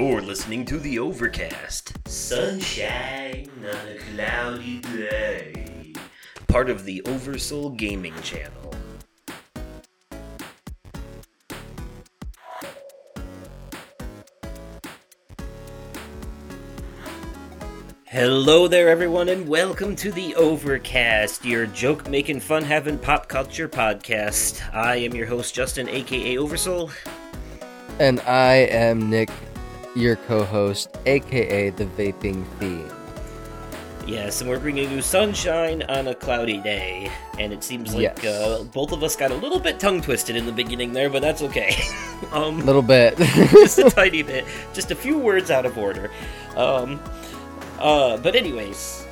[0.00, 1.92] You're listening to the Overcast.
[2.06, 5.92] Sunshine on a cloudy day.
[6.46, 8.76] Part of the Oversoul Gaming Channel.
[18.04, 23.68] Hello there, everyone, and welcome to the Overcast, your joke making, fun having pop culture
[23.68, 24.62] podcast.
[24.72, 26.92] I am your host, Justin, aka Oversoul.
[27.98, 29.30] And I am Nick,
[29.98, 32.92] your co host, aka the Vaping Fiend.
[34.06, 37.10] Yes, and we're bringing you sunshine on a cloudy day.
[37.38, 38.24] And it seems like Yes.
[38.24, 41.20] uh, both of us got a little bit tongue twisted in the beginning there, but
[41.20, 41.76] that's okay.
[42.32, 43.18] A um, little bit.
[43.18, 46.10] just a tiny bit, just a few words out of order.
[46.56, 47.00] Um,
[47.78, 49.06] uh, but anyways,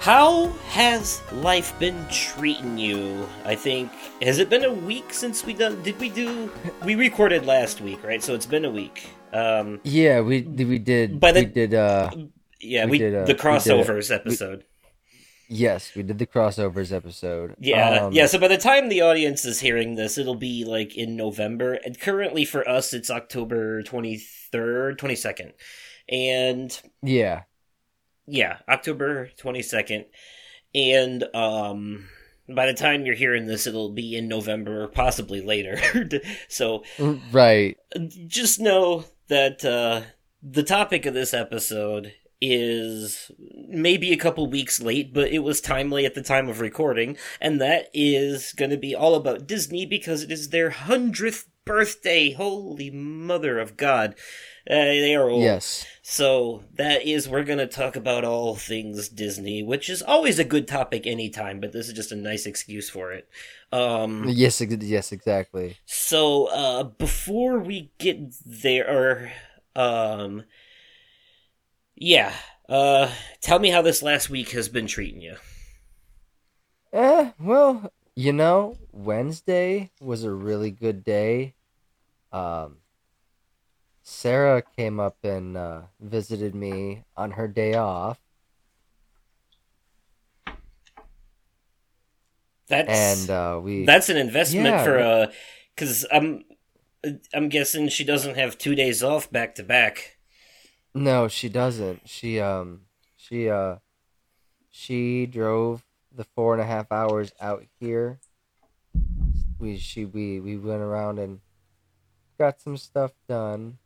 [0.00, 3.28] how has life been treating you?
[3.44, 5.82] I think has it been a week since we done?
[5.82, 6.50] Did we do?
[6.84, 8.22] We recorded last week, right?
[8.22, 9.08] So it's been a week.
[9.32, 11.20] Um, yeah, we we did.
[11.20, 11.74] By the- we did.
[11.74, 12.10] Uh,
[12.60, 14.64] yeah, We we, did, uh, the we did crossovers episode.
[15.48, 17.54] yes, we did the crossovers episode.
[17.58, 18.26] Yeah, Um, yeah.
[18.26, 21.74] So by the time the audience is hearing this, it'll be like in November.
[21.74, 24.16] And currently for us, it's October twenty
[24.52, 25.52] third, twenty second,
[26.08, 27.42] and yeah.
[28.30, 30.06] Yeah, October twenty second.
[30.74, 32.08] And um,
[32.48, 35.78] by the time you're hearing this, it'll be in November possibly later.
[36.48, 36.84] so
[37.32, 37.76] Right.
[38.26, 40.02] just know that uh,
[40.42, 43.30] the topic of this episode is
[43.68, 47.60] maybe a couple weeks late, but it was timely at the time of recording, and
[47.60, 52.32] that is going to be all about Disney because it is their hundredth birthday.
[52.32, 54.14] Holy mother of God!
[54.68, 55.42] Uh, they are old.
[55.42, 55.84] Yes.
[56.10, 60.44] So that is we're going to talk about all things Disney, which is always a
[60.44, 63.28] good topic anytime, but this is just a nice excuse for it.
[63.70, 64.60] Um, Yes.
[64.60, 65.12] Yes.
[65.12, 65.76] Exactly.
[65.86, 69.32] so, uh, before we get there,
[69.76, 70.42] um,
[71.94, 72.32] yeah,
[72.68, 73.08] uh,
[73.40, 75.36] tell me how this last week has been treating you.
[76.92, 77.30] Eh.
[77.38, 81.54] Well, you know, Wednesday was a really good day.
[82.32, 82.79] Um.
[84.10, 88.18] Sarah came up and uh, visited me on her day off,
[92.68, 94.84] That's and uh, we that's an investment Yeah.
[94.84, 95.32] for a
[95.74, 96.44] because I'm
[97.32, 100.18] I'm guessing she doesn't have two days off back to back.
[100.92, 102.08] No, she doesn't.
[102.08, 102.82] She um
[103.16, 103.76] she uh
[104.70, 105.84] she drove
[106.14, 108.18] the four and a half hours out here.
[109.58, 111.40] We she we we went around and
[112.38, 113.78] got some stuff done.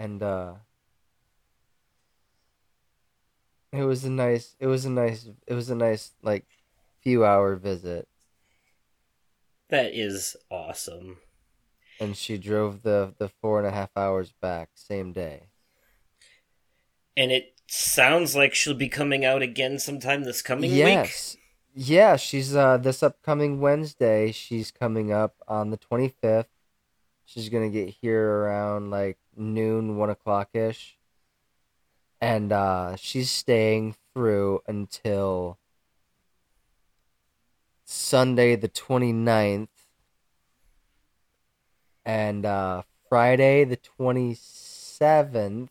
[0.00, 0.54] And uh
[3.72, 6.46] it was a nice it was a nice it was a nice like
[7.02, 8.08] few hour visit
[9.68, 11.18] That is awesome.
[12.00, 15.48] and she drove the the four and a half hours back same day.
[17.16, 20.78] And it sounds like she'll be coming out again sometime this coming week.
[20.78, 21.36] yes.
[21.74, 26.48] Yeah, she's uh this upcoming Wednesday, she's coming up on the twenty fifth.
[27.32, 30.98] She's gonna get here around like noon, one o'clock ish.
[32.20, 35.56] And uh she's staying through until
[37.84, 39.68] Sunday the 29th.
[42.04, 45.68] And uh Friday the 27th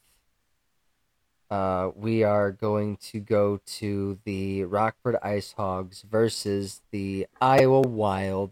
[1.52, 8.52] uh, we are going to go to the Rockford Ice Hogs versus the Iowa Wild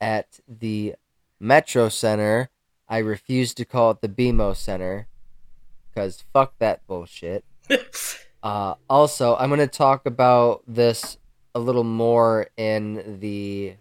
[0.00, 0.96] at the
[1.44, 2.48] Metro Center.
[2.88, 5.08] I refuse to call it the BMO Center
[5.88, 7.44] because fuck that bullshit.
[8.44, 11.16] Uh, also, I'm going to talk about this
[11.54, 13.72] a little more in the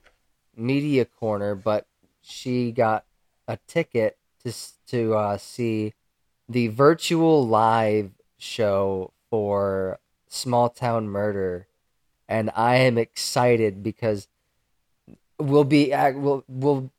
[0.55, 1.85] media corner, but
[2.21, 3.03] she got
[3.45, 4.53] a ticket to
[4.87, 5.93] to uh, see
[6.47, 9.99] the virtual live show for
[10.29, 11.67] Small Town Murder,
[12.29, 14.29] and I am excited because
[15.37, 16.89] we'll be we'll we'll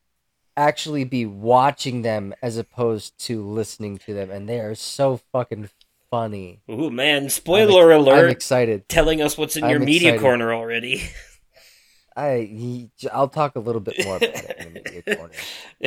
[0.56, 5.68] actually be watching them as opposed to listening to them, and they are so fucking
[6.10, 6.60] funny.
[6.70, 7.28] Ooh man!
[7.30, 8.30] Spoiler I'm alert!
[8.30, 8.88] excited.
[8.88, 10.20] telling us what's in I'm your media excited.
[10.22, 11.02] corner already.
[12.16, 15.34] I I'll talk a little bit more about it in the media corner.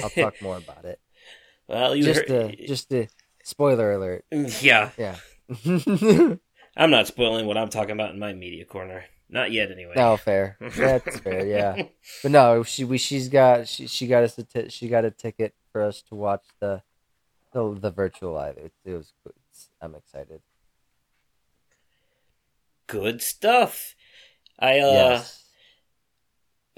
[0.03, 1.00] I'll talk more about it.
[1.69, 3.07] well, you Just heard, a just a
[3.44, 4.25] spoiler alert.
[4.33, 4.89] Mm, yeah.
[4.97, 6.36] Yeah.
[6.77, 9.06] I'm not spoiling what I'm talking about in my media corner.
[9.29, 9.94] Not yet, anyway.
[9.95, 10.57] no, fair.
[10.59, 11.45] That's fair.
[11.45, 11.83] Yeah.
[12.24, 15.12] But no, she we she's got she she got us a t- she got a
[15.12, 16.81] ticket for us to watch the
[17.51, 18.57] the, the virtual live.
[18.57, 20.41] It, it was it's, I'm excited.
[22.88, 23.95] Good stuff.
[24.57, 25.44] I uh, yes.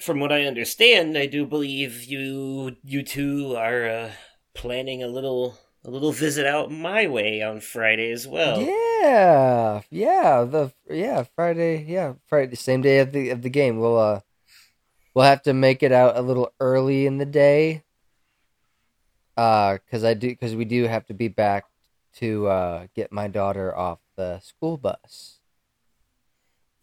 [0.02, 4.12] from what I understand, I do believe you you two are uh,
[4.56, 8.60] planning a little a little visit out my way on Friday as well.
[8.62, 13.80] Yeah, yeah, yeah, the yeah Friday, yeah Friday, same day of the of the game.
[13.80, 14.22] We'll uh,
[15.13, 17.84] we'll have to make it out a little early in the day.
[19.38, 21.66] Uh, cause I do, cause we do have to be back
[22.16, 25.40] to uh get my daughter off the school bus.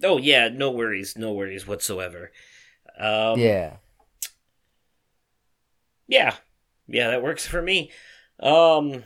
[0.03, 2.33] Oh yeah, no worries, no worries whatsoever.
[2.99, 3.77] Um, yeah,
[6.09, 6.35] yeah,
[6.87, 7.91] yeah, that works for me.
[8.41, 9.05] Um,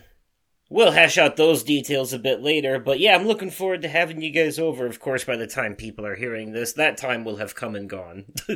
[0.71, 4.21] we'll hash out those details a bit later, but yeah, I'm looking forward to having
[4.21, 4.85] you guys over.
[4.87, 7.89] Of course, by the time people are hearing this, that time will have come and
[7.89, 8.25] gone.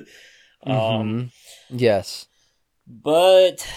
[0.64, 1.32] um, Mhm.
[1.70, 2.26] yes.
[2.88, 3.68] but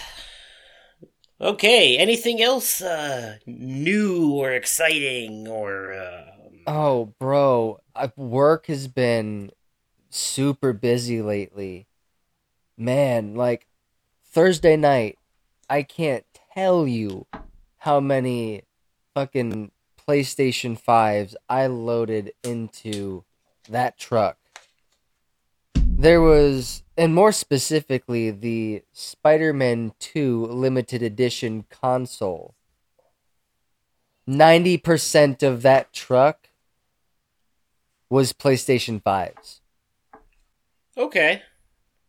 [1.41, 5.93] okay, anything else uh, new or exciting or?
[5.93, 6.25] Uh,
[6.67, 7.79] Oh, bro,
[8.15, 9.51] work has been
[10.11, 11.87] super busy lately.
[12.77, 13.65] Man, like
[14.31, 15.17] Thursday night,
[15.67, 17.25] I can't tell you
[17.79, 18.63] how many
[19.13, 19.71] fucking
[20.07, 23.23] PlayStation 5s I loaded into
[23.69, 24.37] that truck.
[25.75, 32.55] There was, and more specifically, the Spider Man 2 limited edition console.
[34.27, 36.49] 90% of that truck
[38.09, 39.59] was PlayStation 5s.
[40.97, 41.41] okay,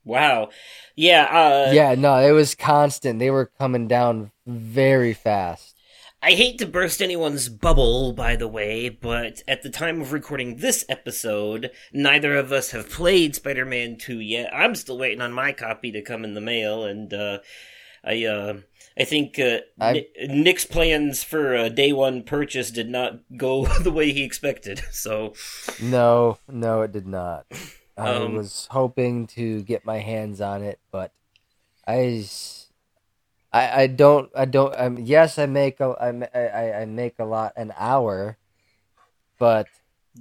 [0.04, 0.48] wow,
[0.96, 3.18] yeah, uh, yeah, no, it was constant.
[3.18, 5.76] They were coming down very fast.
[6.22, 10.56] I hate to burst anyone's bubble, by the way, but at the time of recording
[10.56, 14.50] this episode, neither of us have played Spider Man 2 yet.
[14.54, 17.38] I'm still waiting on my copy to come in the mail, and, uh,
[18.04, 18.58] I, uh,
[18.98, 23.90] I think, uh, I- Nick's plans for a day one purchase did not go the
[23.90, 25.32] way he expected, so,
[25.80, 27.46] No, no, it did not.
[28.00, 31.12] I Um, was hoping to get my hands on it, but
[31.86, 32.26] I,
[33.52, 34.74] I, I don't, I don't.
[34.78, 38.38] Um, yes, I make a, I, I, I make a lot an hour,
[39.38, 39.70] but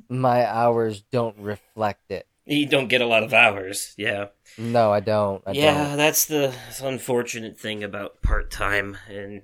[0.09, 2.27] my hours don't reflect it.
[2.45, 4.27] you don't get a lot of hours, yeah.
[4.57, 5.41] No, I don't.
[5.47, 5.95] I yeah, don't.
[5.95, 9.43] that's the unfortunate thing about part time and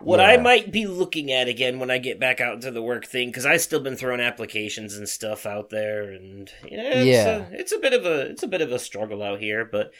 [0.00, 3.06] what I might be looking at again when I get back out into the work
[3.06, 7.36] thing because I've still been throwing applications and stuff out there, and yeah, it's, Yeah.
[7.36, 9.92] A, it's a bit of a it's a bit of a struggle out here, but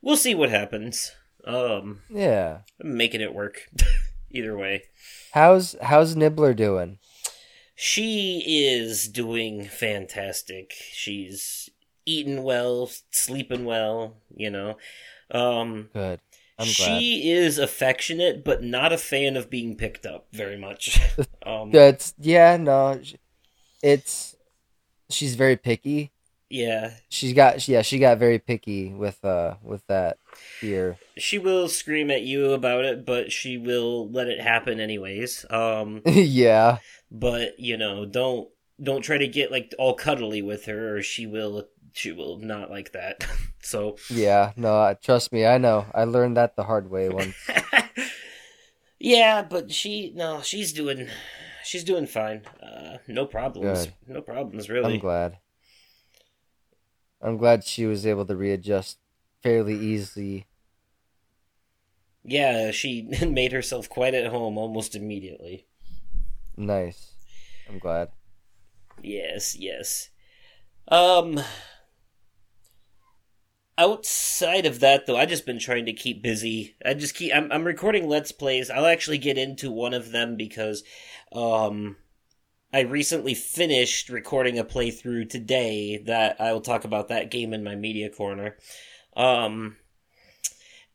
[0.00, 1.12] we'll see what happens.
[1.44, 2.58] Um, Yeah.
[2.82, 3.68] I'm making it work
[4.30, 4.84] either way.
[5.32, 6.98] How's How's Nibbler doing?
[7.74, 10.72] She is doing fantastic.
[10.92, 11.68] She's
[12.06, 14.76] eating well, sleeping well, you know.
[15.30, 16.20] Um, Good.
[16.62, 17.00] I'm glad.
[17.00, 21.00] she is affectionate, but not a fan of being picked up very much.
[21.46, 22.56] um, That's yeah.
[22.56, 23.00] No,
[23.82, 24.36] it's
[25.10, 26.12] she's very picky.
[26.48, 27.82] yeah, She's got yeah.
[27.82, 30.18] She got very picky with uh with that
[30.60, 30.96] here.
[31.18, 35.44] she will scream at you about it, but she will let it happen anyways.
[35.50, 36.78] Um, yeah.
[37.10, 38.48] but you know, don't
[38.82, 42.70] don't try to get like all cuddly with her, or she will she will not
[42.70, 43.26] like that.
[43.62, 43.96] so.
[44.10, 45.86] Yeah, no, trust me, I know.
[45.94, 47.34] I learned that the hard way once.
[48.98, 51.08] yeah, but she no, she's doing
[51.64, 52.42] she's doing fine.
[52.62, 53.86] Uh, no problems.
[53.86, 53.94] Good.
[54.06, 54.94] No problems really.
[54.94, 55.38] I'm glad.
[57.20, 58.98] I'm glad she was able to readjust
[59.42, 60.46] fairly easily.
[62.24, 65.66] Yeah, she made herself quite at home almost immediately.
[66.56, 67.12] Nice.
[67.68, 68.08] I'm glad.
[69.02, 70.10] Yes, yes.
[70.88, 71.40] Um
[73.78, 76.76] outside of that though, I just been trying to keep busy.
[76.84, 78.70] I just keep I'm I'm recording let's plays.
[78.70, 80.82] I'll actually get into one of them because
[81.32, 81.96] um
[82.72, 87.64] I recently finished recording a playthrough today that I will talk about that game in
[87.64, 88.56] my media corner.
[89.16, 89.76] Um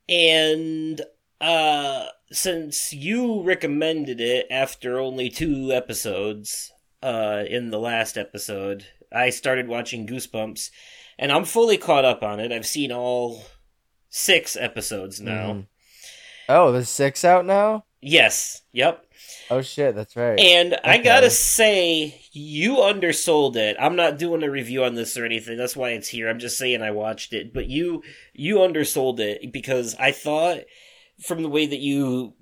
[0.08, 1.00] and
[1.40, 9.30] uh since you recommended it after only two episodes uh in the last episode, I
[9.30, 10.70] started watching Goosebumps
[11.18, 12.52] and I'm fully caught up on it.
[12.52, 13.44] I've seen all
[14.08, 15.52] six episodes now.
[15.52, 15.66] Mhm.
[16.48, 17.84] Oh, there's six out now.
[18.00, 19.04] Yes, yep.
[19.50, 20.38] Oh shit, that's right.
[20.38, 23.76] And I gotta say, you undersold it.
[23.80, 25.56] I'm not doing a review on this or anything.
[25.58, 26.28] That's why it's here.
[26.28, 27.52] I'm just saying I watched it.
[27.52, 28.02] But you,
[28.34, 30.60] you undersold it because I thought
[31.22, 32.34] from the way that you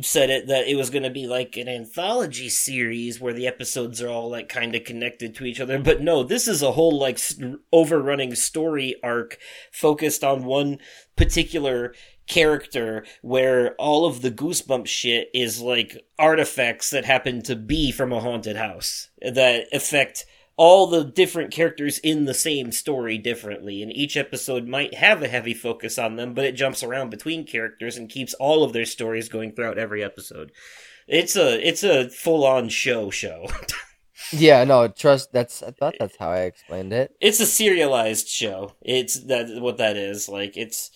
[0.00, 4.00] said it that it was going to be like an anthology series where the episodes
[4.00, 5.78] are all like kind of connected to each other.
[5.78, 7.40] But no, this is a whole like s-
[7.72, 9.38] overrunning story arc
[9.72, 10.78] focused on one
[11.16, 11.94] particular
[12.26, 18.12] character where all of the goosebump shit is like artifacts that happen to be from
[18.12, 20.24] a haunted house that affect
[20.60, 25.28] all the different characters in the same story differently, and each episode might have a
[25.28, 28.84] heavy focus on them, but it jumps around between characters and keeps all of their
[28.84, 30.52] stories going throughout every episode.
[31.08, 33.46] It's a it's a full on show show.
[34.32, 35.32] Yeah, no, trust.
[35.32, 37.10] That's I thought that's how I explained it.
[37.22, 38.74] it's a serialized show.
[38.82, 40.28] It's that what that is.
[40.28, 40.90] Like it's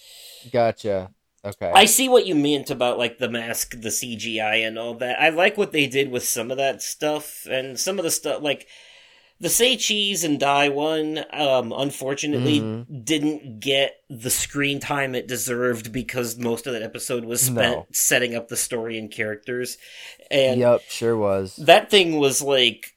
[0.53, 1.11] Gotcha.
[1.43, 1.73] Okay.
[1.75, 5.21] I see what you meant about like the mask, the CGI, and all that.
[5.21, 8.43] I like what they did with some of that stuff, and some of the stuff
[8.43, 8.69] like
[9.45, 11.25] the Say Cheese and Die one.
[11.33, 13.05] Um, unfortunately, Mhm.
[13.05, 17.87] didn't get the screen time it deserved because most of that episode was spent No.
[17.93, 19.77] setting up the story and characters,
[20.31, 21.57] and yep, sure was.
[21.57, 22.91] that thing was like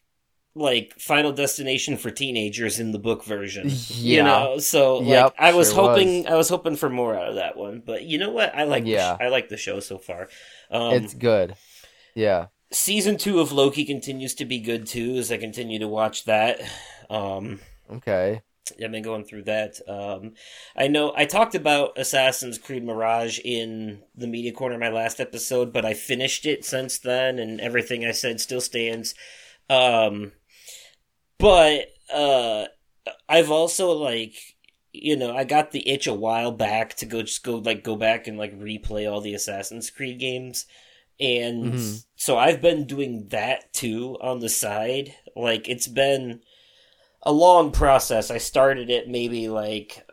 [0.55, 3.69] like Final Destination for teenagers in the book version.
[3.89, 6.31] You know, so like Yep, I was sure hoping was.
[6.31, 8.55] I was hoping for more out of that one, but you know what?
[8.55, 9.17] I like the Yeah.
[9.17, 10.29] sh- I like the show so far.
[10.71, 11.53] Um, it's good.
[12.15, 12.47] Yeah.
[12.71, 16.59] Season two of Loki continues to be good too, as I continue to watch that.
[17.09, 17.59] Um,
[17.89, 18.41] Okay.
[18.83, 19.79] I've been going through that.
[19.87, 20.33] Um,
[20.75, 25.71] I know I talked about Assassin's Creed Mirage in the media corner my last episode,
[25.71, 29.15] but I finished it since then, and everything I said still stands.
[29.69, 30.33] Um,
[31.37, 32.65] but uh,
[33.29, 34.33] I've also like
[34.91, 37.95] you know I got the itch a while back to go just go like go
[37.95, 40.65] back and like replay all the Assassin's Creed games.
[41.19, 42.05] And Mhm.
[42.15, 45.15] so I've been doing that too on the side.
[45.35, 46.41] Like it's been
[47.23, 48.29] a long process.
[48.31, 50.03] I started it maybe like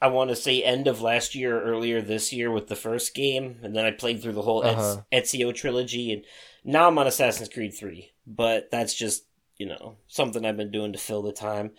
[0.00, 3.14] I want to say end of last year or earlier this year with the first
[3.14, 5.02] game, and then I played through the whole Uh-huh.
[5.12, 6.24] Ezio trilogy, and
[6.62, 8.12] now I'm on Assassin's Creed Three.
[8.26, 9.24] But that's just
[9.56, 11.72] you know something I've been doing to fill the time.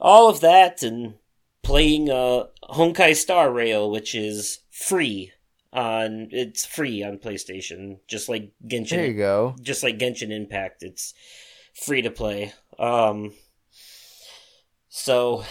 [0.00, 1.14] All of that and
[1.62, 5.32] playing uh, Honkai Star Rail, which is free
[5.72, 9.56] on it's free on PlayStation, just like Genshin There you go.
[9.62, 11.14] just like Genshin Impact, it's
[11.74, 12.52] free to play.
[12.78, 13.32] Um,
[14.88, 15.44] so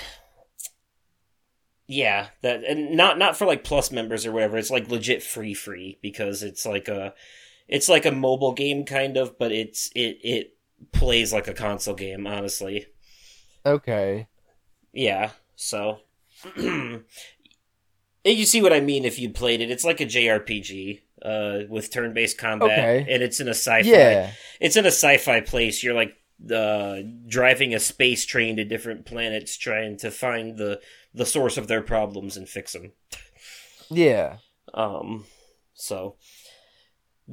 [1.88, 4.58] yeah, that and not not for like plus members or whatever.
[4.58, 7.13] It's like legit free free because it's like a
[7.68, 10.58] it's like a mobile game kind of, but it's it it
[10.92, 12.28] plays like a console game.
[12.28, 12.86] Honestly,
[13.66, 14.28] Okay.
[14.94, 15.32] yeah.
[15.56, 16.00] So.
[18.24, 19.72] You see what I mean if you played it.
[19.72, 23.06] It's like a JRPG uh, with turn-based combat, Okay.
[23.13, 24.32] and it's in a sci-fi Yeah.
[24.60, 25.84] it's in a sci-fi place.
[25.84, 26.16] You're like
[26.51, 26.98] uh,
[27.28, 30.80] driving a space train to different planets, trying to find the
[31.13, 32.92] the source of their problems and fix them.
[33.90, 34.38] Yeah.
[34.74, 35.25] Um,
[35.74, 36.16] so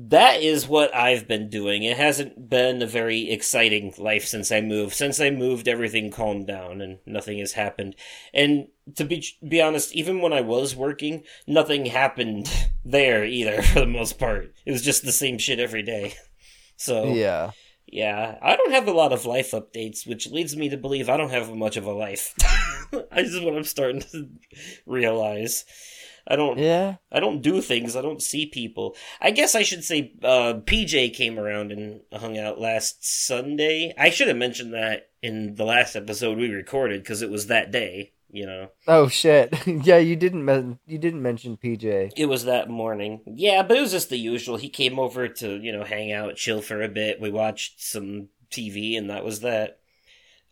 [0.01, 1.83] that is what I've been doing.
[1.83, 4.95] It hasn't been a very exciting life since I moved.
[4.95, 7.97] Since I moved, everything calmed down and nothing has happened.
[8.33, 12.49] And to be be honest, even when I was working, nothing happened
[12.85, 13.61] there either.
[13.73, 16.15] For the most part, it was just the same shit every day.
[16.81, 17.51] So Yeah.
[17.89, 21.17] yeah, I don't have a lot of life updates, which leads me to believe I
[21.17, 22.35] don't have much of a life.
[22.93, 24.29] this is what I'm starting to
[24.87, 25.65] realize.
[26.31, 26.59] I don't.
[26.59, 26.97] Yeah.
[27.11, 27.97] I don't do things.
[27.97, 28.95] I don't see people.
[29.21, 33.95] I guess I should say uh, PJ came around and hung out last Sunday.
[33.99, 37.71] I should have mentioned that in the last episode we recorded because it was that
[37.73, 38.13] day.
[38.31, 39.55] You know, Oh shit.
[39.67, 42.13] yeah, you didn't men- you didn't mention PJ.
[42.15, 43.23] it was that morning.
[43.27, 44.59] Yeah, but it was just the usual.
[44.59, 47.23] He came over to you know hang out, chill for a bit.
[47.23, 49.79] We watched some TV, and that was that.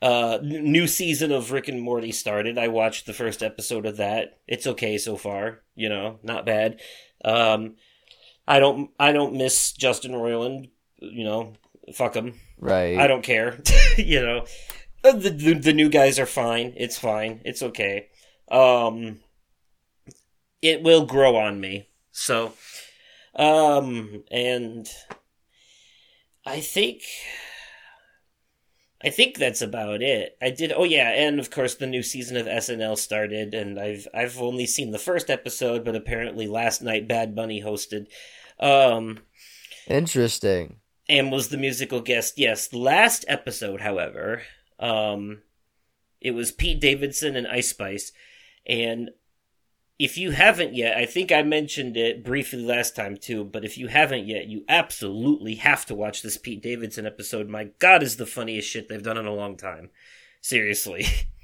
[0.02, 2.58] Uh, new season of Rick and Morty started.
[2.58, 4.38] I watched the first episode of that.
[4.46, 5.62] It's okay so far.
[5.74, 6.80] You know, not bad.
[7.24, 7.76] Um,
[8.46, 10.70] I don't, I don't miss Justin Roiland.
[10.98, 11.52] You know,
[11.94, 12.34] fuck him.
[12.58, 12.98] Right.
[12.98, 13.60] I don't care.
[13.96, 14.44] you know,
[15.02, 16.72] Uh, the, the the new guys are fine.
[16.76, 17.40] It's fine.
[17.44, 18.08] It's okay.
[18.50, 19.20] Um,
[20.62, 21.88] it will grow on me.
[22.12, 22.52] So,
[23.34, 24.88] um, and
[26.44, 27.02] I think.
[29.02, 30.36] I think that's about it.
[30.40, 30.72] I did.
[30.72, 34.66] Oh yeah, and of course the new season of SNL started, and I've I've only
[34.66, 38.06] seen the first episode, but apparently last night Bad Bunny hosted.
[38.58, 39.20] Um,
[39.86, 40.76] Interesting.
[41.08, 42.38] and was the musical guest.
[42.38, 44.42] Yes, the last episode, however,
[44.80, 45.42] um,
[46.20, 48.12] it was Pete Davidson and Ice Spice,
[48.66, 49.10] and
[49.98, 53.44] if you haven't yet, I think I mentioned it briefly last time too.
[53.44, 57.48] But if you haven't yet, you absolutely have to watch this Pete Davidson episode.
[57.48, 59.90] My God, is the funniest shit they've done in a long time.
[60.40, 61.06] Seriously,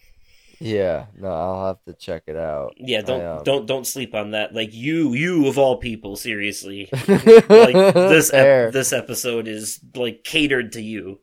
[0.62, 1.06] Yeah.
[1.18, 2.74] No, I'll have to check it out.
[2.76, 3.02] yeah.
[3.02, 4.54] Don't I, um, don't don't sleep on that.
[4.54, 6.88] Like you, you of all people, seriously.
[7.08, 11.18] like this ep- this episode is like catered to you.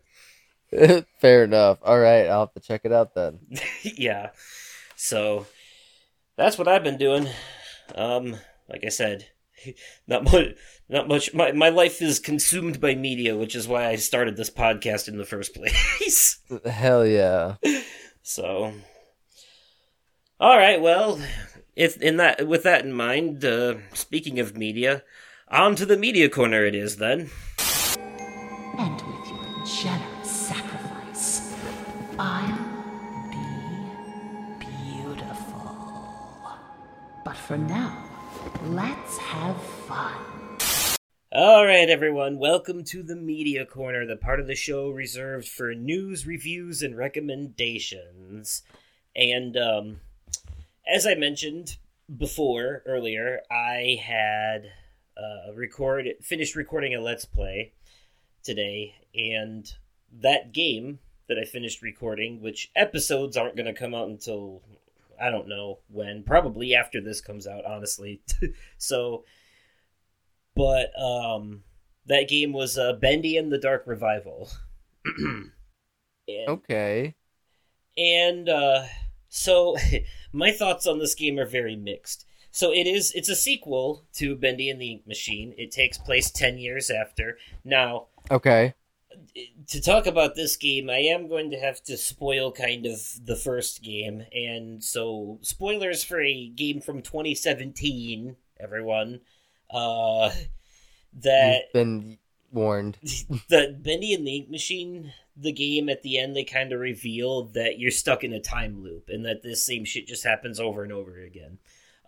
[1.19, 1.79] Fair enough.
[1.81, 3.39] All right, I'll have to check it out then.
[3.83, 4.31] yeah.
[4.97, 5.47] So
[6.39, 7.27] that's what I've been doing.
[7.95, 8.37] Um,
[8.69, 9.27] like I said,
[10.07, 10.55] not much.
[10.87, 11.33] Not much.
[11.33, 15.17] My my life is consumed by media, which is why I started this podcast in
[15.17, 15.53] the first
[15.99, 16.39] place.
[16.65, 17.55] Hell yeah.
[18.23, 18.73] So,
[20.39, 20.81] all right.
[20.81, 21.21] Well,
[21.75, 25.03] if in that with that in mind, uh, speaking of media,
[25.49, 26.65] on to the media corner.
[26.65, 27.29] It is then.
[28.77, 29.08] And
[37.49, 37.97] for now,
[38.65, 40.13] let's have fun.
[41.31, 42.37] All right, everyone.
[42.37, 46.95] Welcome to the media corner, the part of the show reserved for news, reviews, and
[46.95, 48.61] recommendations.
[49.15, 50.01] And um,
[50.87, 51.77] as I mentioned
[52.15, 54.71] before earlier, I had
[55.17, 57.73] uh, record finished recording a let's play
[58.43, 59.67] today, and
[60.21, 64.61] that game that I finished recording, which episodes aren't going to come out until
[65.21, 68.21] I don't know when, probably after this comes out, honestly.
[68.77, 69.23] so,
[70.55, 71.63] but um,
[72.05, 74.49] that game was uh, Bendy and the Dark Revival.
[75.05, 75.51] and,
[76.47, 77.15] Okay.
[77.97, 78.83] and uh,
[79.29, 79.75] so
[80.33, 82.25] my thoughts on this game are very mixed.
[82.51, 85.53] So it is it's a sequel to Bendy and the Ink Machine.
[85.57, 87.37] It takes place 10 years after.
[87.63, 88.73] Now, Okay.
[89.67, 93.35] To talk about this game, I am going to have to spoil kind of the
[93.35, 94.25] first game.
[94.33, 99.21] And so spoilers for a game from 2017, everyone.
[99.71, 100.31] Uh
[101.21, 102.17] that You've been
[102.51, 102.97] warned.
[103.49, 107.43] the Bendy and the Ink Machine, the game at the end, they kind of reveal
[107.45, 110.83] that you're stuck in a time loop and that this same shit just happens over
[110.83, 111.57] and over again.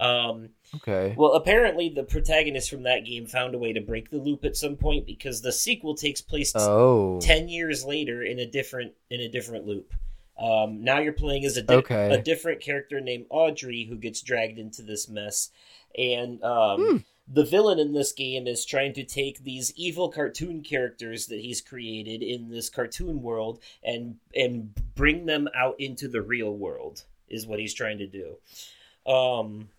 [0.01, 1.13] Um, Okay.
[1.17, 4.55] well, apparently, the protagonist from that game found a way to break the loop at
[4.57, 7.19] some point because the sequel takes place Oh.
[7.21, 9.93] ten years later in a different in a different loop.
[10.39, 12.13] Um, now you're playing as a di- Okay.
[12.13, 15.51] a different character named Audrey who gets dragged into this mess,
[15.97, 16.97] and um, Hmm.
[17.27, 21.61] the villain in this game is trying to take these evil cartoon characters that he's
[21.61, 27.45] created in this cartoon world and and bring them out into the real world is
[27.45, 28.37] what he's trying to do.
[29.05, 29.69] Um,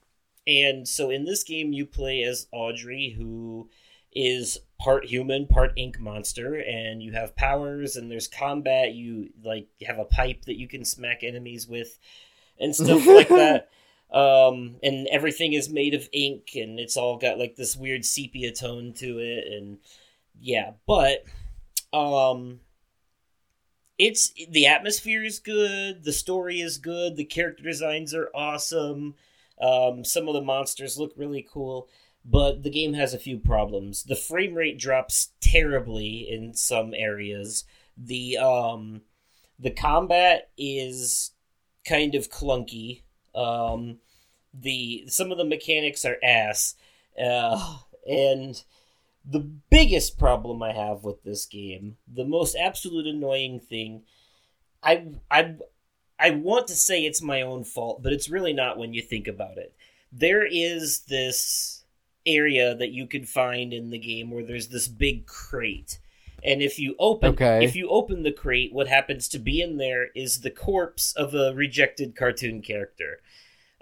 [0.47, 3.69] and so in this game, you play as Audrey, who
[4.15, 8.93] is part human, part ink monster, and you have powers and there's combat.
[8.93, 11.99] You like have a pipe that you can smack enemies with,
[12.59, 13.69] and stuff like that.
[14.13, 18.53] Um, and everything is made of ink, and it's all got like this weird sepia
[18.53, 19.79] tone to it, and
[20.39, 21.25] yeah, but
[21.93, 22.61] um,
[23.99, 29.15] it's the atmosphere is good, the story is good, the character designs are awesome.
[29.63, 31.89] Um, some of the monsters look really cool,
[32.25, 34.03] but the game has a few problems.
[34.03, 37.65] The frame rate drops terribly in some areas.
[37.97, 39.03] The um,
[39.59, 41.33] the combat is
[41.87, 43.03] kind of clunky.
[43.35, 43.99] Um,
[44.53, 46.75] the some of the mechanics are ass,
[47.23, 48.63] uh, and
[49.25, 54.03] the biggest problem I have with this game, the most absolute annoying thing,
[54.83, 55.57] I I
[56.23, 59.27] I want to say it's my own fault, but it's really not when you think
[59.27, 59.75] about it.
[60.13, 61.85] There is this
[62.25, 65.99] area that you can find in the game where there's this big crate.
[66.45, 67.65] And if you open Okay.
[67.65, 71.35] if you open the crate, what happens to be in there is the corpse of
[71.35, 73.21] a rejected cartoon character.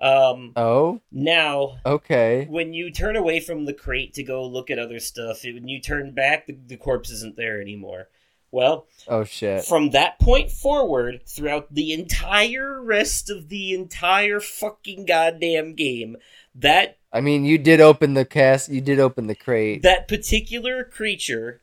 [0.01, 1.01] Um Oh.
[1.13, 2.47] now Okay.
[2.49, 5.81] when you turn away from the crate to go look at other stuff, when you
[5.81, 8.09] turn back, the, the corpse isn't there anymore.
[8.53, 9.65] Well, Oh shit.
[9.65, 16.17] from that point forward, throughout the entire rest of the entire fucking goddamn game,
[16.55, 18.69] that I mean, you did open the cast.
[18.69, 19.83] You did open the crate.
[19.83, 21.61] that particular creature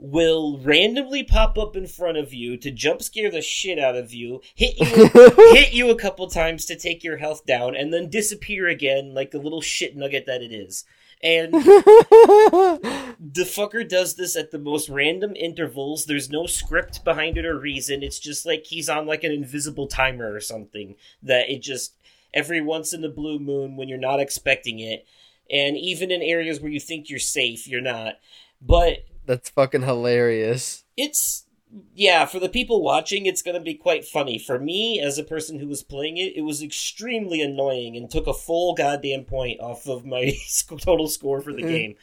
[0.00, 4.14] will randomly pop up in front of you to jump scare the shit out of
[4.14, 5.08] you, hit you
[5.54, 9.30] hit you a couple times to take your health down, and then disappear again like
[9.32, 10.84] the little shit nugget that it is.
[11.22, 16.04] And the fucker does this at the most random intervals.
[16.04, 18.02] There's no script behind it or reason.
[18.02, 21.94] It's just like he's on like an invisible timer or something that it just
[22.32, 25.06] every once in the blue moon when you're not expecting it.
[25.50, 28.14] And even in areas where you think you're safe, you're not.
[28.60, 30.84] But That's fucking hilarious.
[30.96, 31.46] it's
[31.94, 34.38] yeah, for the people watching, it's going to be quite funny.
[34.38, 38.26] For me, as a person who was playing it, it was extremely annoying and took
[38.26, 40.32] a full goddamn point off of my
[40.80, 41.94] total score for the game.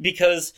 [0.00, 0.52] Because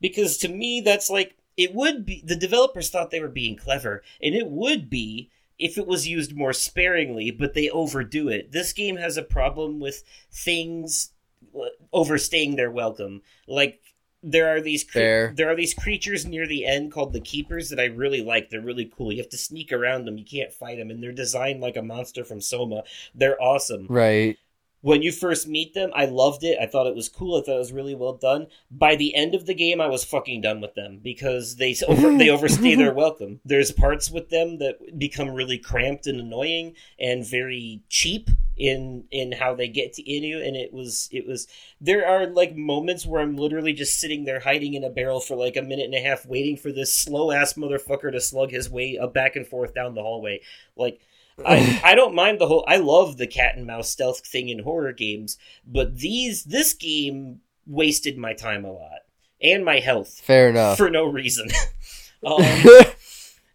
[0.00, 4.02] because to me that's like it would be the developers thought they were being clever
[4.22, 8.52] and it would be if it was used more sparingly but they overdo it.
[8.52, 10.02] This game has a problem with
[10.32, 11.12] things
[11.54, 13.22] uh, overstaying their welcome.
[13.46, 13.80] Like
[14.22, 15.32] there are these cre- Fair.
[15.36, 18.50] there are these creatures near the end called the keepers that I really like.
[18.50, 19.12] They're really cool.
[19.12, 20.18] You have to sneak around them.
[20.18, 22.82] You can't fight them, and they're designed like a monster from Soma.
[23.14, 24.36] They're awesome Right.
[24.82, 26.58] when you first meet them, I loved it.
[26.60, 27.36] I thought it was cool.
[27.38, 28.46] I thought it was really well done.
[28.70, 32.16] By the end of the game, I was fucking done with them because they over
[32.16, 33.40] they overstay their welcome.
[33.44, 38.28] There's parts with them that become really cramped and annoying and very cheap
[38.60, 40.38] in in how they get to in you.
[40.38, 41.48] And it was it was
[41.80, 45.34] there are like moments where I'm literally just sitting there hiding in a barrel for
[45.34, 48.68] like a minute and a half, waiting for this slow ass motherfucker to slug his
[48.68, 50.42] way up back and forth down the hallway.
[50.76, 51.00] Like
[51.44, 54.60] I, I don't mind the whole I love the cat and mouse stealth thing in
[54.60, 59.00] horror games, but these this game wasted my time a lot
[59.40, 60.76] and my health Fair enough.
[60.76, 61.48] for no reason.
[62.26, 62.42] um,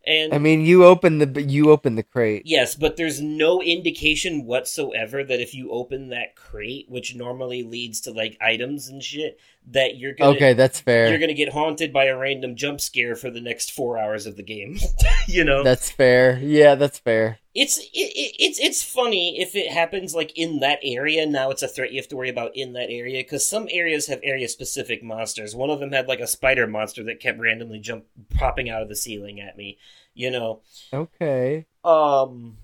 [0.08, 2.44] and I mean, you open the you open the crate.
[2.46, 8.02] yes, but there's no indication whatsoever that if you open that crate, which normally leads
[8.02, 9.40] to like items and shit,
[9.72, 11.10] that you're gonna Okay, that's fair.
[11.10, 14.36] you're gonna get haunted by a random jump scare for the next four hours of
[14.36, 14.78] the game.
[15.28, 16.38] you know, That's fair.
[16.40, 17.40] Yeah, that's fair.
[17.56, 21.26] it's it, it, it's it's funny if it happens like in that area.
[21.26, 24.06] Now it's a threat you have to worry about in that area because some areas
[24.08, 25.56] have area specific monsters.
[25.56, 28.90] One of them had like a spider monster that kept randomly jump popping out of
[28.90, 29.78] the ceiling at me.
[30.14, 30.62] You know,
[30.94, 31.66] Okay.
[31.84, 32.58] um,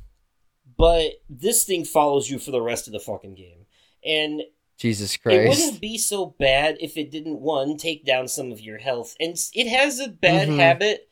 [0.78, 3.66] but this thing follows you for the rest of the fucking game,
[4.06, 4.44] and
[4.82, 5.46] Jesus Christ.
[5.46, 9.15] it wouldn't be so bad if it didn't one take down some of your health,
[9.20, 10.58] and it has a bad Mhm.
[10.58, 11.08] habit.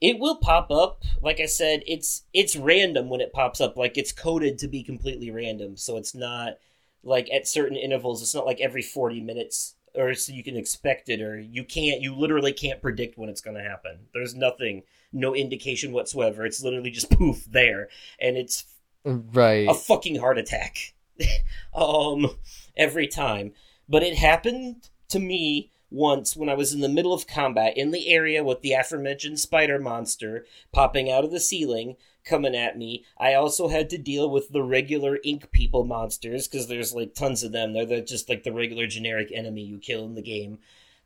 [0.00, 1.02] It will pop up.
[1.22, 3.76] Like I said, it's it's random when it pops up.
[3.78, 6.58] Like it's coded to be completely random, so it's not
[7.02, 8.20] like at certain intervals.
[8.20, 12.02] It's not like every forty minutes, or so you can expect it, or you can't.
[12.02, 14.08] You literally can't predict when it's going to happen.
[14.12, 14.82] There's nothing,
[15.12, 16.44] no indication whatsoever.
[16.44, 17.88] It's literally just poof there,
[18.20, 18.66] and it's
[19.04, 19.68] Right.
[19.68, 20.94] a fucking heart attack
[21.74, 22.30] um
[22.76, 23.52] every time.
[23.88, 27.92] But it happened to me once when i was in the middle of combat in
[27.92, 33.04] the area with the aforementioned spider monster popping out of the ceiling coming at me.
[33.18, 37.42] I also had to deal with the regular ink people monsters because there's like tons
[37.44, 37.74] of them.
[37.74, 40.58] They're the, just like the regular generic enemy you kill in the game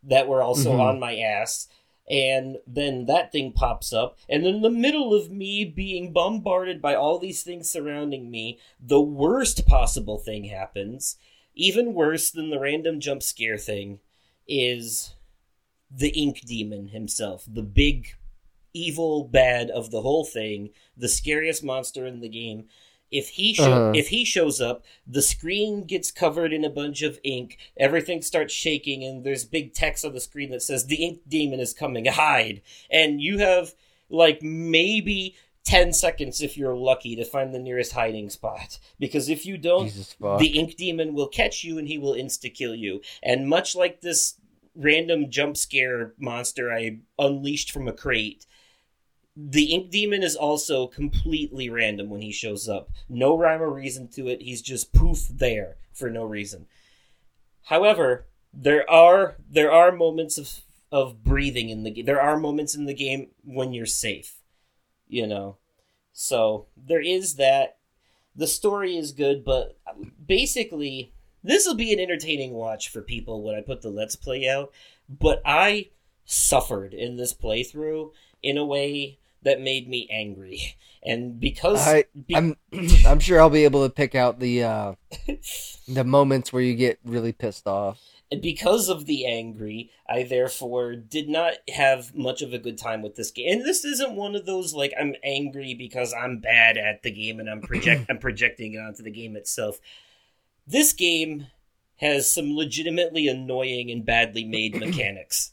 [0.05, 0.81] that were also Mhm.
[0.81, 1.67] on my ass.
[2.09, 4.17] And then that thing pops up.
[4.29, 9.01] And in the middle of me being bombarded by all these things surrounding me the
[9.01, 11.17] worst possible thing happens
[11.59, 13.99] even worse than the random jump scare thing
[14.47, 15.15] is
[15.91, 18.15] the ink demon himself the big
[18.73, 22.65] evil bad of the whole thing the scariest monster in the game
[23.11, 23.93] if he show, Uh-huh.
[23.95, 28.53] if he shows up the screen gets covered in a bunch of ink everything starts
[28.53, 32.05] shaking and there's big text on the screen that says the ink demon is coming
[32.05, 33.75] hide and you have
[34.11, 35.35] like maybe
[35.69, 38.79] 10 seconds if you're lucky to find the nearest hiding spot.
[38.99, 39.93] Because if you don't
[40.39, 43.03] the ink demon will catch you and he will insta kill you.
[43.23, 44.41] And much like this
[44.75, 48.47] random jump scare monster i unleashed from a crate
[49.37, 52.91] the ink demon is also completely random when he shows up.
[53.09, 54.43] No rhyme or reason to it.
[54.43, 56.67] He's just poof there for no reason.
[57.65, 62.75] However there are there are moments of of breathing in the game there are moments
[62.75, 64.38] in the game when you're safe
[65.09, 65.57] you know.
[66.13, 67.77] So there is that.
[68.37, 69.77] The story is good but
[70.25, 74.49] basically this will be an entertaining watch for people when i put the let's play
[74.49, 74.71] out
[75.09, 75.89] but i
[76.25, 80.77] suffered in this playthrough in a way that made me angry.
[81.03, 82.57] And because I- be- I'm
[83.07, 84.95] I'm sure I'll be able to pick out the uh
[85.89, 88.01] the moments where you get really pissed off.
[88.43, 93.17] Because of the angry, I therefore did not have much of a good time with
[93.17, 93.51] this game.
[93.51, 97.41] And this isn't one of those like I'm angry because I'm bad at the game
[97.41, 99.81] and I'm project I'm projecting it onto the game itself.
[100.67, 101.47] This game
[101.97, 105.53] has some legitimately annoying and badly made mechanics.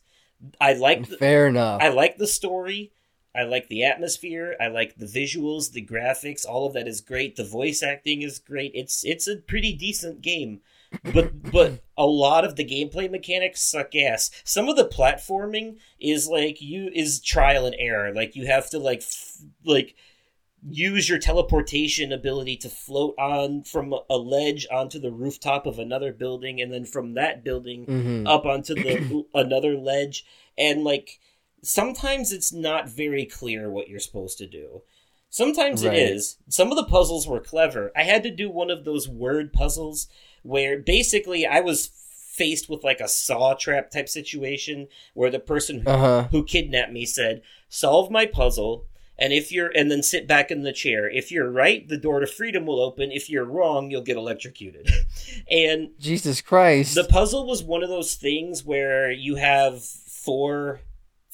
[0.59, 1.81] I like the, Fair enough.
[1.81, 2.91] I like the story.
[3.35, 4.55] I like the atmosphere.
[4.61, 6.45] I like the visuals, the graphics.
[6.47, 7.35] All of that is great.
[7.35, 8.71] The voice acting is great.
[8.73, 10.61] It's it's a pretty decent game,
[11.03, 14.29] but but a lot of the gameplay mechanics suck ass.
[14.43, 18.13] Some of the platforming is like you is trial and error.
[18.13, 19.95] Like you have to like f- like
[20.67, 26.11] use your teleportation ability to float on from a ledge onto the rooftop of another
[26.11, 28.27] building, and then from that building Mhm.
[28.27, 30.25] up onto the another ledge
[30.57, 31.19] and like
[31.61, 34.81] sometimes it's not very clear what you're supposed to do
[35.35, 35.95] sometimes Right.
[35.97, 39.07] it is some of the puzzles were clever i had to do one of those
[39.09, 40.07] word puzzles
[40.43, 45.79] where basically i was faced with like a saw trap type situation where the person
[45.81, 46.27] who, Uh-huh.
[46.31, 48.85] who kidnapped me said solve my puzzle
[49.17, 52.19] and if you're and then sit back in the chair if you're right the door
[52.21, 54.89] to freedom will open if you're wrong you'll get electrocuted
[55.51, 56.95] and Jesus Christ.
[56.95, 60.81] the puzzle was one of those things where you have four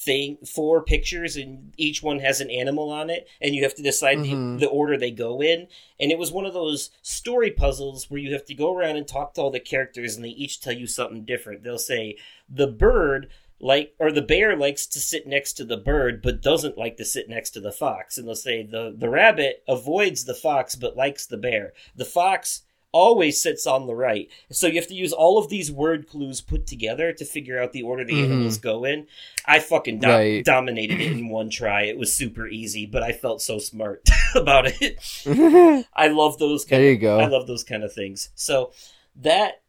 [0.04, 3.82] thing four pictures and each one has an animal on it and you have to
[3.82, 4.58] decide Mhm.
[4.58, 5.68] the, the order they go in.
[6.00, 9.06] And it was one of those story puzzles where you have to go around and
[9.06, 11.62] talk to all the characters and they each tell you something different.
[11.62, 12.16] They'll say
[12.48, 13.28] the bird
[13.60, 17.04] like or the bear likes to sit next to the bird but doesn't like to
[17.04, 18.18] sit next to the fox.
[18.18, 21.72] And they'll say the the rabbit avoids the fox but likes the bear.
[21.94, 25.72] The fox always sits on the right so you have to use all of these
[25.72, 28.24] word clues put together to figure out the order the Mhm.
[28.24, 29.06] animals go in
[29.46, 30.44] i fucking do- Right.
[30.44, 34.66] dominated it in one try it was super easy but i felt so smart about
[34.80, 34.98] it
[35.94, 37.18] i love those kind you of go.
[37.18, 38.28] I love those kind of things.
[38.34, 38.72] So
[39.16, 39.62] that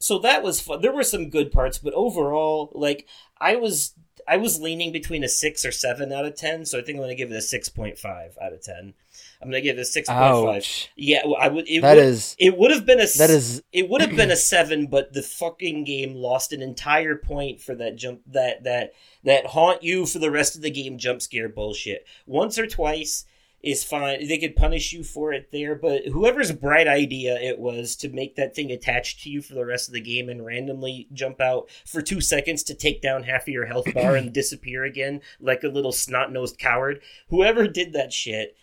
[0.00, 0.80] so that was fun.
[0.80, 3.06] There were some good parts, but overall, like
[3.40, 3.94] I was
[4.28, 6.64] I was leaning between a six or seven out of ten.
[6.66, 8.94] So I think I'm going to give it a six point five out of ten.
[9.40, 10.66] I'm going to give it a six point five.
[10.96, 11.68] Yeah, I would.
[11.68, 13.06] It That would, is It would have been a.
[13.18, 17.16] that is It would have been a seven, but the fucking game lost an entire
[17.16, 18.20] point for that jump.
[18.26, 18.92] That that
[19.24, 22.04] that haunt you for the rest of the game jump scare bullshit.
[22.26, 23.26] Once or twice
[23.62, 24.26] is fine.
[24.26, 28.36] They could punish you for it there, but whoever's bright idea it was to make
[28.36, 31.68] that thing attached to you for the rest of the game and randomly jump out
[31.84, 35.64] for two seconds to take down half of your health bar and disappear again like
[35.64, 37.00] a little snot nosed coward.
[37.30, 38.56] Whoever did that shit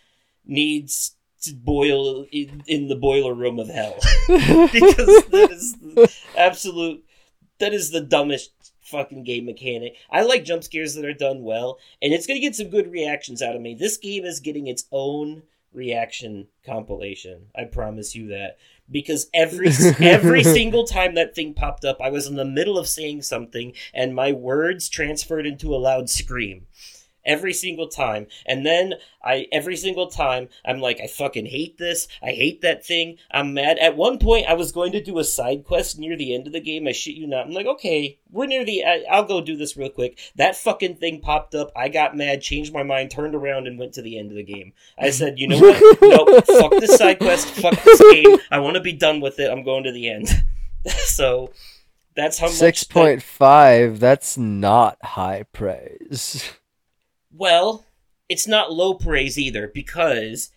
[0.46, 3.96] needs to boil in, in the boiler room of hell
[4.28, 5.76] because that is
[6.36, 7.04] absolute.
[7.58, 9.96] That is the dumbest fucking game mechanic.
[10.10, 13.42] I like jump scares that are done well, and it's gonna get some good reactions
[13.42, 13.74] out of me.
[13.74, 17.46] This game is getting its own reaction compilation.
[17.54, 18.56] I promise you that
[18.90, 19.68] because every
[20.00, 23.72] every single time that thing popped up, I was in the middle of saying something,
[23.92, 26.66] and my words transferred into a loud scream.
[27.26, 32.08] Every single time, and then I every single time I'm like, I fucking hate this.
[32.22, 33.18] I hate that thing.
[33.30, 33.78] I'm mad.
[33.78, 36.52] At one point, I was going to do a side quest near the end of
[36.52, 36.86] the game.
[36.86, 37.46] I shit you not.
[37.46, 38.84] I'm like, okay, we're near the.
[38.84, 40.18] I, I'll go do this real quick.
[40.36, 41.72] That fucking thing popped up.
[41.76, 44.44] I got mad, changed my mind, turned around, and went to the end of the
[44.44, 44.72] game.
[44.98, 46.00] I said, you know what?
[46.02, 47.48] no, fuck this side quest.
[47.48, 48.38] Fuck this game.
[48.50, 49.50] I want to be done with it.
[49.50, 50.28] I'm going to the end.
[50.86, 51.52] so
[52.14, 52.54] that's how much.
[52.54, 54.00] six that- point.
[54.00, 56.52] That's not high praise.
[57.36, 57.84] Well,
[58.28, 60.50] it's not low praise either because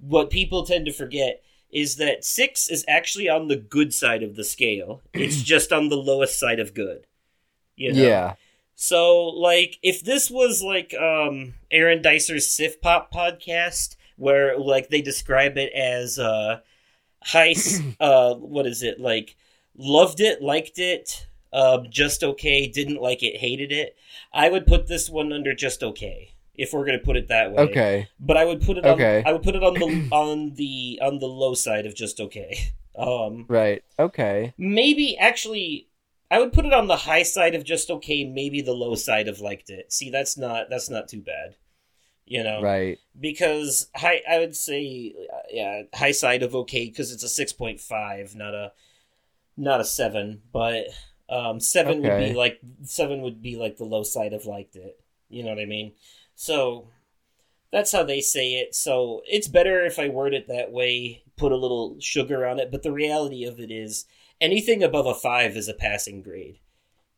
[0.00, 4.36] what people tend to forget is that six is actually on the good side of
[4.36, 5.02] the scale.
[5.14, 7.06] It's just on the lowest side of good.
[7.76, 8.02] You know?
[8.02, 8.34] Yeah.
[8.74, 15.02] So, like, if this was like um Aaron Dicer's Sif Pop podcast, where like they
[15.02, 16.60] describe it as uh
[17.22, 17.54] high,
[18.00, 19.36] uh, what is it like?
[19.76, 23.96] Loved it, liked it, uh, just okay, didn't like it, hated it.
[24.34, 27.62] I would put this one under just okay, if we're gonna put it that way.
[27.64, 28.08] Okay.
[28.20, 29.18] But I would put it Okay.
[29.20, 29.26] on.
[29.26, 32.68] I would put it on the on the on the low side of just okay.
[32.96, 33.82] Um, Right.
[33.98, 34.52] Okay.
[34.58, 35.88] maybe actually
[36.30, 39.28] i would put it on the high side of just okay maybe the low side
[39.28, 41.56] of liked it see that's not that's not too bad
[42.26, 42.98] you know Right.
[43.18, 48.34] because high i would say uh, yeah high side of okay because it's a 6.5
[48.34, 48.72] not a
[49.56, 50.86] not a 7 but
[51.32, 55.00] um 7 would be like 7 would be like the low side of liked it.
[55.28, 55.92] You know what i mean?
[56.34, 56.88] So
[57.72, 58.74] that's how they say it.
[58.74, 62.70] So it's better if i word it that way put a little sugar on it
[62.70, 64.04] but the reality of it is
[64.40, 66.58] anything above a 5 is a passing grade.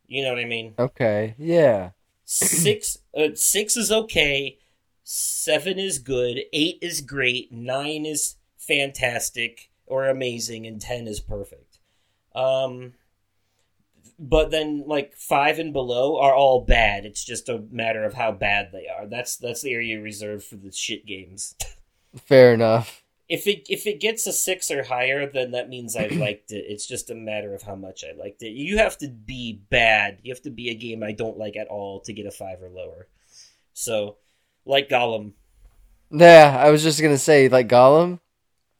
[0.06, 0.74] You know what i mean?
[0.78, 1.34] Okay.
[1.38, 1.90] Yeah.
[2.24, 4.58] six uh, six is okay
[5.02, 11.78] seven is good eight is great nine is fantastic or amazing and ten is perfect.
[12.34, 12.94] Um
[14.18, 18.30] but then like five and below are all bad it's just a matter of how
[18.30, 21.54] bad they are that's that's the area reserved for the shit games
[22.16, 23.02] Fair enough.
[23.28, 26.64] if it if it gets a six or higher, then that means I liked it.
[26.68, 28.50] It's just a matter of how much I liked it.
[28.50, 30.18] You have to be bad.
[30.22, 32.62] You have to be a game I don't like at all to get a five
[32.62, 33.08] or lower.
[33.72, 34.18] So,
[34.64, 35.32] like Gollum,
[36.10, 36.56] Yeah.
[36.56, 38.20] I was just gonna say like Gollum.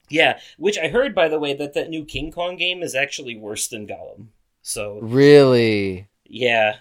[0.09, 0.38] yeah.
[0.57, 3.66] Which I heard, by the way, that that new King Kong game is actually worse
[3.66, 4.29] than Gollum.
[4.66, 6.09] So Really.
[6.24, 6.77] yeah,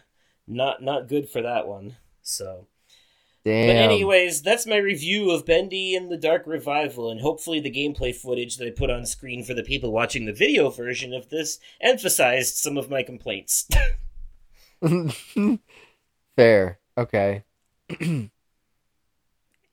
[0.48, 1.98] not not good for that one.
[2.22, 2.68] So.
[3.46, 3.68] Damn.
[3.68, 8.16] But anyways, that's my review of Bendy and the Dark Revival, and hopefully the gameplay
[8.16, 11.60] footage that I put on screen for the people watching the video version of this
[11.82, 13.68] emphasized some of my complaints.
[16.38, 16.80] Fair.
[16.98, 17.44] Okay.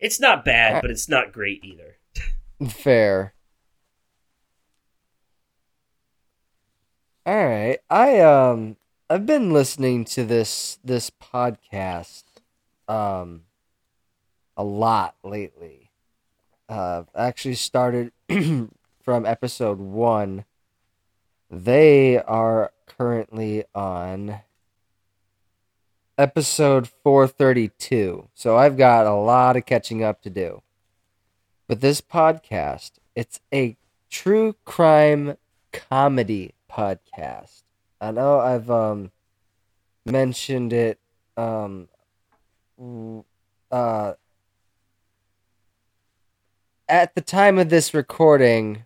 [0.01, 1.97] it's not bad, uh, but it's not great either.
[2.71, 3.35] Fair.
[7.27, 7.79] All right.
[7.91, 8.77] I um
[9.11, 12.25] I've been listening to this this podcast
[12.89, 13.43] um
[14.57, 15.91] a lot lately.
[16.67, 18.13] Uh actually started
[19.03, 20.47] from episode 1.
[21.51, 24.41] They are currently on
[26.17, 28.29] episode 432.
[28.35, 30.63] So I've got a lot of catching up to do.
[31.69, 33.77] But this podcast, it's a
[34.09, 35.37] true crime
[35.71, 37.63] comedy podcast.
[38.01, 39.11] I know I've um
[40.07, 40.99] mentioned it
[41.37, 41.89] um
[43.71, 44.15] uh
[46.89, 48.85] at the time of this recording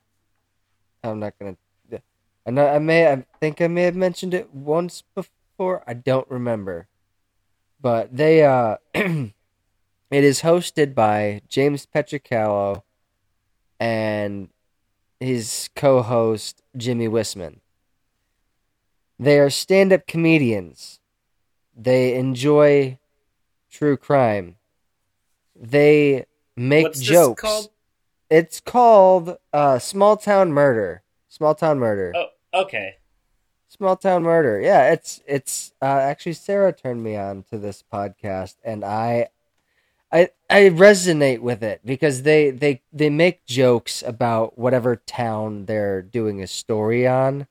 [1.02, 1.56] I'm not to
[2.46, 5.82] I know I may I think I may have mentioned it once before.
[5.86, 6.88] I don't remember.
[7.80, 9.32] But they uh it
[10.10, 12.82] is hosted by James Pietragallo
[13.80, 14.48] and
[15.20, 17.60] his co-host Jimmie Whisman.
[19.18, 21.00] They are stand-up comedians.
[21.76, 22.98] They enjoy
[23.70, 24.56] true crime.
[25.54, 27.42] They make What's jokes.
[27.42, 27.70] called?
[28.30, 31.02] It's called uh, Small Town Murder.
[31.28, 32.12] Small Town Murder.
[32.16, 32.96] Oh, okay.
[33.68, 34.60] Small Town Murder.
[34.60, 39.28] Yeah, it's it's uh, actually Sarah turned me on to this podcast, and I,
[40.12, 46.02] I I resonate with it because they they they make jokes about whatever town they're
[46.02, 47.48] doing a story on,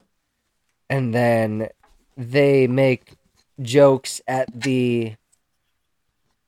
[0.93, 1.69] and then
[2.15, 3.13] they make
[3.59, 5.15] jokes at the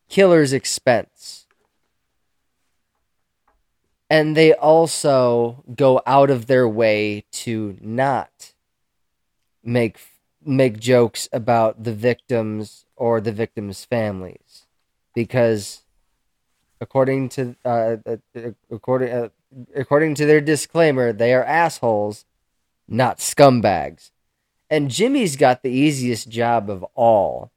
[0.07, 1.47] killer's expense.
[4.07, 8.53] And they also go out of their way to not
[9.63, 9.97] make
[10.45, 14.67] make jokes about the victims or the victims' families
[15.15, 15.81] because
[16.79, 18.17] according to uh, uh,
[18.69, 19.29] according uh,
[19.75, 22.25] according to their disclaimer they are assholes
[22.87, 24.11] not scumbags
[24.69, 27.51] and Jimmy's got the easiest job of all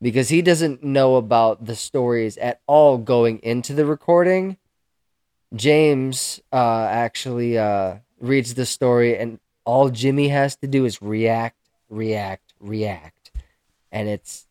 [0.00, 4.56] because he doesn't know about the stories at all going into the recording
[5.54, 11.58] James uh, actually uh, reads the story, and all Jimmy has to do is react,
[11.88, 13.30] react, react,
[13.92, 14.46] and it's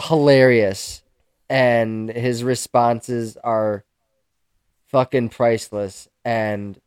[0.00, 1.02] hilarious.
[1.50, 3.84] And his responses are
[4.86, 6.08] fucking priceless.
[6.24, 6.80] And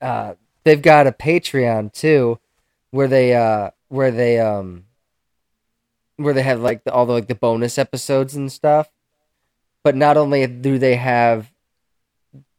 [0.00, 0.34] uh,
[0.64, 2.38] they've got a Patreon too,
[2.90, 4.84] where they uh, where they um,
[6.16, 8.90] where they have like the, all the like the bonus episodes and stuff.
[9.82, 11.52] But not only do they have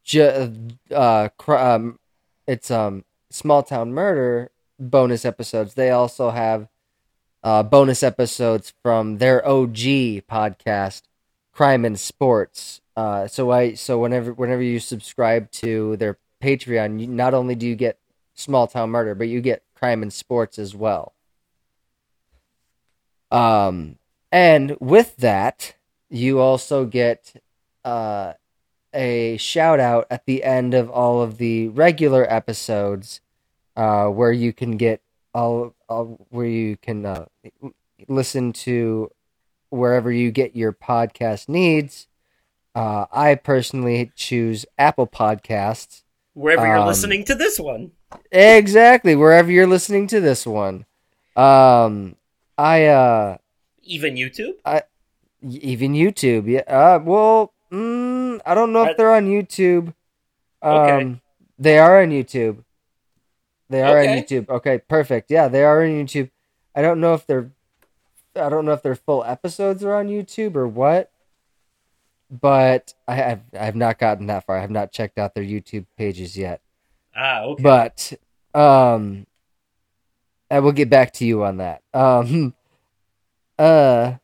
[0.04, 1.98] ju- uh, cr- um,
[2.46, 5.74] it's um small town murder bonus episodes.
[5.74, 6.68] They also have
[7.42, 9.76] uh, bonus episodes from their OG
[10.28, 11.02] podcast,
[11.52, 12.80] Crime and Sports.
[12.96, 17.66] Uh, so I so whenever whenever you subscribe to their Patreon, you, not only do
[17.66, 17.98] you get
[18.34, 21.12] small town murder, but you get crime and sports as well.
[23.32, 23.96] Um,
[24.30, 25.74] and with that,
[26.08, 27.34] you also get
[27.84, 28.34] uh,
[28.94, 33.20] a shout out at the end of all of the regular episodes,
[33.74, 35.02] uh, where you can get
[35.34, 37.24] all, all where you can uh,
[38.06, 39.10] listen to
[39.70, 42.06] wherever you get your podcast needs.
[42.72, 46.04] Uh, I personally choose Apple Podcasts.
[46.34, 47.90] Wherever you're Um, listening to this one.
[48.30, 50.86] Exactly, wherever you're listening to this one.
[51.36, 52.16] Um,
[52.58, 53.38] I uh,
[53.82, 54.54] Even YouTube?
[54.64, 54.82] I
[55.42, 56.46] even YouTube.
[56.46, 56.60] Yeah.
[56.66, 59.94] Uh, well, mm, I don't know if they're on YouTube.
[60.62, 61.20] Um, Okay.
[61.58, 62.64] they are on YouTube.
[63.68, 64.48] They are on YouTube.
[64.48, 65.30] Okay, perfect.
[65.30, 66.30] Yeah, they are on YouTube.
[66.74, 67.50] I don't know if they're,
[68.36, 71.10] I don't know if their full episodes are on YouTube or what.
[72.30, 74.56] But I have I have not gotten that far.
[74.56, 76.62] I have not checked out their YouTube pages yet.
[77.14, 77.62] Ah, okay.
[77.62, 78.12] But
[78.54, 79.26] um
[80.50, 81.82] I will get back to you on that.
[81.94, 82.54] Um
[83.58, 84.14] uh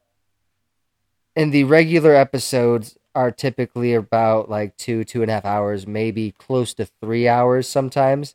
[1.37, 6.33] and the regular episodes are typically about like two, two and a half hours, maybe
[6.33, 8.35] close to three hours sometimes.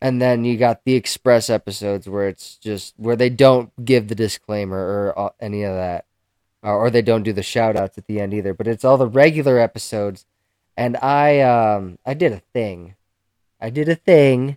[0.00, 4.14] And then you got the express episodes where it's just where they don't give the
[4.14, 6.06] disclaimer or uh, any of that,
[6.62, 8.54] or, or they don't do the shout outs at the end either.
[8.54, 10.24] But it's all the regular episodes,
[10.76, 12.94] and I um I did a thing,
[13.60, 14.56] I did a thing,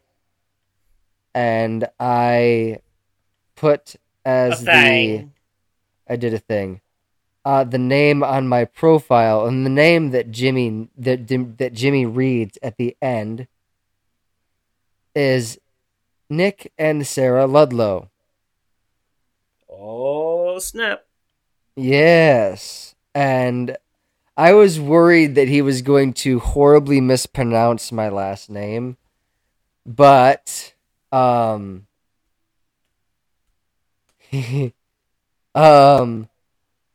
[1.34, 2.80] and I
[3.56, 5.28] put as the.
[6.08, 6.82] I did a thing.
[7.44, 12.60] Uh, the name on my profile and the name that Jimmy that that Jimmy reads
[12.62, 13.48] at the end
[15.16, 15.60] is
[16.30, 18.10] Nick and Sarah Ludlow.
[19.70, 21.06] Oh, snap.
[21.76, 23.78] Yes, and
[24.38, 28.98] I was worried that he was going to horribly mispronounce my last name,
[29.86, 30.74] but
[31.12, 31.88] um,
[35.56, 36.30] um,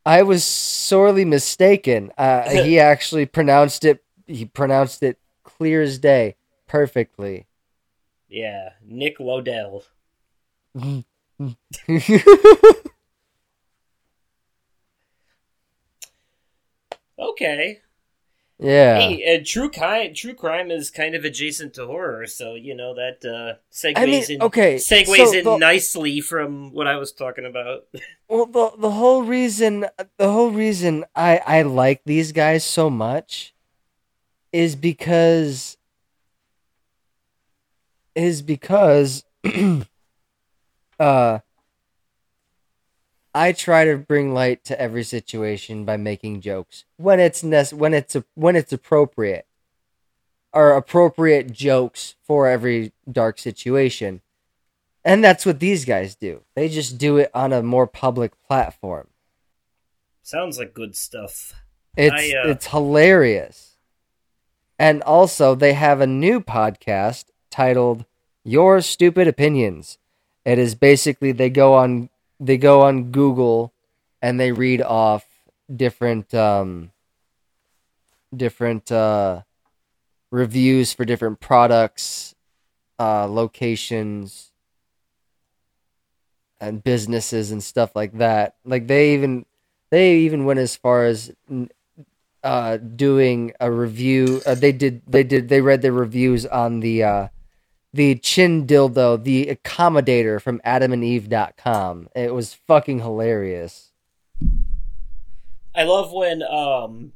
[0.05, 2.13] I was sorely mistaken.
[2.17, 4.03] Uh, he actually pronounced it.
[4.27, 6.37] He pronounced it clear as day,
[6.67, 7.47] perfectly.
[8.29, 9.85] Yeah, Nick Lodell.
[17.19, 17.81] Okay.
[18.59, 18.99] Yeah.
[19.01, 20.15] Hey, uh, true crime.
[20.15, 24.07] True crime is kind of adjacent to horror, so you know that uh, segues I
[24.07, 24.43] mean, in.
[24.43, 27.85] okay, segues so in the- nicely from what I was talking about.
[28.29, 29.87] Well, the the whole reason
[30.19, 33.55] the whole reason I I like these guys so much
[34.53, 35.77] is because
[38.17, 39.23] is because
[40.99, 41.39] uh
[43.37, 48.17] I try to bring light to every situation by making jokes when it's when it's
[48.35, 49.47] when it's appropriate
[50.55, 54.23] or appropriate jokes for every dark situation.
[55.05, 56.45] And that's what these guys do.
[56.55, 59.09] They just do it on a more public platform.
[60.23, 61.53] Sounds like good stuff.
[61.95, 63.77] It's I, uh, it's hilarious.
[64.79, 68.07] And also they have a new podcast titled
[68.45, 69.99] Your Stupid Opinions.
[70.47, 72.09] It is basically they go on
[72.41, 73.73] they go on Google
[74.23, 75.27] and they read off
[75.75, 76.93] different um
[78.35, 79.43] different uh
[80.31, 82.35] reviews for different products,
[82.99, 84.53] uh locations
[86.61, 88.57] and businesses and stuff like that.
[88.65, 89.47] Like they even
[89.91, 91.33] they even went as far as
[92.43, 94.41] uh, doing a review.
[94.47, 95.03] Uh, they did.
[95.07, 95.49] They did.
[95.49, 97.29] They read the reviews on the uh,
[97.97, 102.09] the chin dildo, the accommodator from AdamandEve.com.
[102.15, 103.91] It was fucking hilarious.
[105.75, 107.13] I love when um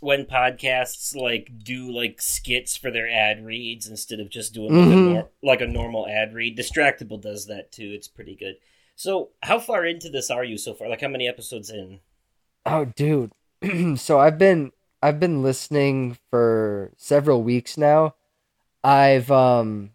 [0.00, 4.88] when podcasts like do like skits for their ad reads instead of just doing like,
[4.88, 5.12] a, Mhm.
[5.14, 6.58] nor- like a normal ad read.
[6.58, 7.90] Distractible does that too.
[7.94, 8.56] It's pretty good.
[8.96, 10.88] So, how far into this are you so far?
[10.88, 12.00] Like, how many episodes in?
[12.66, 13.32] Oh, dude.
[13.96, 14.72] so I've been
[15.02, 18.14] I've been listening for several weeks now.
[18.82, 19.90] I've um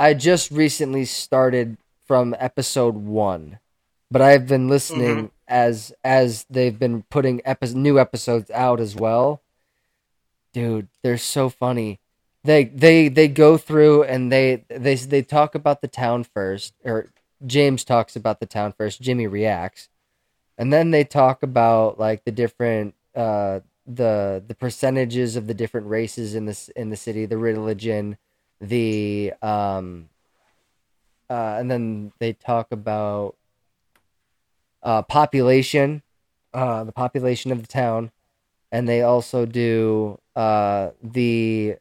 [0.00, 1.76] I just recently started
[2.06, 3.58] from episode 1.
[4.10, 9.42] But I've been listening as as they've been putting epi- new episodes out as well.
[10.52, 12.00] Dude, they're so funny.
[12.42, 17.12] They they they go through and they they they talk about the town first or
[17.46, 19.88] James talks about the town first, Jimmy reacts
[20.60, 25.86] and then they talk about like the different uh the the percentages of the different
[25.86, 28.18] races in this in the city the religion
[28.60, 30.08] the um
[31.28, 33.36] uh and then they talk about
[34.82, 36.02] uh population
[36.52, 38.10] uh the population of the town
[38.72, 41.76] and they also do uh the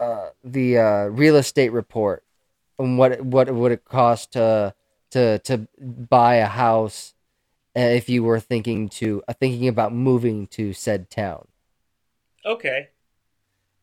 [0.00, 2.24] uh the uh real estate report
[2.78, 4.74] and what what would it cost to
[5.10, 7.14] to to buy a house
[7.76, 11.46] uh, if you were thinking to uh, thinking about moving to said town.
[12.44, 12.88] Okay.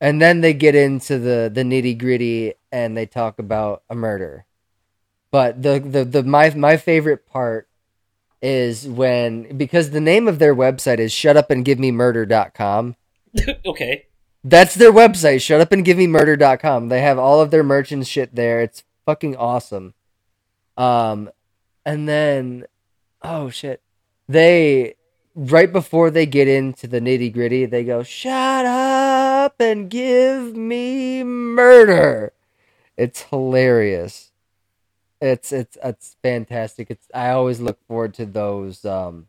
[0.02, 4.46] And then they get into the the nitty gritty and they talk about a murder.
[5.32, 7.68] But the, the the my my favorite part
[8.42, 12.96] is when because the name of their website is shut up and give me shutupandgivememurder.com.
[13.66, 14.06] okay.
[14.44, 16.90] That's their website, shut up and give me shutupandgivememurder.com.
[16.90, 18.62] They have all of their merch and shit there.
[18.62, 19.94] It's fucking awesome.
[20.78, 21.30] Um
[21.86, 22.66] and then
[23.22, 23.82] oh shit.
[24.28, 24.96] They
[25.40, 31.24] right before they get into the nitty gritty, they go, Shut up and give me
[31.24, 32.34] murder.
[32.98, 34.32] It's hilarious.
[35.22, 36.92] It's it's it's fantastic.
[36.92, 39.28] It's I always look forward to those um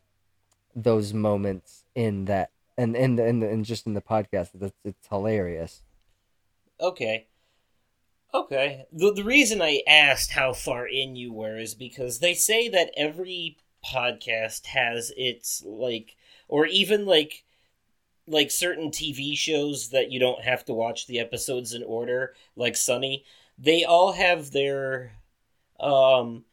[0.74, 4.50] those moments in that and in the, in the, and just in the podcast.
[4.60, 5.82] It's, it's hilarious.
[6.80, 7.26] Okay.
[8.32, 8.86] Okay.
[8.92, 12.92] The the reason I asked how far in you were is because they say that
[12.96, 16.16] every podcast has its like
[16.48, 17.44] or even like
[18.26, 22.76] like certain TV shows that you don't have to watch the episodes in order, like
[22.76, 23.24] Sunny,
[23.58, 25.12] they all have their
[25.80, 26.44] um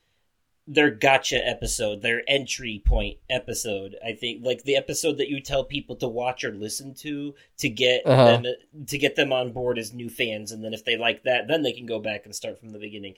[0.70, 3.96] their gotcha episode, their entry point episode.
[4.06, 7.70] I think like the episode that you tell people to watch or listen to to
[7.70, 8.38] get Uh-huh.
[8.42, 8.46] them
[8.88, 11.62] to get them on board as new fans, and then if they like that, then
[11.64, 13.16] they can go back and start from the beginning.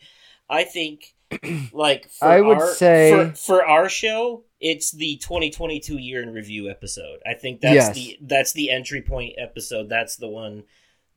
[0.50, 1.16] I think,
[1.74, 6.34] like, for I would our, say- for, for our show, it's the 2022 year in
[6.34, 7.20] review episode.
[7.26, 7.96] I think that's Yes.
[7.96, 9.88] the that's the entry point episode.
[9.90, 10.64] That's the one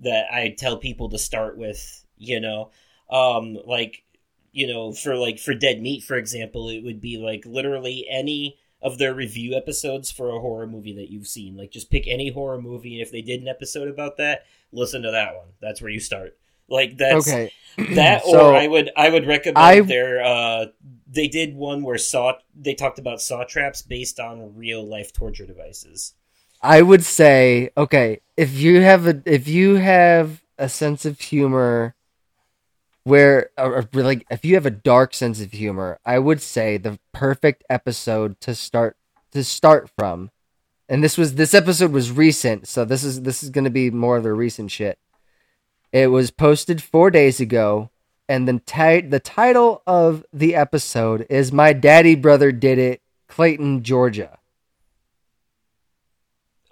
[0.00, 2.04] that I tell people to start with.
[2.18, 2.70] You know,
[3.10, 4.04] um, like
[4.52, 8.58] you know, for like for Dead Meat, for example, it would be like literally any
[8.80, 11.56] of their review episodes for a horror movie that you've seen.
[11.56, 15.02] Like, just pick any horror movie, and if they did an episode about that, listen
[15.02, 15.48] to that one.
[15.60, 16.36] That's where you start.
[16.68, 17.52] Like that's okay.
[17.94, 20.22] that, So- or I would I would recommend I- their.
[20.22, 20.66] Uh,
[21.14, 25.44] they did one where saw they talked about saw traps based on real life torture
[25.44, 26.14] devices.
[26.62, 31.94] I would say, okay, if you have a if you have a sense of humor
[33.04, 36.78] where or, or like if you have a dark sense of humor, I would say
[36.78, 38.96] the perfect episode to start
[39.32, 40.30] to start from
[40.88, 43.90] and this was this episode was recent, so this is this is going to be
[43.90, 44.98] more of the recent shit.
[45.92, 47.90] It was posted four days ago,
[48.28, 53.82] and the ti- the title of the episode is "My Daddy Brother Did It, Clayton,
[53.82, 54.38] Georgia."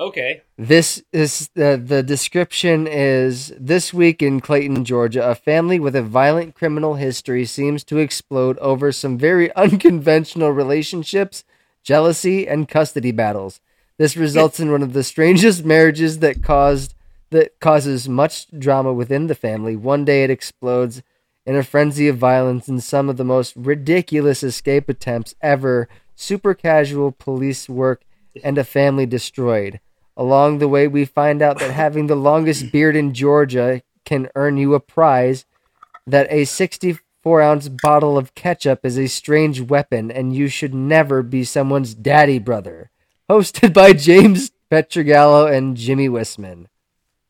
[0.01, 0.41] Okay.
[0.57, 6.03] This is the the description is this week in Clayton, Georgia, a family with a
[6.03, 11.45] violent criminal history seems to explode over some very unconventional relationships,
[11.83, 13.61] jealousy, and custody battles.
[13.99, 16.95] This results in one of the strangest marriages that caused
[17.31, 19.77] that causes much drama within the family.
[19.77, 21.03] One day it explodes
[21.47, 26.55] in a frenzy of violence and some of the most ridiculous escape attempts ever, super
[26.55, 28.03] casual police work,
[28.45, 29.81] and a family destroyed.
[30.17, 34.57] Along the way, we find out that having the longest beard in Georgia can earn
[34.57, 35.45] you a prize,
[36.07, 41.23] that a 64 ounce bottle of ketchup is a strange weapon, and you should never
[41.23, 42.91] be someone's daddy brother.
[43.29, 46.69] Hosted by James Pietragallo and Jimmie Whisman.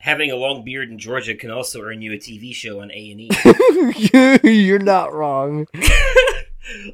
[0.01, 3.11] Having a long beard in Georgia can also earn you a TV show on A
[3.13, 3.31] and E.
[4.67, 5.67] You're not wrong.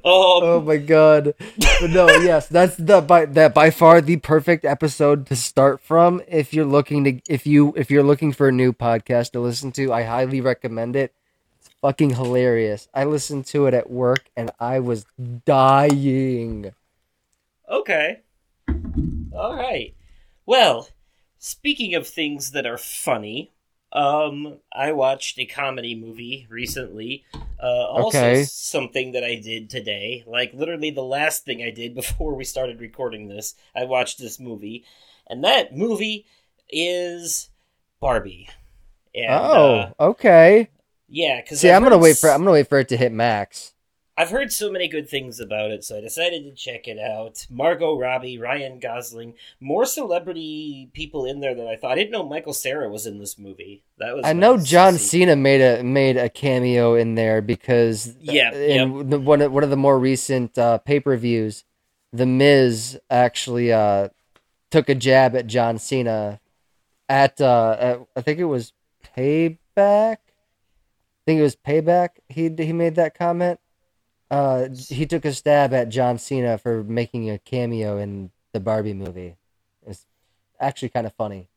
[0.05, 1.35] Oh, Oh my god.
[1.81, 6.21] But no, yes, that's the by that by far the perfect episode to start from
[6.27, 9.71] if you're looking to if you if you're looking for a new podcast to listen
[9.73, 11.13] to, I highly recommend it.
[11.61, 12.89] It's fucking hilarious.
[12.95, 15.07] I listened to it at work and I was
[15.45, 16.73] dying.
[17.71, 18.21] okay.
[19.33, 19.95] All right.
[20.47, 20.89] Well,
[21.47, 23.53] speaking of things that are funny,
[23.93, 27.25] um, I watched a comedy movie recently.
[27.63, 28.35] Uh, also Okay.
[28.35, 32.81] something that I did today, like literally the last thing I did before we started
[32.81, 33.55] recording this.
[33.77, 34.85] I watched this movie,
[35.29, 36.27] and that movie
[36.69, 37.49] is
[38.01, 38.49] Barbie.
[39.15, 40.71] And, oh, uh, okay.
[41.09, 41.41] yeah.
[41.41, 43.73] Because See, I'm gonna wait for I'm gonna wait for it to hit max.
[44.19, 47.47] I've heard so many good things about it, so I decided to check it out.
[47.51, 51.93] Margot Robbie, Ryan Gosling, more celebrity people in there than I thought.
[51.93, 53.85] I didn't know Michael Cera was in this movie.
[53.99, 54.95] That was I know nice to John.
[54.95, 59.65] Cena made a made a cameo in there because Yeah, in the, one of, one
[59.65, 61.65] of the more recent uh, pay per views,
[62.13, 64.09] The Miz actually uh,
[64.71, 66.41] took a jab at John Cena
[67.09, 68.73] at, uh, at I think it was
[69.15, 69.59] Payback.
[69.77, 72.11] I think it was Payback.
[72.31, 73.61] He he made that comment.
[74.31, 78.95] Uh, he took a stab at John Cena for making a cameo in the Barbie
[78.95, 79.37] movie.
[79.87, 80.07] It's
[80.61, 81.49] actually kind of funny.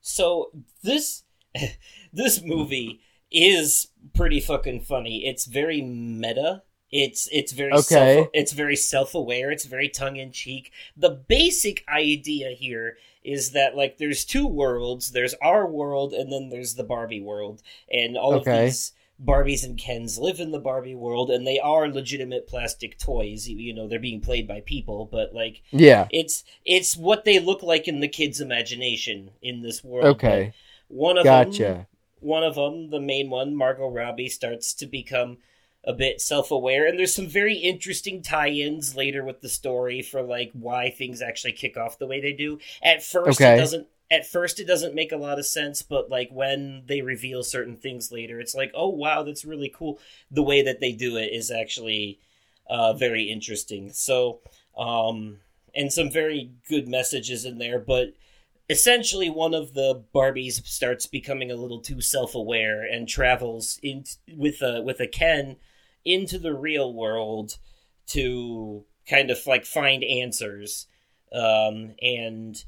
[0.00, 0.50] So
[0.82, 1.24] this
[2.12, 3.00] this movie
[3.30, 5.26] is pretty fucking funny.
[5.26, 6.62] It's very meta.
[6.90, 7.80] It's it's very Okay.
[7.80, 9.50] self, it's very self aware.
[9.50, 10.72] It's very tongue in cheek.
[10.96, 15.12] The basic idea here is that like there's two worlds.
[15.12, 17.62] There's our world and then there's the Barbie world,
[17.92, 18.40] and all Okay.
[18.40, 18.92] of these
[19.22, 23.48] Barbies and Kens live in the Barbie world, and they are legitimate plastic toys.
[23.48, 26.08] You- know, they're being played by people, but like Yeah.
[26.10, 30.06] it's it's what they look like in the kid's imagination in this world.
[30.16, 30.52] Okay.
[30.88, 31.86] But one of them,
[32.20, 35.38] one of them, the main one, Margot Robbie, starts to become
[35.84, 40.50] a bit self-aware, and there's some very interesting tie-ins later with the story for like
[40.52, 42.58] why things actually kick off the way they do.
[42.82, 43.54] At first, Okay.
[43.54, 43.86] it doesn't.
[44.10, 47.76] At first, it doesn't make a lot of sense, but like when they reveal certain
[47.76, 50.00] things later, it's like, oh wow, that's really cool.
[50.30, 52.18] The way that they do it is actually
[52.68, 53.90] uh, very interesting.
[53.92, 54.40] So,
[54.76, 55.38] um,
[55.74, 58.14] and some very good messages in there, but
[58.70, 64.04] essentially one of the Barbies starts becoming a little too self-aware and travels in
[64.36, 65.56] with a with a Ken
[66.04, 67.58] into the real world
[68.06, 70.86] to kind of like find answers
[71.32, 72.64] um and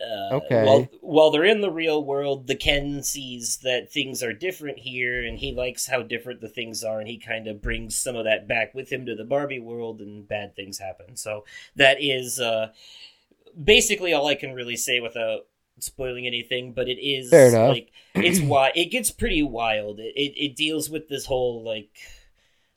[0.00, 0.64] uh, Okay.
[0.64, 5.24] While, while they're in the real world, the Ken sees that things are different here,
[5.24, 8.24] and he likes how different the things are, and he kind of brings some of
[8.24, 11.16] that back with him to the Barbie world, and bad things happen.
[11.16, 11.44] So
[11.76, 12.72] that is uh,
[13.62, 15.46] basically all I can really say without
[15.78, 16.72] spoiling anything.
[16.72, 17.68] But it is Fair enough.
[17.68, 19.98] like it's why it gets pretty wild.
[19.98, 21.96] It, it it deals with this whole like,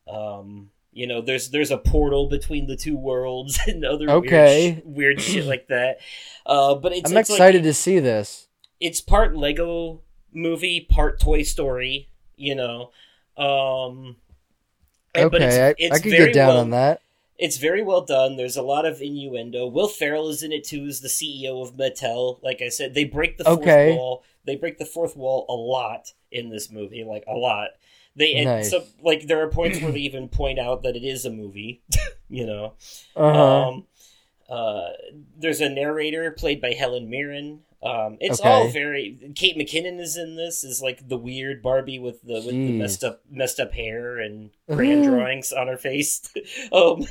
[0.08, 4.82] um, you know, there's there's a portal between the two worlds and other Okay.
[4.86, 6.00] weird, weird shit like that.
[6.46, 8.48] Uh, but it's I'm it's like- excited to see this.
[8.80, 10.02] it's part Lego
[10.34, 12.10] movie, part Toy Story.
[12.38, 12.92] You know,
[13.38, 14.16] um,
[15.14, 17.02] but Okay, I, it's, I it's could get down well, on that.
[17.38, 18.36] It's very well done.
[18.38, 19.66] There's a lot of innuendo.
[19.68, 20.86] Will Ferrell is in it too.
[20.86, 22.42] Is the CEO of Mattel.
[22.44, 23.96] Like I said, they break the fourth Okay.
[23.96, 24.24] wall.
[24.46, 27.70] They break the fourth wall a lot in this movie, like a lot.
[28.20, 28.70] They and Nice.
[28.70, 31.82] so like there are points where they even point out that it is a movie.
[32.30, 32.74] you know.
[33.16, 33.70] Uh-huh.
[33.70, 33.86] Um,
[34.50, 34.90] uh,
[35.38, 37.62] there's a narrator played by Helen Mirren.
[37.82, 39.32] Um, it's all very.
[39.36, 40.66] Kate McKinnon is in this.
[40.66, 44.50] Is like the weird Barbie with the with the messed up messed up hair and
[44.70, 46.30] crayon drawings on her face.
[46.74, 47.06] um,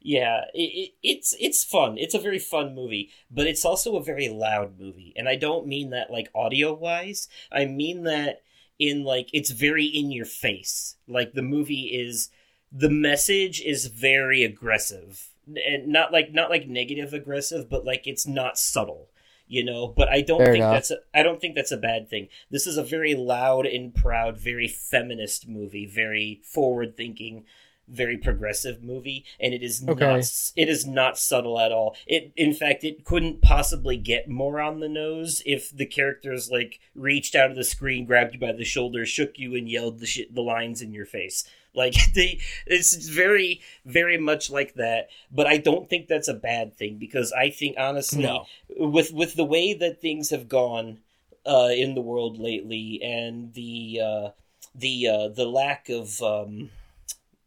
[0.00, 1.98] yeah, it, it, it's it's fun.
[1.98, 5.66] It's a very fun movie, but it's also a very loud movie, and I don't
[5.66, 7.28] mean that like audio wise.
[7.50, 8.40] I mean that
[8.82, 10.96] in like it's very in your face.
[11.06, 12.30] Like the movie is
[12.70, 18.26] the message is very aggressive and not like not like negative aggressive, but like it's
[18.26, 19.08] not subtle
[19.48, 20.74] you know but i don't Fair think enough.
[20.74, 23.94] that's a, i don't think that's a bad thing this is a very loud and
[23.94, 27.44] proud very feminist movie very forward thinking
[27.92, 30.00] very progressive movie and it is Okay.
[30.06, 30.20] not
[30.56, 34.80] it is not subtle at all it in fact it couldn't possibly get more on
[34.80, 38.64] the nose if the characters like reached out of the screen grabbed you by the
[38.64, 42.94] shoulder shook you and yelled the shit the lines in your face like they it's
[43.08, 47.50] very very much like that but i don't think that's a bad thing because i
[47.50, 48.46] think honestly No.
[48.78, 50.98] with with the way that things have gone
[51.44, 54.28] uh, in the world lately and the uh,
[54.74, 56.70] the uh, the lack of um,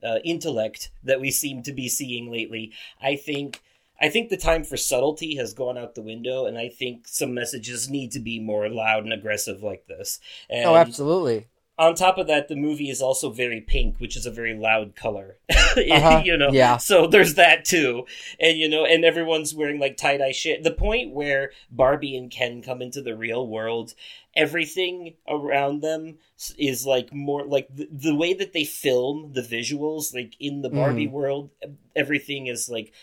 [0.05, 3.61] uh, intellect that we seem to be seeing lately, I think
[3.99, 7.33] I think the time for subtlety has gone out the window, and I think some
[7.33, 10.19] messages need to be more loud and aggressive like this.
[10.49, 11.47] And oh, absolutely.
[11.77, 14.95] On top of that, the movie is also very pink, which is a very loud
[14.95, 15.37] color.
[15.77, 16.21] Uh-huh.
[16.25, 16.77] you know, Yeah.
[16.77, 18.05] So there's that too,
[18.39, 20.63] and you know, and everyone's wearing like tie dye shit.
[20.63, 23.93] The point where Barbie and Ken come into the real world,
[24.37, 26.17] everything around them
[26.57, 30.69] is like more like the, the way that they film the visuals, like in the
[30.69, 31.49] Barbie world,
[31.93, 32.93] everything is like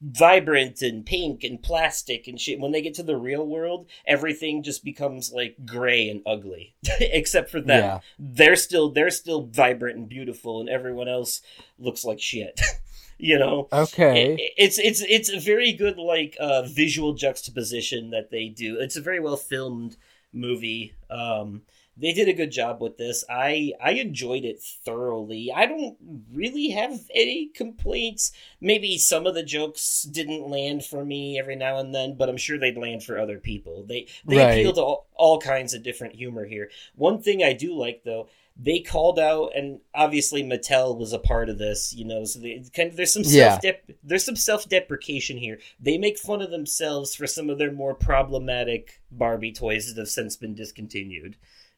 [0.00, 2.58] vibrant and pink and plastic and shit.
[2.58, 7.50] When they get to the real world, everything just becomes like gray and ugly, except
[7.50, 7.82] for them.
[7.84, 8.00] Yeah.
[8.18, 11.42] They're still they're still vibrant and beautiful, and everyone else
[11.78, 12.60] looks like shit.
[13.18, 13.68] you know.
[13.72, 14.34] Okay.
[14.34, 18.78] It- it's it's it's a very good like uh, visual juxtaposition that they do.
[18.80, 19.96] It's a very well filmed
[20.32, 20.94] movie.
[21.10, 21.62] Um,
[22.00, 23.24] they did a good job with this.
[23.28, 25.52] I I enjoyed it thoroughly.
[25.54, 25.96] I don't
[26.32, 28.32] really have any complaints.
[28.60, 32.36] Maybe some of the jokes didn't land for me every now and then, but I'm
[32.36, 33.84] sure they'd land for other people.
[33.84, 34.52] They they Right.
[34.60, 36.70] appeal to all, all kinds of different humor here.
[36.96, 38.28] One thing I do like though,
[38.62, 41.94] they called out, and obviously Mattel was a part of this.
[41.94, 43.58] You know, so they kind of there's some Yeah.
[43.60, 45.58] self there's some self deprecation here.
[45.78, 50.08] They make fun of themselves for some of their more problematic Barbie toys that have
[50.08, 51.36] since been discontinued.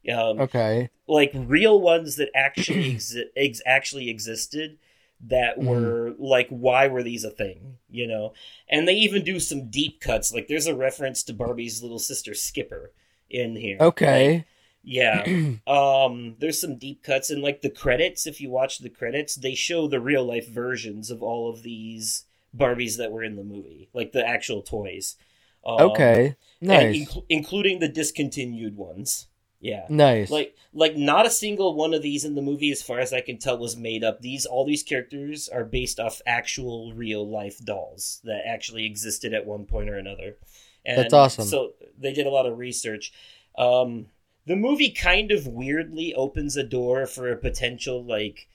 [0.09, 0.91] Um, Okay.
[1.07, 4.79] like real ones that actually exi- ex- actually existed
[5.21, 5.65] that Mhm.
[5.67, 8.33] were like why were these a thing you know
[8.69, 12.35] and they even do some deep cuts like there's a reference to barbie's little sister
[12.35, 12.91] skipper
[13.31, 14.45] in here Like, Okay.
[14.83, 15.23] yeah
[15.69, 19.55] um there's some deep cuts and like the credits if you watch the credits they
[19.55, 22.25] show the real life versions of all of these
[22.57, 25.17] barbies that were in the movie like the actual toys
[25.65, 26.35] um, Okay.
[26.61, 26.97] and Nice.
[26.97, 29.29] inclu- including the discontinued ones
[29.63, 30.29] yeah nice.
[30.29, 33.21] like like not a single one of these in the movie as far as i
[33.21, 37.65] can tell was made up these all these characters are based off actual real life
[37.65, 40.37] dolls that actually existed at one point or another
[40.85, 41.45] and That's awesome.
[41.45, 43.13] so they did a lot of research
[43.57, 44.07] um
[44.47, 48.49] the movie kind of weirdly opens a door for a potential like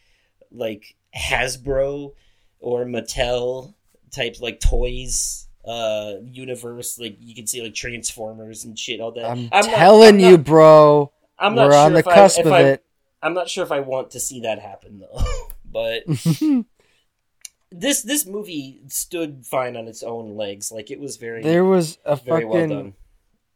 [0.51, 2.13] like hasbro
[2.59, 3.73] or mattel
[4.11, 9.25] type like toys uh universe like you can see like transformers and shit all that
[9.29, 11.11] I'm, not- telling I'm you, not- bro.
[11.39, 12.83] I'm not we're sure on the if I- cusp if of I, it.
[13.21, 15.47] I'm not sure if I want to see that happen though.
[15.65, 16.03] but
[17.71, 20.71] this this movie stood fine on its own legs.
[20.71, 22.49] Like it was very there was a very fucking.
[22.49, 22.93] well done.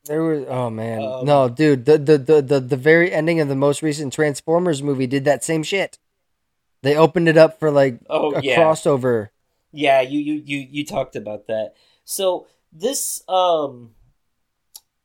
[0.06, 3.48] There was oh man Um, no dude the, the the the the very ending of
[3.48, 5.98] the most recent Transformers movie did that same shit.
[6.82, 8.58] They opened it up for like Oh a yeah.
[8.58, 9.30] crossover.
[9.72, 11.76] Yeah, you, you you you talked about that.
[12.12, 13.92] So this um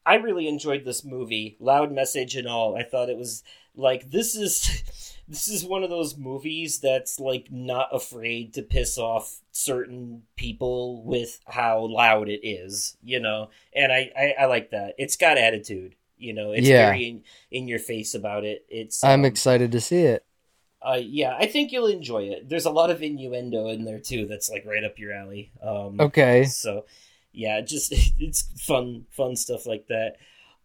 [0.05, 1.57] I really enjoyed this movie.
[1.61, 2.77] Loud message and all.
[2.77, 3.43] I thought it was
[3.75, 4.83] like this is
[5.29, 11.05] this is one of those movies that's like not afraid to piss off certain people
[11.05, 13.51] with how loud it is, you know.
[13.75, 14.95] And I I, I like that.
[14.99, 16.51] It's got attitude, you know.
[16.51, 16.87] It's Yeah.
[16.87, 18.67] very in, in your face about it.
[18.69, 20.26] It's I'm um, excited to see it.
[20.87, 22.49] Uh, yeah, I think you'll enjoy it.
[22.49, 24.27] There's a lot of innuendo in there too.
[24.27, 25.51] That's like right up your alley.
[25.63, 26.45] Um, Okay.
[26.45, 26.87] So,
[27.33, 30.17] yeah, just it's fun, fun stuff like that.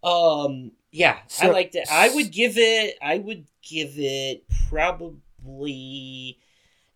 [0.03, 1.87] Um, yeah, I liked it.
[1.91, 2.97] I would give it.
[3.01, 6.37] I would give it probably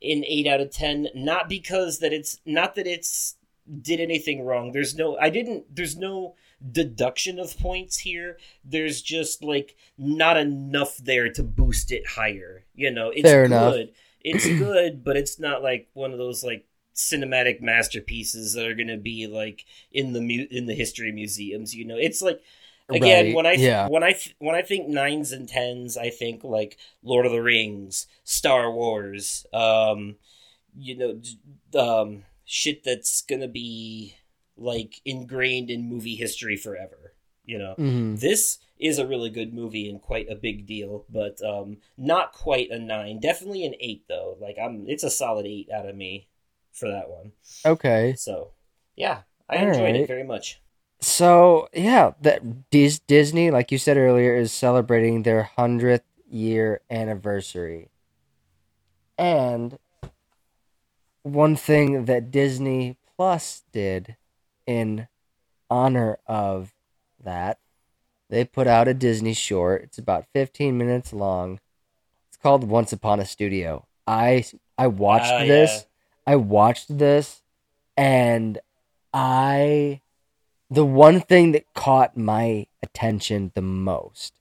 [0.01, 1.07] an eight out of ten.
[1.15, 3.36] Not because that it's not that it's
[3.82, 4.71] did anything wrong.
[4.71, 5.17] There's no.
[5.17, 5.73] I didn't.
[5.73, 6.36] There's no
[6.71, 8.38] deduction of points here.
[8.63, 12.64] There's just like not enough there to boost it higher.
[12.76, 13.45] You know, it's Fair good.
[13.45, 13.76] enough.
[14.21, 16.65] It's good, but it's not like one of those like
[16.95, 21.76] cinematic masterpieces that are going to be like in the mu- in the history museums.
[21.76, 22.41] You know, it's like
[22.89, 23.88] again Right, when I yeah.
[23.88, 27.41] when I th- when I think nines and tens, I think like Lord of the
[27.41, 30.15] Rings, Star Wars, um,
[30.78, 31.21] you know,
[31.80, 34.15] um, shit that's gonna be
[34.57, 37.13] like ingrained in movie history forever.
[37.45, 38.19] You know, Mhm.
[38.19, 42.69] this is a really good movie and quite a big deal, but um, not quite
[42.71, 43.19] a nine.
[43.19, 44.38] Definitely an eight though.
[44.39, 46.28] Like I'm, it's a solid eight out of me
[46.71, 47.32] for that one.
[47.65, 48.15] Okay.
[48.17, 48.51] So
[48.95, 49.95] yeah, I All enjoyed right.
[49.95, 50.61] it very much.
[51.01, 57.89] So yeah, that Dis- Disney, like you said earlier, is celebrating their hundredth year anniversary,
[59.17, 59.78] and
[61.23, 64.15] one thing that Disney Plus did
[64.65, 65.07] in
[65.69, 66.73] honor of
[67.23, 67.59] that,
[68.30, 69.84] they put out a Disney short.
[69.84, 71.59] It's about fifteen minutes long.
[72.28, 73.86] It's called Once Upon a Studio.
[74.07, 74.45] I
[74.78, 75.86] I watched Ah, this.
[76.28, 77.41] I watched this,
[77.95, 78.59] and
[79.13, 80.01] I
[80.69, 84.34] the one thing that caught my attention the most,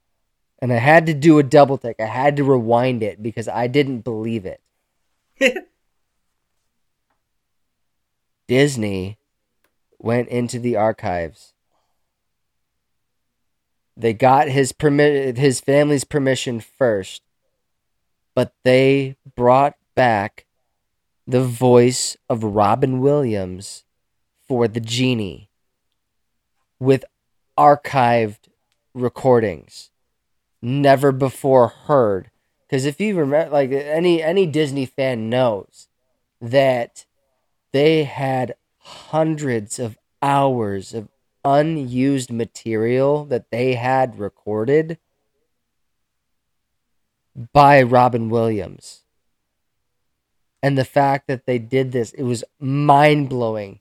[0.59, 2.01] and I had to do a double take.
[2.01, 4.61] I had to rewind it because I didn't believe it.
[8.47, 9.19] Disney
[9.99, 11.54] went into the archives.
[13.97, 17.23] They got his permit his family's permission first,
[18.35, 20.47] but they brought back
[21.27, 23.85] the voice of Robin Williams
[24.47, 25.49] for the genie
[26.79, 27.05] with
[27.57, 28.49] archived
[28.95, 29.91] recordings
[30.61, 32.31] never before heard.
[32.67, 35.89] Because if you remember like any any disney fan knows
[36.41, 37.05] that
[37.73, 41.09] they had hundreds of hours of
[41.45, 44.99] unused material that they had recorded
[47.53, 49.03] by Robin Williams.
[50.63, 53.81] And the fact that they did this, it was mind blowing.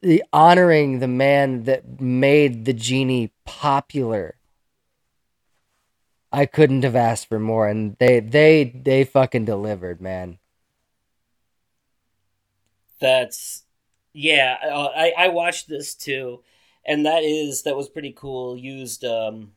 [0.00, 4.36] The honoring the man that made the genie popular.
[6.32, 10.38] I couldn't have asked for more, and they they they fucking delivered, man.
[13.00, 13.64] That's
[14.12, 14.56] yeah.
[14.62, 16.42] I I watched this too,
[16.86, 18.56] and that is that was pretty cool.
[18.56, 19.52] Used um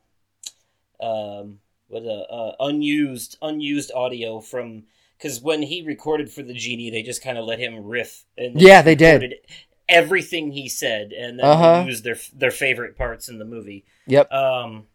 [0.99, 4.84] um what a uh unused unused audio from
[5.17, 8.59] because when he recorded for the genie, they just kind of let him riff and
[8.59, 9.36] Yeah, they did.
[9.89, 11.84] everything he said, and then Uh-huh.
[11.88, 13.86] used their their favorite parts in the movie.
[14.07, 14.32] Yep.
[14.32, 14.88] Um,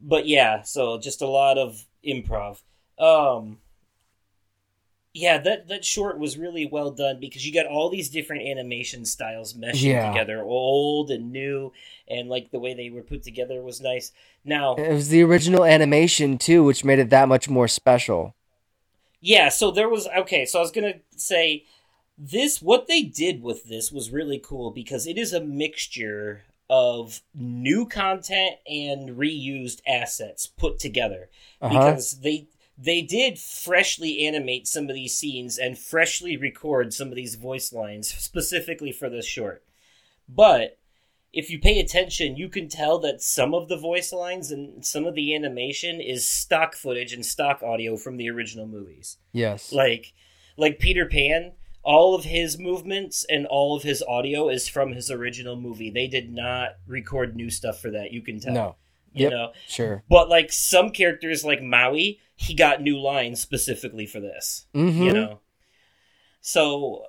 [0.00, 2.58] but yeah, so just a lot of improv.
[2.98, 3.58] Um,
[5.18, 9.04] yeah, that that short was really well done because you got all these different animation
[9.04, 10.08] styles meshing Yeah.
[10.08, 11.72] together, old and new,
[12.06, 14.12] and like the way they were put together was nice.
[14.44, 18.34] Now, It was the original animation too, which made it that much more special.
[19.20, 21.64] Yeah, so there was okay, so I was gonna say
[22.16, 27.22] this what they did with this was really cool because it is a mixture of
[27.34, 31.28] new content and reused assets put together.
[31.60, 31.74] Uh-huh.
[31.74, 32.46] Because they
[32.78, 37.72] they did freshly animate some of these scenes and freshly record some of these voice
[37.72, 39.64] lines specifically for this short.
[40.28, 40.78] But
[41.32, 45.06] if you pay attention, you can tell that some of the voice lines and some
[45.06, 49.18] of the animation is stock footage and stock audio from the original movies.
[49.32, 49.72] Yes.
[49.72, 50.12] Like
[50.56, 51.52] like Peter Pan,
[51.82, 55.90] all of his movements and all of his audio is from his original movie.
[55.90, 58.12] They did not record new stuff for that.
[58.12, 58.54] You can tell.
[58.54, 58.76] no.
[59.12, 59.30] You Yep.
[59.32, 59.52] know.
[59.66, 60.02] Sure.
[60.08, 64.66] But like some characters like Maui, he got new lines specifically for this.
[64.74, 65.02] Mm-hmm.
[65.02, 65.40] You know.
[66.40, 67.04] So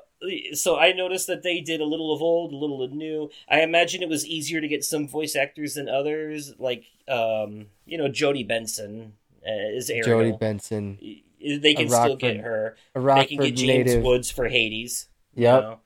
[0.54, 3.30] so I noticed that they did a little of old, a little of new.
[3.48, 7.98] I imagine it was easier to get some voice actors than others, like um, you
[7.98, 9.14] know, Jodie Benson
[9.48, 10.20] uh, is Ariel.
[10.34, 10.98] Jodie Benson,
[11.42, 12.76] They can still get her.
[12.96, 14.04] a They can get James native.
[14.04, 15.08] Woods for Hades.
[15.36, 15.62] you Yep.
[15.64, 15.80] know?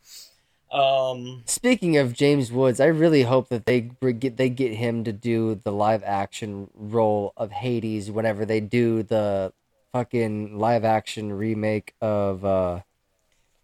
[0.74, 1.44] Um.
[1.46, 5.62] Speaking of James Woods, I really hope that they get they get him to do
[5.64, 9.54] the live action role of Hades whenever they do the
[9.92, 12.82] fucking live action remake of uh,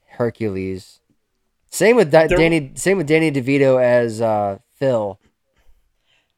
[0.07, 0.99] Hercules.
[1.72, 2.72] Same with da- There- Danny.
[2.76, 5.20] Same with Danny DeVito as uh, Phil.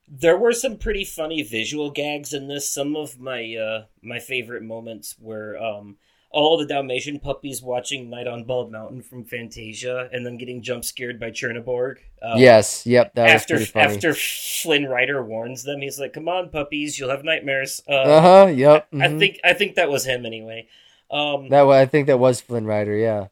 [0.07, 2.69] There were some pretty funny visual gags in this.
[2.69, 5.97] Some of my uh, my favorite moments were um,
[6.31, 10.85] all the Dalmatian puppies watching Night on Bald Mountain from Fantasia, and then getting jump
[10.85, 11.97] scared by Chernabog.
[12.21, 12.85] Uh, yes.
[12.85, 13.15] Yep.
[13.15, 13.95] That after was pretty funny.
[13.95, 18.21] after Flynn Rider warns them, he's like, "Come on, puppies, you'll have nightmares." Uh, Uh
[18.21, 18.47] huh.
[18.47, 18.87] Yep.
[18.93, 19.19] I mhm.
[19.19, 20.67] think I think that was him anyway.
[21.09, 21.65] Um, that.
[21.67, 22.95] I think that was Flynn Rider.
[22.95, 23.27] Yeah.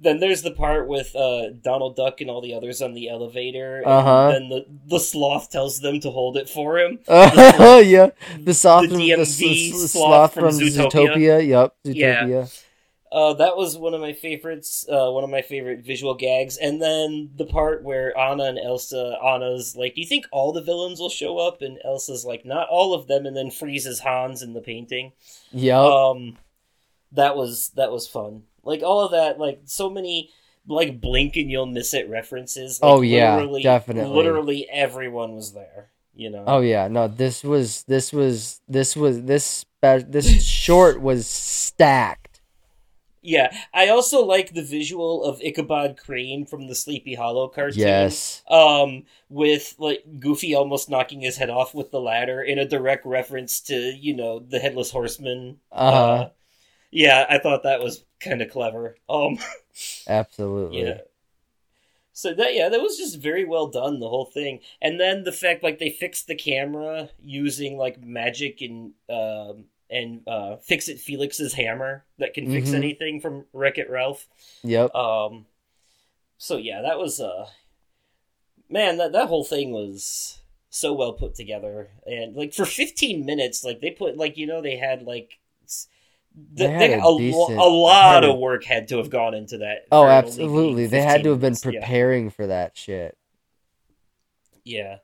[0.00, 3.78] Then there's the part with uh, Donald Duck and all the others on the elevator.
[3.78, 4.30] and Uh-huh.
[4.32, 7.00] Then the the sloth tells them to hold it for him.
[7.08, 10.90] Oh yeah, the sloth, the from, DMV s- s- sloth sloth from from Zootopia.
[11.14, 11.46] Zootopia.
[11.48, 12.24] Yep, Yeah.
[12.24, 12.62] Zootopia.
[13.10, 14.84] Uh, that was one of my favorites.
[14.86, 16.58] Uh, one of my favorite visual gags.
[16.58, 20.60] And then the part where Anna and Elsa, Anna's like, "Do you think all the
[20.60, 24.42] villains will show up?" And Elsa's like, "Not all of them." And then freezes Hans
[24.42, 25.12] in the painting.
[25.52, 25.80] Yeah.
[25.80, 26.36] Um,
[27.12, 28.42] that was that was fun.
[28.68, 30.30] Like all of that, like so many
[30.68, 32.80] like blink and you'll miss it references.
[32.80, 34.14] Like, Oh, yeah, literally- definitely.
[34.14, 35.90] Literally everyone was there.
[36.14, 36.44] You know.
[36.46, 42.40] Oh yeah, no, this was this was this was this this short was stacked.
[43.20, 47.80] Yeah, I also like the visual of Ichabod Crane from the Sleepy Hollow cartoon.
[47.80, 48.42] Yes.
[48.48, 53.04] Um, with like Goofy almost knocking his head off with the ladder in a direct
[53.06, 55.58] reference to you know the Headless Horseman.
[55.70, 56.30] Uh-huh.
[56.90, 58.96] Yeah, I thought that was kind of clever.
[59.08, 59.38] Um,
[60.08, 60.82] Absolutely.
[60.82, 60.98] yeah.
[62.12, 65.30] So that yeah, that was just very well done the whole thing, and then the
[65.32, 70.98] fact like they fixed the camera using like magic and um and uh, fix it
[70.98, 72.74] Felix's hammer that can fix Mhm.
[72.74, 74.26] anything from Wreck It Ralph.
[74.64, 74.94] Yep.
[74.94, 75.46] Um,
[76.38, 77.46] so yeah, that was uh,
[78.68, 80.38] man, that that whole thing was
[80.70, 84.60] so well put together, and like for 15 minutes, like they put like you know
[84.60, 85.38] they had like.
[86.52, 89.86] They They, they, a decent- a lot of work had to have gone into that.
[89.92, 90.86] oh, for it only being absolutely.
[90.86, 91.70] They had to have been minutes, yeah.
[91.80, 93.16] preparing for that shit.
[94.64, 94.96] Yeah.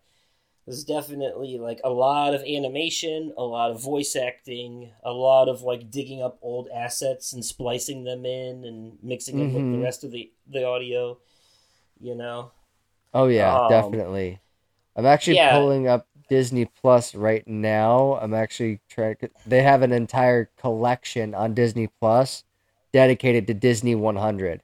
[0.66, 5.61] There's definitely like a lot of animation, a lot of voice acting, a lot of
[5.62, 9.72] like digging up old assets and splicing them in and mixing them with Mhm.
[9.72, 11.18] the rest of the the audio.
[12.01, 12.51] You know.
[13.12, 14.41] Oh yeah, Um, definitely.
[14.97, 15.53] I'm actually yeah.
[15.59, 18.18] pulling up Disney Plus right now.
[18.20, 19.16] I'm actually trying.
[19.47, 22.45] They have an entire collection on Disney Plus
[22.93, 24.62] dedicated to Disney 100.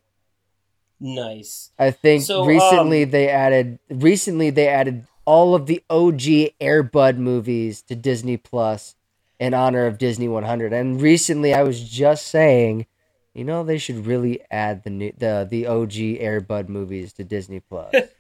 [1.01, 1.71] Nice.
[1.79, 6.21] I think So, recently um, they added recently they added all of the OG
[6.61, 8.95] Airbud movies to Disney Plus
[9.39, 10.73] in honor of Disney 100.
[10.73, 12.87] And recently I was just saying,
[13.35, 17.61] you know, they should really add the new the the OG Airbud movies to Disney
[17.61, 17.95] Plus.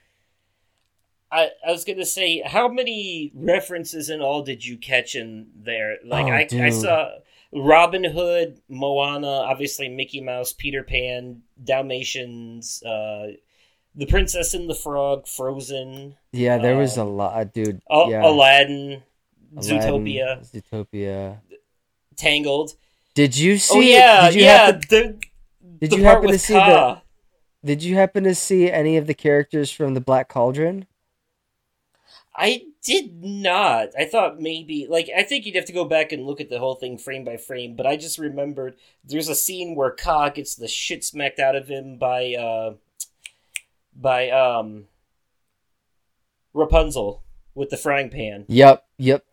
[1.32, 5.98] I, I was gonna say, how many references in all did you catch in there?
[6.04, 7.10] Like Oh, I, I saw
[7.52, 13.32] Robin Hood, Moana, obviously Mickey Mouse, Peter Pan, Dalmatians, uh,
[13.94, 17.82] the Princess and the Frog, Frozen, yeah, there was a lot, dude.
[17.90, 18.24] Yeah.
[18.24, 19.02] Aladdin,
[19.56, 21.38] Aladdin, Zootopia, Zootopia.
[22.16, 22.74] Tangled.
[23.14, 23.76] Did you see?
[23.76, 24.56] oh yeah, Did you yeah.
[24.66, 25.20] happen, the
[25.80, 27.02] did the you happen to see the?
[27.64, 30.86] Did you happen to see any of the characters from the Black Cauldron?
[32.34, 33.88] I did not.
[33.98, 36.58] I thought maybe like I think you'd have to go back and look at the
[36.58, 40.54] whole thing frame by frame, but I just remembered there's a scene where Kaa gets
[40.54, 42.74] the shit smacked out of him by uh
[43.94, 44.86] by um
[46.54, 47.22] Rapunzel
[47.54, 48.44] with the frying pan.
[48.48, 48.84] Yep.
[48.98, 49.24] Yep.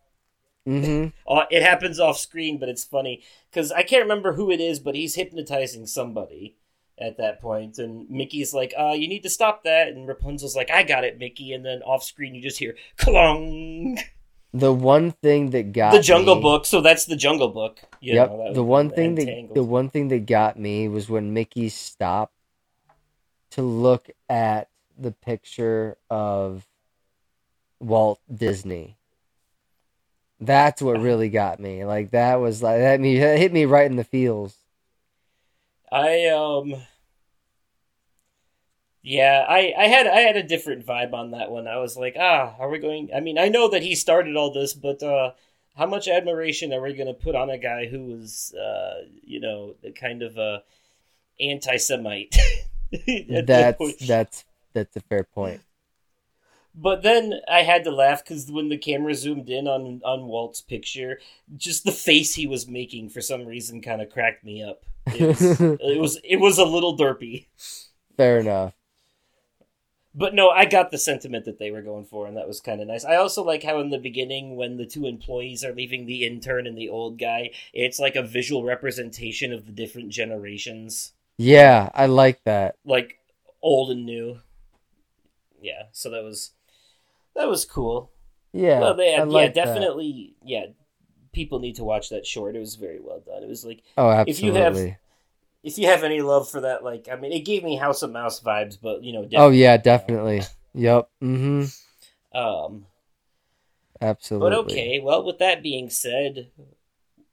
[0.66, 1.08] Mm-hmm.
[1.28, 4.80] Uh, it happens off screen, but it's funny because I can't remember who it is,
[4.80, 6.56] but he's hypnotizing somebody
[7.00, 10.70] at that point, and Mickey's like, "Uh, you need to stop that," and Rapunzel's like,
[10.70, 13.98] "I got it, Mickey," and then off screen you just hear "clong."
[14.54, 16.64] The one thing that got the Jungle me- Book.
[16.64, 17.80] So that's the Jungle Book.
[18.00, 18.30] You yep.
[18.30, 19.56] know, the one thing that Tangled.
[19.56, 22.34] the one thing that got me was when Mickey stopped
[23.50, 26.66] to look at the picture of
[27.78, 28.96] Walt Disney.
[30.40, 31.84] That's what really got me.
[31.84, 34.56] Like that was like that me that hit me right in the feels.
[35.90, 36.74] I um.
[39.02, 41.66] Yeah, I, I had I had a different vibe on that one.
[41.66, 43.10] I was like, ah, are we going?
[43.14, 45.32] I mean, I know that he started all this, but uh,
[45.76, 49.40] how much admiration are we going to put on a guy who was, uh, you
[49.40, 50.62] know, kind of a
[51.40, 52.36] anti-Semite?
[52.92, 55.60] at that That's that's that's a fair point.
[56.80, 60.60] But then I had to laugh because when the camera zoomed in on on Walt's
[60.60, 61.18] picture,
[61.56, 64.84] just the face he was making for some reason kind of cracked me up.
[65.06, 67.46] It was, it was it was a little derpy.
[68.16, 68.74] Fair enough.
[70.14, 72.80] But no, I got the sentiment that they were going for, and that was kind
[72.80, 73.04] of nice.
[73.04, 76.66] I also like how in the beginning, when the two employees are leaving the intern
[76.66, 82.06] and the old guy, it's like a visual representation of the different generations, Yeah, I
[82.06, 82.76] like that.
[82.84, 83.18] like
[83.62, 84.40] old and new.
[85.60, 86.52] Yeah, so that was
[87.38, 88.10] that was cool.
[88.52, 89.54] Yeah, well, they I had, like yeah, that.
[89.54, 90.66] definitely, yeah.
[91.32, 92.56] People need to watch that short.
[92.56, 93.42] It was very well done.
[93.42, 94.96] It was like Oh, if you have- absolutely.
[95.62, 98.10] if you have any love for that, like I mean, it gave me House of
[98.10, 100.42] Mouse vibes, but you know, Oh yeah, definitely.
[100.74, 101.08] Yep.
[101.22, 102.38] Mm-hmm.
[102.38, 102.86] Um,
[104.00, 104.50] Absolutely.
[104.50, 106.50] But okay, well, with that being said,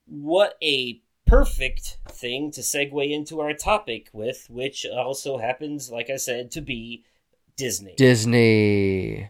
[0.07, 6.15] what a perfect thing to segue into our topic with, which also happens, like I
[6.17, 7.03] said, to be
[7.55, 7.93] Disney.
[7.97, 9.29] Disney.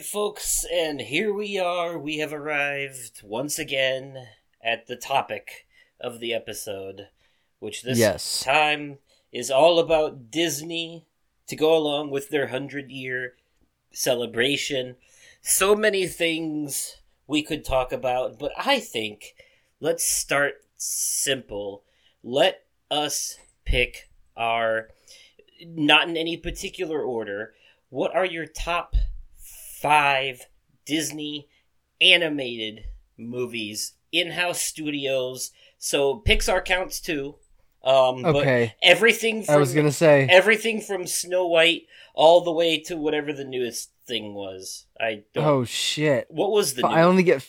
[0.00, 1.98] Right, folks, and here we are.
[1.98, 4.28] We have arrived once again
[4.64, 5.66] at the topic
[6.00, 7.08] of the episode,
[7.58, 8.40] which this Yes.
[8.42, 8.96] time
[9.30, 11.04] is all about Disney
[11.48, 13.34] to go along with their 100 year
[13.92, 14.96] celebration.
[15.42, 16.96] So many things
[17.26, 19.34] we could talk about, but I think
[19.80, 21.84] let's start simple.
[22.22, 23.36] Let us
[23.66, 24.88] pick our,
[25.62, 27.52] not in any particular order,
[27.90, 28.94] what are your top
[29.80, 30.46] five
[30.84, 31.48] Disney
[32.00, 32.84] animated
[33.16, 35.50] movies, in house studios?
[35.78, 37.36] So Pixar counts too.
[37.82, 38.74] Um, but Okay.
[38.82, 40.26] everything from I was gonna say.
[40.30, 44.84] everything from Snow White all the way to whatever the newest thing was.
[45.00, 45.44] I don't.
[45.46, 46.26] Oh shit!
[46.30, 46.82] What was the?
[46.82, 47.46] But I only get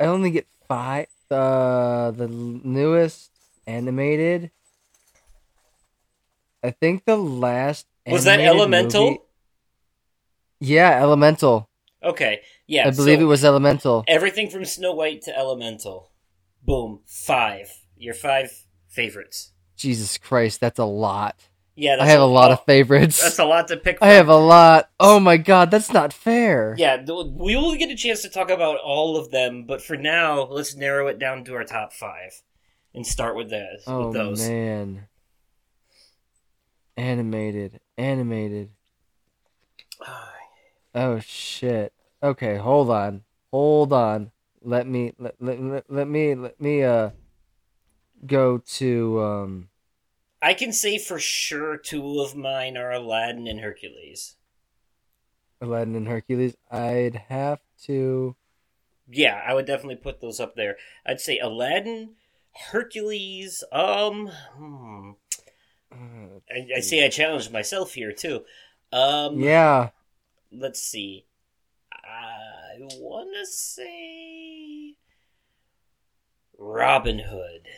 [0.00, 1.06] I only get five.
[1.30, 3.30] Uh, the newest
[3.66, 4.50] animated.
[6.64, 9.04] I think the last was that Elemental?
[9.04, 9.20] movie-
[10.60, 11.67] Yeah, Elemental.
[12.02, 12.86] Okay, yeah.
[12.86, 14.04] I believe so it was Elemental.
[14.06, 16.10] everything from Snow White to Elemental.
[16.62, 17.70] Boom, five.
[17.96, 18.52] Your five
[18.88, 19.52] favorites.
[19.76, 21.48] Jesus Christ, that's a lot.
[21.74, 23.22] Yeah, I have a lot of favorites.
[23.22, 23.98] That's a lot to pick.
[24.02, 24.90] I have a lot.
[24.98, 26.74] Oh my god, that's not fair.
[26.76, 30.42] Yeah, we will get a chance to talk about all of them, but for now,
[30.42, 32.42] let's narrow it down to our top five
[32.94, 33.84] and start with those.
[33.86, 34.48] Oh with those.
[34.48, 35.06] man.
[36.96, 38.70] Animated, animated.
[41.00, 41.92] Oh shit.
[42.20, 43.22] Okay, hold on.
[43.52, 44.32] Hold on.
[44.60, 47.10] Let me let, let, let, me let me uh
[48.26, 49.68] go to um
[50.42, 54.34] I can say for sure two of mine are Aladdin and Hercules.
[55.60, 56.56] Aladdin and Hercules.
[56.68, 58.34] I'd have to
[59.08, 60.78] Yeah, I would definitely put those up there.
[61.06, 62.16] I'd say Aladdin,
[62.72, 63.62] Hercules.
[63.70, 65.10] Um, hmm.
[65.92, 68.42] uh, I, I say I challenged myself here too.
[68.92, 69.90] Um, Yeah.
[70.52, 71.26] Let's see.
[71.92, 74.94] I want to say
[76.58, 77.68] Robin Hood,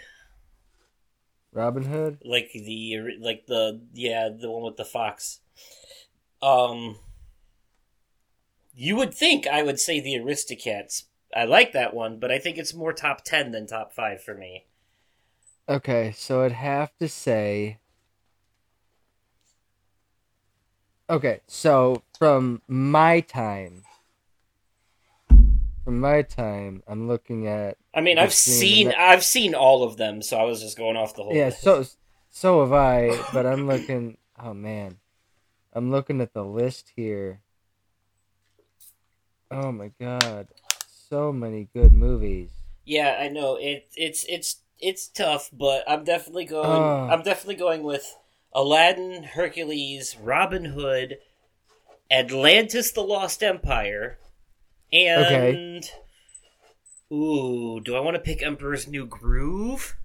[1.53, 2.19] Robin Hood.
[2.25, 5.41] like the like the yeah the one with the fox.
[6.43, 6.99] Um,
[8.75, 11.05] you would think I would say the Aristocats.
[11.35, 14.35] I like that one, but I think it's more top ten than top five for
[14.35, 14.67] me.
[15.69, 17.80] Okay, so I'd have to say
[21.11, 23.83] Okay, so from my time
[25.85, 29.97] from my time, I'm looking at I mean, I've seen that- I've seen all of
[29.97, 31.35] them, so I was just going off the whole.
[31.35, 31.63] Yeah, list.
[31.63, 31.85] so
[32.29, 34.19] so have I, but I'm looking.
[34.39, 35.01] Oh man,
[35.73, 37.41] I'm looking at the list here.
[39.51, 40.47] Oh my god,
[40.87, 42.51] so many good movies.
[42.85, 43.89] Yeah, I know it.
[43.97, 46.83] It's it's it's tough, but I'm definitely going.
[46.83, 47.09] Ah.
[47.09, 48.17] I'm definitely going with
[48.53, 51.19] Aladdin, Hercules, Robin Hood,
[52.11, 54.19] Atlantis: The Lost Empire,
[54.93, 55.91] and
[57.13, 59.97] ooh, do I want to pick Emperor's New Groove?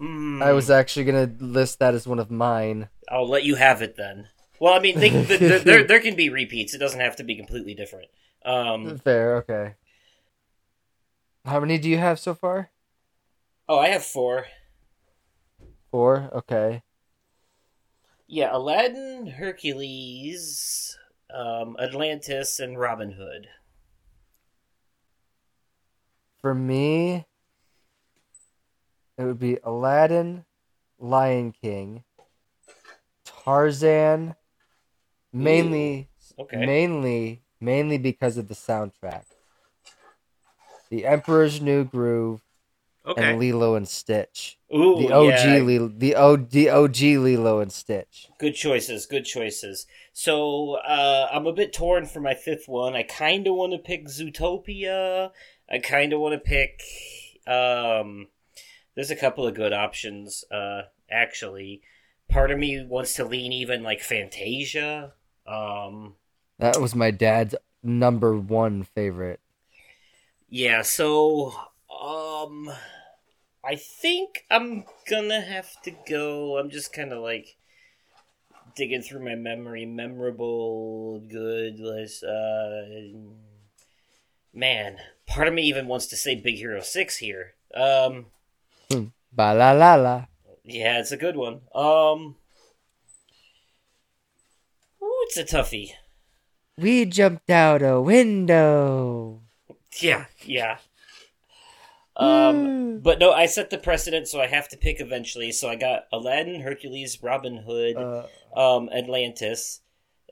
[0.00, 2.88] Mm, I was actually gonna list that as one of mine.
[3.08, 4.28] I'll let you have it then.
[4.58, 6.74] Well, I mean, they, th th there there can be repeats.
[6.74, 8.08] It doesn't have to be completely different.
[8.44, 9.74] Um, Fair, okay.
[11.44, 12.70] How many do you have so far?
[13.68, 14.46] oh, I have four.
[15.90, 16.30] Four.
[16.32, 16.82] Okay.
[18.34, 20.96] Yeah, Aladdin, Hercules,
[21.28, 23.46] um, Atlantis, and Robin Hood.
[26.40, 27.26] For me,
[29.18, 30.46] it would be Aladdin,
[30.98, 32.04] Lion King,
[33.26, 34.34] Tarzan,
[35.30, 36.08] mainly
[36.38, 36.56] Okay.
[36.56, 39.24] mainly mainly because of the soundtrack.
[40.88, 42.40] The Emperor's New Groove
[43.06, 43.22] Okay.
[43.22, 44.58] and Lilo and Stitch.
[44.74, 48.32] Ooh, the OG yeah, Lilo, the O the OG Lilo and Stitch.
[48.38, 49.06] good choices.
[49.06, 49.86] Good choices.
[50.12, 52.94] So uh, I'm a bit torn for my fifth one.
[52.94, 55.30] I kind of want to pick Zootopia.
[55.70, 56.82] I kind of want to pick.
[57.46, 58.28] Um,
[58.94, 60.44] there's a couple of good options.
[60.50, 61.82] Uh, actually,
[62.28, 65.12] part of me wants to lean even like Fantasia.
[65.46, 66.16] Um,
[66.58, 69.40] That was my dad's number one favorite.
[70.48, 71.54] Yeah, so
[72.02, 72.70] um
[73.64, 76.58] I think I'm gonna have to go.
[76.58, 77.56] I'm just kind of like
[78.74, 82.82] digging through my memory memorable good list uh
[84.52, 84.96] man,
[85.26, 87.54] part of me even wants to say Big Hero 6 here.
[87.74, 88.26] Um
[89.32, 90.24] Ba la la la.
[90.64, 91.60] yeah, it's a good one.
[91.74, 92.36] Um
[95.02, 95.92] Ooh, it's a toughie.
[96.78, 99.42] We jumped out a window.
[100.00, 100.78] Yeah, yeah.
[102.16, 105.50] Um, but no, I set the precedent, so I have to pick eventually.
[105.52, 109.80] So I got Aladdin, Hercules, Robin Hood, Uh, um, Atlantis.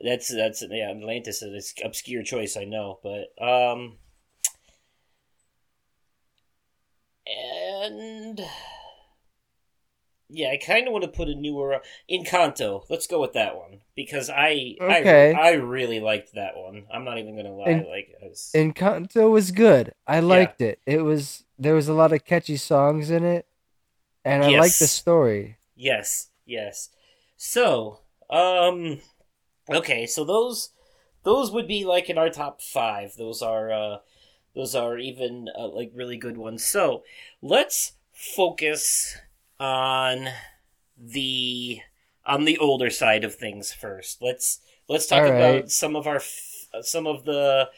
[0.02, 3.98] That's that's yeah, Atlantis is an obscure choice, I know, but um,
[7.26, 8.40] and
[10.32, 12.84] yeah, I kind of want to put a newer Encanto.
[12.88, 15.34] Let's go with that one because I Okay.
[15.34, 16.84] I, I really liked that one.
[16.92, 17.70] I'm not even gonna lie.
[17.70, 19.92] En- like, was, Encanto was good.
[20.06, 20.80] I liked it.
[20.86, 23.46] It was there was a lot of catchy songs in it,
[24.24, 25.58] and I liked the story.
[25.76, 26.90] yes, yes.
[27.36, 29.00] So, um,
[29.68, 30.70] okay, so those
[31.22, 33.14] those would be like in our top five.
[33.16, 33.96] Those are uh,
[34.54, 36.64] those are even uh, like really good ones.
[36.64, 37.02] So
[37.42, 39.16] let's focus
[39.60, 40.28] on
[40.98, 41.80] the
[42.26, 44.20] on the older side of things first.
[44.22, 45.34] Let's let's talk right.
[45.34, 47.68] about some of our f- some of the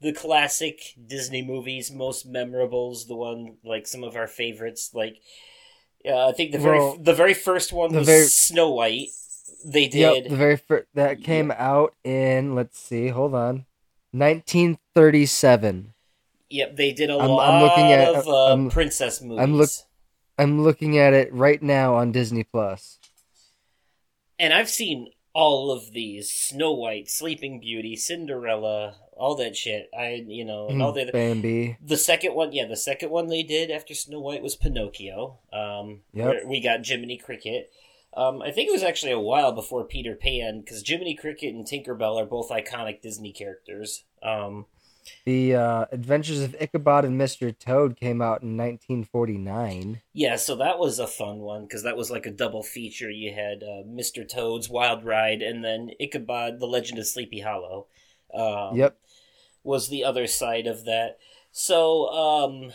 [0.00, 3.06] the classic Disney movies, most memorables.
[3.08, 5.16] The one like some of our favorites, like
[6.08, 9.08] uh, I think the very Well, the very first one the was very- Snow White.
[9.64, 9.90] They Yep,
[10.24, 10.24] did.
[10.32, 13.66] the very first that came out in let's see, hold on,
[14.10, 15.94] 1937.
[16.50, 19.38] Yep, they did a I'm- I'm lot looking at- of uh, I'm- princess movies.
[19.42, 19.70] I'm look-
[20.38, 22.98] I'm looking at it right now on Disney Plus.
[24.38, 29.88] and I've seen all of these: Snow White, Sleeping Beauty, Cinderella, all that shit.
[29.96, 31.76] I, you know, and all the Bambi.
[31.84, 35.38] the second one, yeah, the second one they did after Snow White was Pinocchio.
[35.52, 36.44] Um, Yep.
[36.46, 37.70] we got Jiminy Cricket.
[38.14, 41.66] Um, I think it was actually a while before Peter Pan because Jiminy Cricket and
[41.66, 44.04] Tinkerbell are both iconic Disney characters.
[44.22, 44.66] Um,
[45.24, 47.56] The uh, Adventures of Ichabod and Mr.
[47.56, 50.00] Toad came out in 1949.
[50.12, 53.10] Yeah, so that was a fun one because that was like a double feature.
[53.10, 54.28] You had uh, Mr.
[54.28, 57.86] Toad's Wild Ride and then Ichabod: The Legend of Sleepy Hollow.
[58.34, 58.96] Um, Yep.
[59.62, 61.18] was the other side of that.
[61.50, 62.72] So um,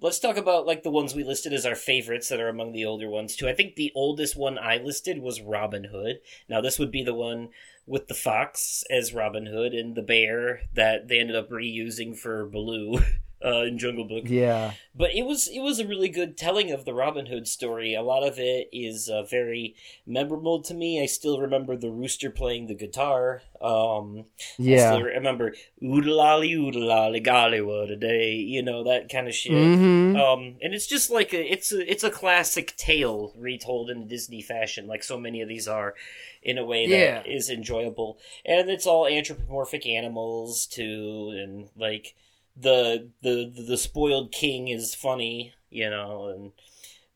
[0.00, 2.84] let's talk about like the ones we listed as our favorites that are among the
[2.84, 3.48] older ones too.
[3.48, 6.20] I think the oldest one I listed was Robin Hood.
[6.48, 7.48] Now this would be the one
[7.86, 12.46] with the fox as Robin Hood and the bear that they ended up reusing for
[12.46, 13.00] Baloo
[13.44, 14.74] uh, in Jungle Book Yeah.
[14.94, 17.92] but it was it was a really good telling of the Robin Hood story.
[17.94, 19.74] A lot of it is uh, very
[20.06, 21.02] memorable to me.
[21.02, 23.42] I still remember the rooster playing the guitar.
[23.60, 24.90] Um, I Yeah.
[24.90, 29.52] still remember oodalali oodalali a day, you know that kind of shit.
[29.52, 34.06] hmm Um, and it's just like a it's a it's a classic tale retold in
[34.06, 35.94] Disney fashion, like so many of these are,
[36.42, 37.56] in a way that is Yeah.
[37.56, 38.18] enjoyable.
[38.44, 42.14] And it's all anthropomorphic animals too, and like
[42.56, 46.52] the the the spoiled king is funny, you know, and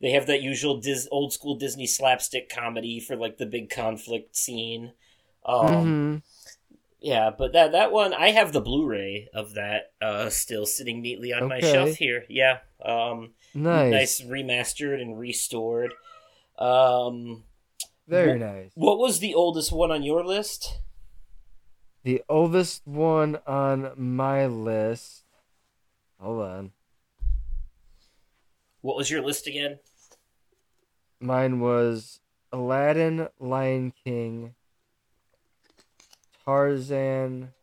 [0.01, 4.35] they have that usual Dis- old school Disney slapstick comedy for like the big conflict
[4.35, 4.93] scene.
[5.45, 6.17] Um, hmm
[6.99, 11.31] yeah, but that that one I have the Blu-ray of that uh still sitting neatly
[11.31, 12.25] on my shelf here.
[12.29, 12.59] Yeah.
[12.83, 13.91] Um Nice.
[13.91, 15.93] nice remastered and restored.
[16.57, 17.43] Um
[18.07, 18.71] Very nice.
[18.75, 20.79] what was the oldest one on your list?
[22.03, 25.23] The oldest one on my list.
[26.19, 26.71] Hold on.
[28.81, 29.79] What was your list again?
[31.19, 32.21] Mine was
[32.53, 34.55] Aladdin, Lion King,
[36.45, 37.53] Tarzan,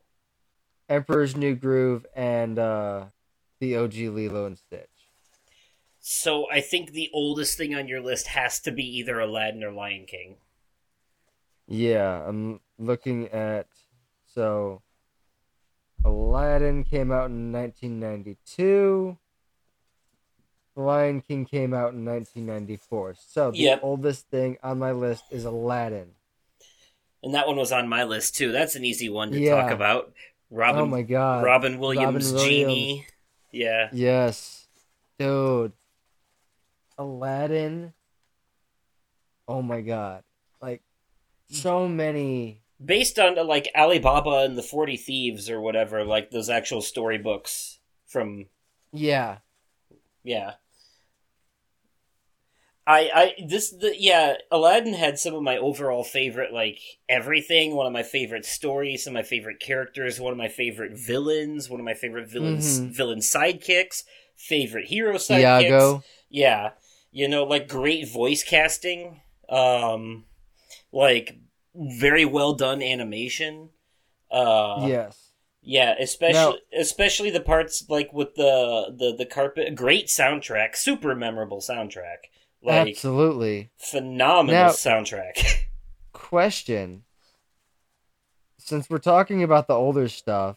[0.89, 3.07] Emperor's New Groove, and uh,
[3.61, 4.94] the OG Lilo and Stitch.
[6.07, 9.73] So I think the oldest thing on your list has to be either Aladdin or
[9.73, 10.37] Lion King.
[11.67, 13.69] Yeah, I'm looking at.
[14.27, 14.83] So,
[16.05, 19.17] Aladdin came out in 1992.
[20.77, 23.15] The Lion King came out in 1994.
[23.27, 23.81] So, the Yep.
[23.83, 26.17] oldest thing on my list is Aladdin.
[27.23, 28.53] And that one was on my list too.
[28.53, 29.55] That's an easy one to Yeah.
[29.63, 30.13] talk about.
[30.51, 31.45] Robin oh my god.
[31.45, 33.07] Robin Williams Robin Genie.
[33.51, 33.89] Yeah.
[33.91, 34.67] Yes.
[35.19, 35.73] Dude.
[36.99, 37.93] Aladdin.
[39.49, 40.23] Oh my god.
[40.63, 40.83] Like
[41.51, 46.51] so many Based on uh, like Alibaba and the Forty Thieves or whatever, like those
[46.51, 48.47] actual storybooks from
[48.93, 49.39] Yeah.
[50.23, 50.55] yeah.
[52.87, 56.79] I I this the yeah, Aladdin had some of my overall favorite like
[57.09, 60.93] everything, one of my favorite stories, some of my favorite characters, one of my favorite
[60.93, 62.91] villains, one of my favorite villains Mhm.
[62.91, 64.03] villain sidekicks,
[64.37, 65.63] favorite hero sidekicks.
[65.63, 66.05] Iago.
[66.29, 66.73] Yeah.
[67.17, 70.25] You know, like great voice casting, um
[70.91, 71.39] like
[71.75, 73.71] very well done animation.
[74.33, 75.31] Uh yes.
[75.63, 81.61] yeah, especially especially the parts like with the the the carpet great soundtrack, super memorable
[81.61, 82.27] soundtrack.
[82.61, 83.71] Like Absolutely.
[83.79, 85.67] phenomenal Now- soundtrack.
[86.13, 87.05] Question.
[88.59, 90.57] Since we're talking about the older stuff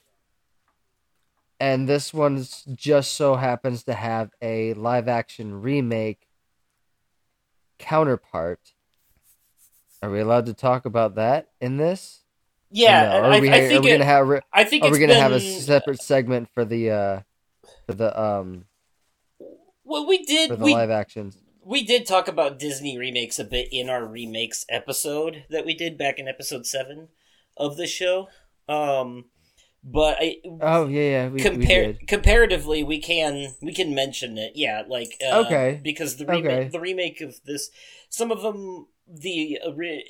[1.60, 6.27] and this one's just so happens to have a live action remake
[7.78, 8.74] counterpart.
[10.02, 12.24] Are we allowed to talk about that in this?
[12.70, 14.92] yeah, No, I, are we, I are think we it, gonna have I think Are
[14.92, 17.22] we gonna been, have a separate segment for the uh
[17.86, 18.66] for the um
[19.84, 21.38] Well, we did for the we live actions?
[21.64, 25.98] we did talk about Disney remakes a bit in our remakes episode that we did
[25.98, 27.10] back in episode seven
[27.58, 28.30] of the show.
[28.70, 29.26] Um,
[29.84, 31.30] but I Oh yeah, yeah.
[31.30, 32.08] We, we did.
[32.08, 34.54] comparatively, we can we can mention it.
[34.56, 35.80] Yeah, like uh, Okay.
[35.84, 36.68] because the remake Okay.
[36.70, 37.70] the remake of this,
[38.10, 40.04] some of them the ori-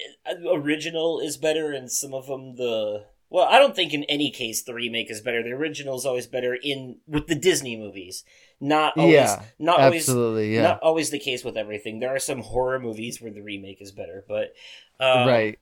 [0.50, 4.64] original is better, and some of them the well, I don't think in any case
[4.64, 5.44] the remake is better.
[5.44, 8.24] The original is always better in with the Disney movies.
[8.60, 10.62] Not always, Yeah, not always, Absolutely, yeah.
[10.64, 12.00] not always the case with everything.
[12.00, 14.54] There are some horror movies where the remake is better, but
[15.00, 15.60] um, right.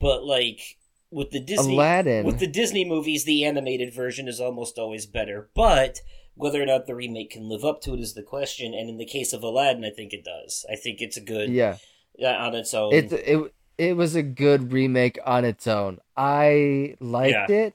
[0.00, 0.78] But like
[1.10, 2.24] with the Disney Aladdin.
[2.24, 5.48] with the Disney movies, the animated version is almost always better.
[5.54, 6.00] But
[6.34, 8.74] whether or not the remake can live up to it is the question.
[8.74, 10.66] And in the case of Aladdin, I think it does.
[10.70, 11.78] I think it's a good yeah.
[12.22, 12.92] uh, on its own.
[12.92, 15.98] It it it was a good remake on its own.
[16.16, 17.74] I liked it.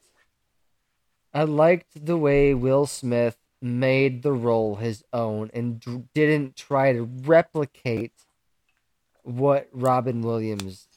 [1.33, 6.91] I liked the way Will Smith made the role his own and d- didn't try
[6.93, 8.11] to replicate
[9.23, 10.87] what Robin Williams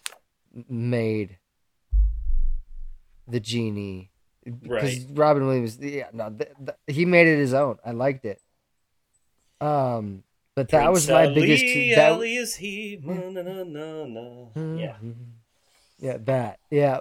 [0.69, 1.37] made
[3.27, 4.11] the genie.
[4.45, 5.07] Because Right.
[5.13, 7.79] Robin Williams, yeah, no, th- th- he made it his own.
[7.85, 8.41] I liked it.
[9.61, 10.23] Um,
[10.55, 11.65] but that was my Prince biggest.
[11.65, 13.01] Ali, that, Ali is he.
[13.03, 14.77] Na, na, na, na.
[14.77, 14.97] Yeah.
[15.99, 16.59] Yeah, that.
[16.71, 17.01] Yeah.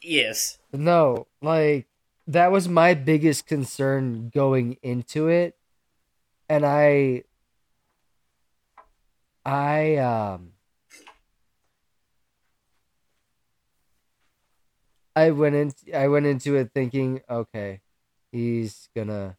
[0.00, 0.58] Yes.
[0.72, 1.86] No, like
[2.26, 5.56] that was my biggest concern going into it.
[6.48, 7.24] And I
[9.44, 10.52] I um
[15.16, 17.80] I went in I went into it thinking, okay,
[18.30, 19.36] he's gonna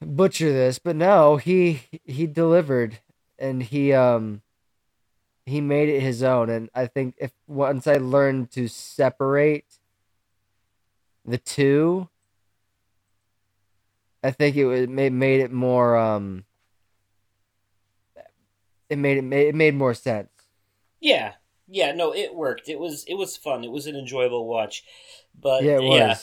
[0.00, 2.98] butcher this, but no, he he delivered
[3.38, 4.42] and he um
[5.46, 9.78] he made it his own and I think if once I learned to separate
[11.24, 12.08] the two
[14.22, 16.44] I think it was made made it more um
[18.90, 20.30] it made it made, it made more sense.
[21.00, 21.34] Yeah.
[21.68, 21.92] Yeah.
[21.92, 22.68] No, it worked.
[22.68, 23.64] It was it was fun.
[23.64, 24.84] It was an enjoyable watch.
[25.40, 25.98] But Yeah, it was.
[25.98, 26.16] yeah.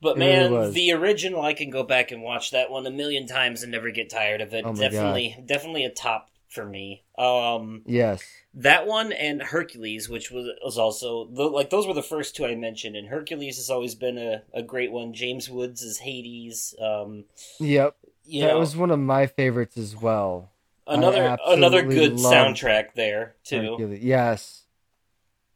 [0.00, 0.74] But It really man, was.
[0.74, 3.90] the original, I can go back and watch that one a million times and never
[3.90, 4.64] get tired of it.
[4.66, 7.02] Oh definitely, definitely a top for me.
[7.16, 8.22] Um, Yes.
[8.52, 12.44] that one and Hercules, which was was also the, like those were the first two
[12.44, 12.96] I mentioned.
[12.96, 15.14] And Hercules has always been a, a great one.
[15.14, 16.74] James Woods is Hades.
[16.78, 17.24] Um,
[17.58, 17.96] Yep.
[18.26, 20.50] that know, was one of my favorites as well.
[20.86, 23.70] another another good soundtrack there too.
[23.72, 24.02] Hercules.
[24.02, 24.63] Yes.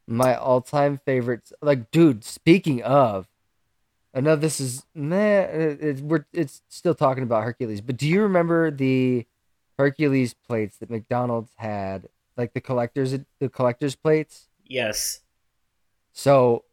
[0.08, 1.52] My all-time favorites.
[1.60, 2.24] Like, dude.
[2.24, 3.28] Speaking of,
[4.14, 5.42] I know this is meh.
[5.42, 9.26] It, we're it's still talking about Hercules, but do you remember the
[9.76, 14.48] Hercules plates that McDonald's had, like the collectors the collectors plates?
[14.66, 15.20] Yes,
[16.12, 16.64] So,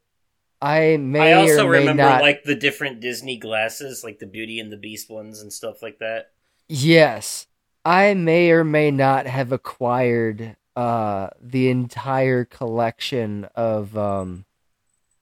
[0.62, 2.22] I may I also or may remember not.
[2.22, 5.99] like the different Disney glasses, like the Beauty and the Beast ones and stuff like
[5.99, 6.32] that.
[6.68, 7.48] Yes.
[7.86, 14.46] I may or may not have acquired uh the entire collection of um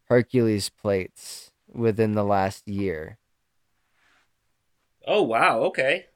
[0.05, 3.19] Hercules plates within the last year.
[5.07, 6.07] Oh wow, okay.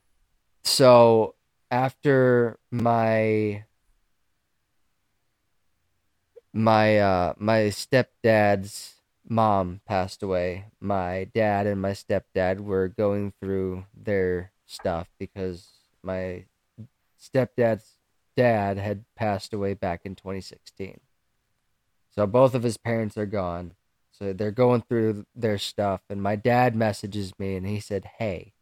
[0.63, 1.35] So
[1.71, 3.65] after my
[6.53, 8.95] my uh my stepdad's
[9.27, 15.69] mom passed away, my dad and my stepdad were going through their stuff because
[16.03, 16.45] my
[17.19, 17.96] stepdad's
[18.37, 21.01] dad had passed away back in 2016.
[22.15, 23.73] So both of his parents are gone.
[24.11, 28.53] So they're going through their stuff and my dad messages me and he said, "Hey,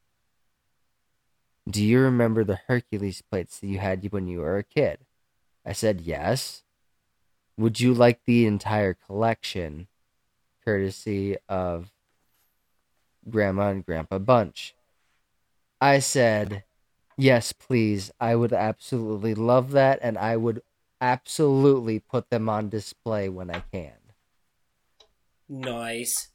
[1.69, 4.99] do you remember the Hercules plates that you had when you were a kid?
[5.65, 6.63] I said, Yes.
[7.57, 9.87] Would you like the entire collection,
[10.63, 11.91] courtesy of
[13.29, 14.75] Grandma and Grandpa Bunch?
[15.79, 16.65] I said,
[17.17, 18.11] Yes, please.
[18.19, 20.61] I would absolutely love that, and I would
[20.99, 23.93] absolutely put them on display when I can.
[25.47, 26.29] Nice.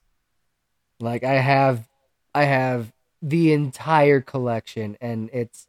[1.00, 1.88] Like I have
[2.34, 2.92] I have
[3.22, 5.66] the entire collection and it's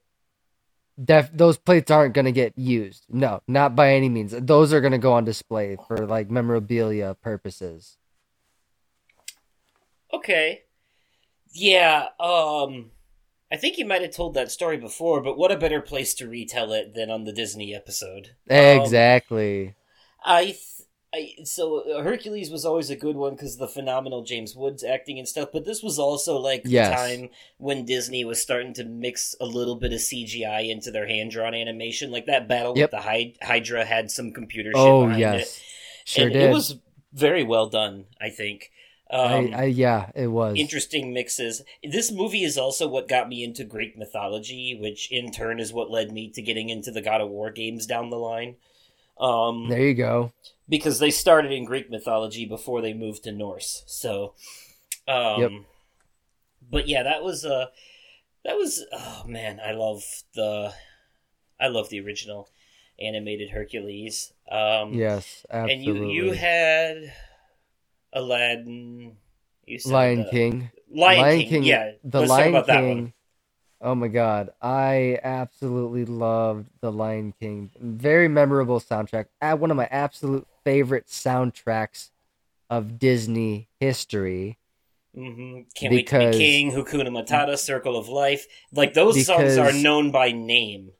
[1.03, 3.05] def those plates aren't going to get used.
[3.09, 4.33] No, not by any means.
[4.37, 7.97] Those are going to go on display for like memorabilia purposes.
[10.13, 10.63] Okay.
[11.53, 12.91] Yeah, um
[13.51, 16.27] I think you might have told that story before, but what a better place to
[16.27, 18.29] retell it than on the Disney episode.
[18.49, 19.75] Um, Exactly.
[20.23, 20.57] I, th-
[21.13, 24.83] I so uh, Hercules was always a good one because of the phenomenal James Woods
[24.83, 25.49] acting and stuff.
[25.51, 26.89] But this was also like Yes.
[26.89, 31.07] the time when Disney was starting to mix a little bit of CGI into their
[31.07, 32.11] hand drawn animation.
[32.11, 32.91] Like that battle Yep.
[32.93, 35.41] with the Hy- Hydra had some computer shit oh behind yes.
[35.57, 35.63] it.
[36.05, 36.43] Sure and did.
[36.49, 36.77] it was
[37.11, 38.05] very well done.
[38.21, 38.71] I think.
[39.11, 40.57] Um, I, I yeah, it was.
[40.57, 41.61] interesting mixes.
[41.83, 45.91] This movie is also what got me into Greek mythology, which in turn is what
[45.91, 48.55] led me to getting into the God of War games down the line.
[49.19, 50.31] Um, There you go.
[50.69, 53.83] because they started in Greek mythology before they moved to Norse.
[53.85, 54.33] So,
[55.07, 55.51] um, Yep.
[56.71, 57.65] but yeah, that was uh,
[58.45, 60.03] that was oh man, I love
[60.35, 60.73] the,
[61.59, 62.49] I love the original
[62.99, 64.31] animated Hercules.
[64.49, 67.13] Um, Yes, and you you had
[68.13, 69.15] Aladdin.
[69.65, 70.71] You said Lion the- King.
[70.93, 73.13] Lion, King, Yeah, The let's Lion talk about that King.
[73.79, 77.71] Oh my god, I absolutely loved The Lion King.
[77.79, 79.25] Very memorable soundtrack.
[79.57, 82.09] One of my absolute favorite soundtracks
[82.69, 84.57] of Disney history.
[85.15, 86.71] hmm Can't wait to be king.
[86.73, 88.45] Hakuna Matata, Circle of Life.
[88.73, 90.91] Like those songs are known by name.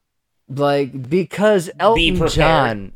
[0.49, 2.31] Like because Elton prepared.
[2.31, 2.91] John,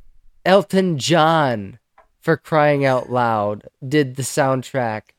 [0.45, 1.79] Elton John,
[2.25, 5.13] for crying out loud, did the soundtrack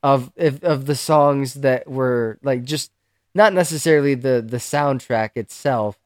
[0.00, 2.92] of of, of the songs that were like just
[3.34, 5.98] not necessarily the the soundtrack itself,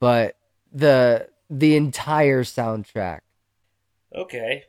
[0.00, 0.36] but
[0.72, 3.20] the the entire soundtrack.
[4.12, 4.64] Okay.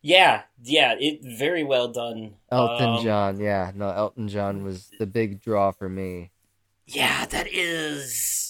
[0.00, 2.36] Yeah, yeah, it very well done.
[2.50, 6.30] Elton Um, John, yeah, no, Elton John was the big draw for me.
[6.86, 8.45] Yeah, that is.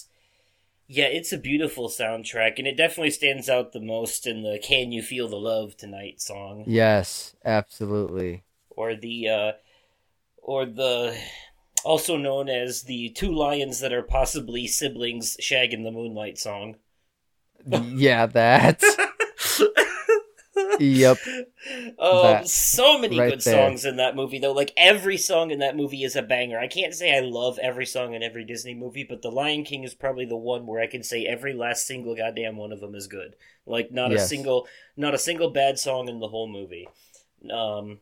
[0.89, 4.93] Yeah, it's a beautiful soundtrack, and it definitely stands out the most in the "Can
[4.93, 8.45] You Feel the Love Tonight" song, Yes, absolutely.
[8.71, 9.53] or the, uh,
[10.39, 11.19] or the,
[11.85, 16.77] also known as the two lions that are possibly siblings, "Shag in the Moonlight" song.
[17.67, 18.81] yeah, that.
[20.79, 21.19] yep.
[21.99, 23.55] Oh, That so many right good there.
[23.69, 24.53] songs in that movie, though.
[24.53, 26.59] Like every song in that movie is a banger.
[26.59, 29.85] I can't say I love every song in every Disney movie, but The Lion King
[29.85, 32.95] is probably the one where I can say every last single goddamn one of them
[32.95, 33.37] is good.
[33.67, 34.67] Like not a single,
[34.97, 36.89] not a single bad song in the whole movie.
[37.51, 37.99] Um,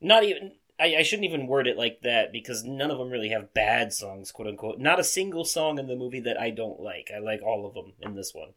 [0.00, 0.52] not even.
[0.80, 3.92] I, I shouldn't even word it like that because none of them really have bad
[3.92, 4.78] songs, quote unquote.
[4.78, 7.10] Not a single song in the movie that I don't like.
[7.12, 8.50] I like all of them in this one,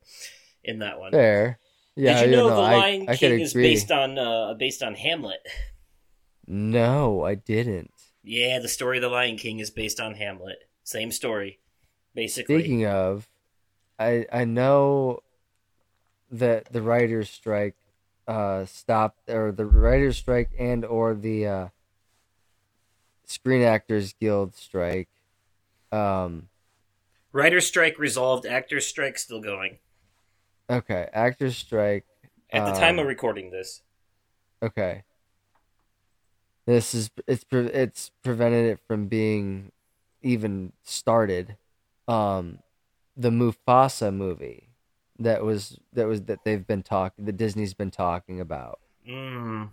[0.64, 1.11] in that one.
[1.14, 1.57] Fair.
[1.95, 3.63] Yeah, Did you know no, The Lion I, King is agree.
[3.63, 5.39] based on uh, based on Hamlet?
[6.47, 7.93] No, I didn't.
[8.23, 10.57] Yeah, the story of the Lion King is based on Hamlet.
[10.84, 11.59] Same story,
[12.13, 12.59] basically.
[12.59, 13.30] Speaking of,
[13.97, 15.19] I I know
[16.30, 17.76] that the writers' strike
[18.27, 21.68] uh stopped or the writers' strike and or the uh
[23.26, 25.09] Screen Actors Guild strike.
[25.91, 26.49] Um
[27.31, 28.45] Writer's strike resolved.
[28.45, 29.77] Actors strike still going.
[30.72, 32.06] Okay, actors strike.
[32.53, 33.81] At the time um, of recording this,
[34.61, 35.03] Okay.
[36.65, 39.72] This is it's pre- it's prevented it from being
[40.22, 41.57] even started.
[42.07, 42.60] Um,
[43.18, 44.69] the Mufasa movie
[45.19, 48.80] that was that was that they've been talking that Disney's been talking about.
[49.07, 49.69] mm.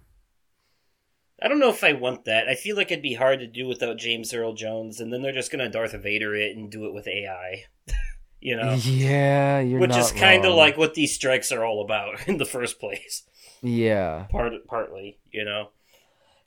[1.40, 2.48] I don't know if I want that.
[2.48, 5.30] I feel like it'd be hard to do without James Earl Jones, and then they're
[5.30, 7.64] just gonna Darth Vader it and do it with AI.
[8.40, 12.26] you know, Yeah, you're which is kind of like what these strikes are all about
[12.28, 13.22] in the first place.
[13.62, 15.70] yeah, part partly you know?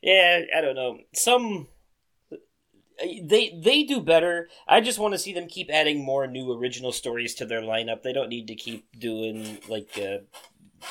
[0.01, 0.99] Yeah i don't know.
[1.13, 1.67] Some
[3.23, 4.47] they they do better.
[4.67, 8.03] I just want to see them keep adding more new original stories to their lineup.
[8.03, 10.19] They don't need to keep doing like uh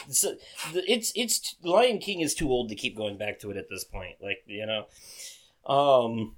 [0.09, 0.35] so,
[0.75, 3.85] it's it's lion king is too old to keep going back to it at this
[3.85, 4.87] point like you know?
[5.73, 6.37] Um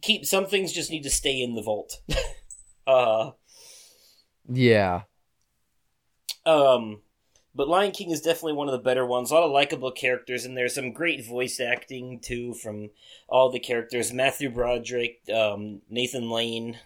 [0.00, 2.00] keep some things just need to stay in the vault.
[2.84, 3.30] Uh
[4.52, 5.04] yeah,
[6.44, 7.02] Um,
[7.54, 9.30] but Lion King is definitely one of the better ones.
[9.30, 12.90] A lot of likable characters, and there's some great voice acting too from
[13.28, 14.12] all the characters.
[14.12, 16.78] Matthew Broderick, um, Nathan Lane,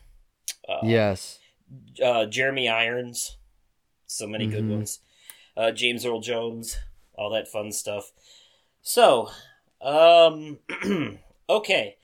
[0.69, 1.39] uh, yes,
[2.03, 3.37] uh, Jeremy Irons,
[4.07, 4.71] so many good Mhm.
[4.71, 5.01] ones.
[5.57, 6.79] Uh, James Earl Jones,
[7.15, 8.13] all that fun stuff.
[8.83, 9.31] So,
[9.81, 10.61] um,
[11.51, 11.97] okay.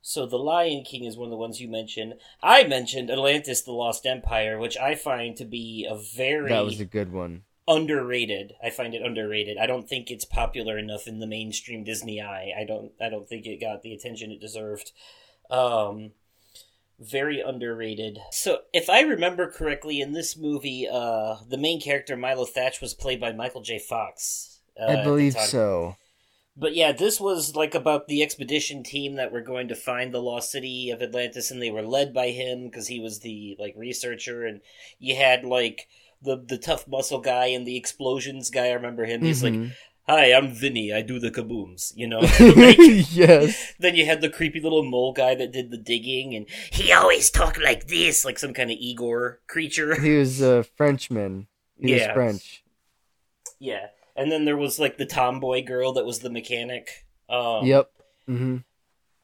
[0.00, 2.14] So the Lion King is one of the ones you mentioned.
[2.42, 6.80] I mentioned Atlantis: The Lost Empire, which I find to be a very that was
[6.80, 7.42] a good one.
[7.66, 8.54] underrated.
[8.62, 9.58] I find it underrated.
[9.58, 12.52] I don't think it's popular enough in the mainstream Disney eye.
[12.58, 14.92] I don't I don't think it got the attention it deserved.
[15.50, 16.12] Um
[17.00, 18.18] very underrated.
[18.32, 22.92] So, if I remember correctly, in this movie, uh, the main character Milo Thatch was
[22.92, 23.78] played by Michael J.
[23.78, 24.58] Fox.
[24.80, 25.96] Uh, I believe so.
[26.60, 30.20] But yeah, this was like about the expedition team that were going to find the
[30.20, 33.74] lost city of Atlantis, and they were led by him because he was the like
[33.76, 34.60] researcher, and
[34.98, 35.86] you had like
[36.20, 38.70] the the tough muscle guy and the explosions guy.
[38.70, 39.22] I remember him.
[39.22, 39.70] He's like, Mhm.
[40.08, 40.92] "Hi, I'm Vinny.
[40.92, 42.20] I do the kabooms." You know.
[42.40, 42.76] Like,
[43.12, 43.74] yes.
[43.78, 47.30] then you had the creepy little mole guy that did the digging, and he always
[47.30, 50.00] talked like this, like some kind of Igor creature.
[50.00, 51.46] He was a Frenchman.
[51.80, 52.08] He Yeah.
[52.08, 52.64] was French.
[53.60, 53.86] yeah.
[54.18, 57.06] And then there was like the tomboy girl that was the mechanic.
[57.30, 57.90] Um, yep.
[58.26, 58.58] hmm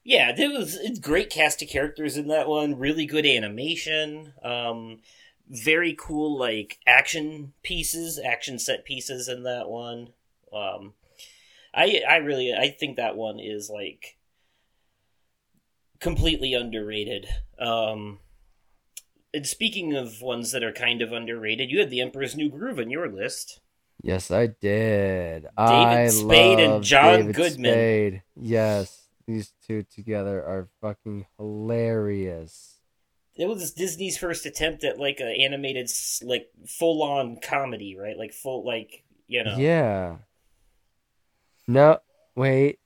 [0.05, 2.79] Yeah, there was great cast of characters in that one.
[2.79, 4.35] Really good animation.
[4.43, 5.01] Um,
[5.49, 10.13] very cool like action pieces, action set pieces in that one.
[10.53, 10.95] Um,
[11.75, 14.19] I I really I think that one is like
[16.01, 17.27] completely underrated.
[17.59, 18.21] Um,
[19.35, 22.79] and speaking of ones that are kind of underrated, you had The Emperor's New Groove
[22.79, 23.61] on your list.
[24.03, 25.47] Yes, I did.
[25.57, 27.73] I Spade and John David Goodman.
[27.73, 28.23] Spade.
[28.37, 32.81] Yes, these two together are fucking hilarious.
[33.37, 35.91] It was Disney's first attempt at like an animated,
[36.23, 38.17] like full on comedy, right?
[38.17, 39.57] Like full, like you know.
[39.57, 40.17] Yeah.
[41.67, 41.99] No,
[42.37, 42.79] wait.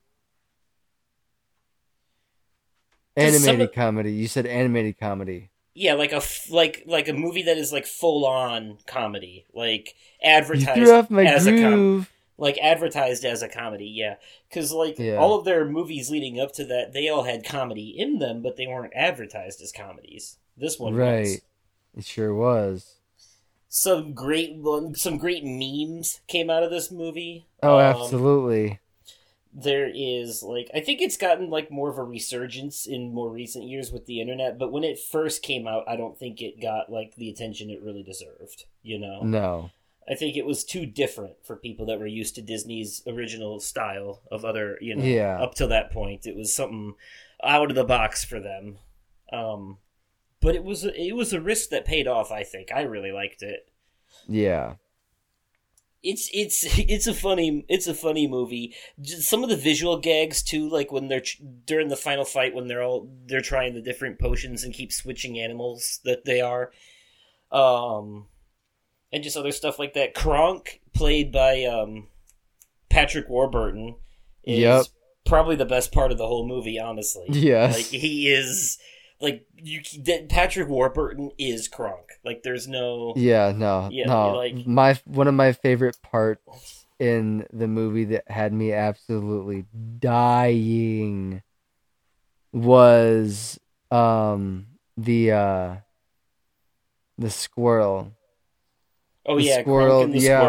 [3.15, 4.13] Animated of- comedy.
[4.13, 5.51] You said animated comedy.
[5.73, 9.95] Yeah, like a f- like like a movie that is like full on comedy, like
[10.23, 13.87] advertised threw off my as a com- like advertised as a comedy.
[13.87, 14.15] Yeah,
[14.49, 15.15] because like Yeah.
[15.15, 18.57] all of their movies leading up to that, they all had comedy in them, but
[18.57, 20.37] they weren't advertised as comedies.
[20.57, 20.99] This one, was.
[20.99, 21.41] Right.
[21.97, 22.95] It sure was.
[23.69, 24.57] Some great
[24.95, 27.45] some great memes came out of this movie.
[27.61, 28.79] Oh, Um, absolutely.
[29.61, 33.65] There is like I think it's gotten like more of a resurgence in more recent
[33.65, 36.91] years with the internet, but when it first came out, I don't think it got
[36.91, 38.65] like the attention it really deserved.
[38.83, 39.71] You know, No.
[40.09, 44.21] I think it was too different for people that were used to Disney's original style
[44.31, 45.39] of other, you know, Yeah.
[45.39, 46.95] up till that point, it was something
[47.43, 48.79] out of the box for them.
[49.31, 49.77] Um,
[50.41, 52.31] but it was a, it was a risk that paid off.
[52.31, 53.67] I think I really liked it
[54.27, 54.75] Yeah.
[56.03, 58.73] It's it's it's a funny it's a funny movie.
[59.01, 61.23] Just some of the visual gags too, like when they're
[61.65, 65.39] during the final fight when they're all they're trying the different potions and keep switching
[65.39, 66.71] animals that they are,
[67.51, 68.27] um,
[69.11, 70.13] and just other stuff like that.
[70.13, 72.07] Kronk, played by um,
[72.89, 73.95] Patrick Warburton,
[74.43, 74.85] is Yep.
[75.25, 76.79] probably the best part of the whole movie.
[76.79, 77.75] Honestly, Yes.
[77.75, 78.77] like he is.
[79.21, 82.19] Like you, that Patrick Warburton is Kronk.
[82.23, 84.35] Like there's no, Yeah, no, Yeah, no.
[84.35, 89.65] like- my one of my favorite parts in the movie that had me absolutely
[89.99, 91.41] dying
[92.51, 93.59] was
[93.91, 94.67] um
[94.97, 95.75] the uh
[97.17, 98.13] the squirrel.
[99.25, 100.39] oh the yeah, squirrel, the yeah.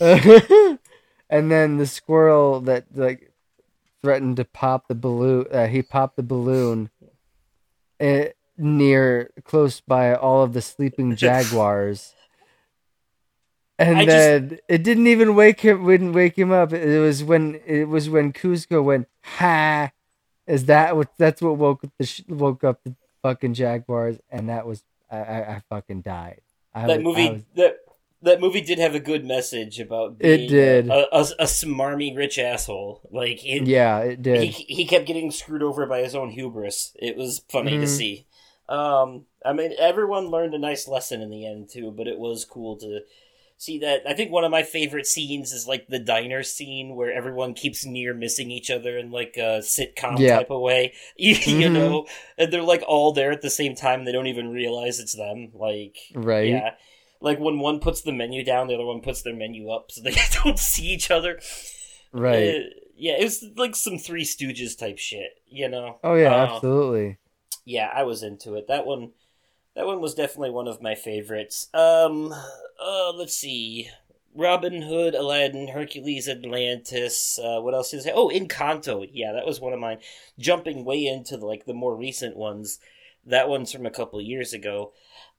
[0.00, 0.78] squirrel.
[1.30, 3.32] and then the squirrel that like
[4.02, 6.88] threatened to pop the balloon uh, he popped the balloon
[8.00, 8.24] uh,
[8.56, 12.14] near close by all of the sleeping jaguars.
[13.78, 16.72] And I just- then it didn't even wake him wouldn't wake him up.
[16.72, 19.92] It was when it was when Kuzco went ha!
[20.46, 24.48] Is that what that's what woke up the sh- woke up the fucking jaguars and
[24.48, 26.40] that was I I, I fucking died.
[26.74, 27.76] I that was- movie was- that
[28.22, 30.88] that movie did have a good message about It did.
[30.88, 33.08] a, a, a smarmy rich asshole.
[33.10, 36.96] Like it, yeah it did he he kept getting screwed over by his own hubris.
[37.00, 37.88] It was funny to Mhm.
[37.88, 38.26] see.
[38.68, 42.44] Um, I mean, everyone learned a nice lesson in the end too, but it was
[42.44, 43.00] cool to
[43.56, 44.02] see that.
[44.06, 47.84] I think one of my favorite scenes is like the diner scene where everyone keeps
[47.86, 50.36] near missing each other in like a sitcom Yeah.
[50.38, 50.92] type of way.
[51.16, 51.72] You, you Mhm.
[51.72, 54.04] know, and they're like all there at the same time.
[54.04, 55.50] They don't even realize it's them.
[55.54, 56.74] Like, right yeah.
[57.20, 60.02] Like when one puts the menu down, the other one puts their menu up, so
[60.02, 60.14] they
[60.44, 61.40] don't see each other.
[62.12, 65.98] right Uh, yeah, it was like some Three Stooges type shit, you know.
[66.02, 67.18] Oh yeah, Uh, absolutely.
[67.64, 68.66] Yeah, I was into it.
[68.68, 69.12] That one,
[69.74, 71.68] that one was definitely one of my favorites.
[71.74, 72.32] Um,
[72.82, 73.88] uh, let's see.
[74.34, 77.38] Robin Hood, Aladdin, Hercules, Atlantis.
[77.42, 78.14] Uh, what else is there?
[78.16, 79.08] Oh, Encanto.
[79.12, 79.98] Yeah, that was one of mine.
[80.38, 82.78] Jumping way into like the more recent ones.
[83.26, 84.92] That one's from a couple years ago.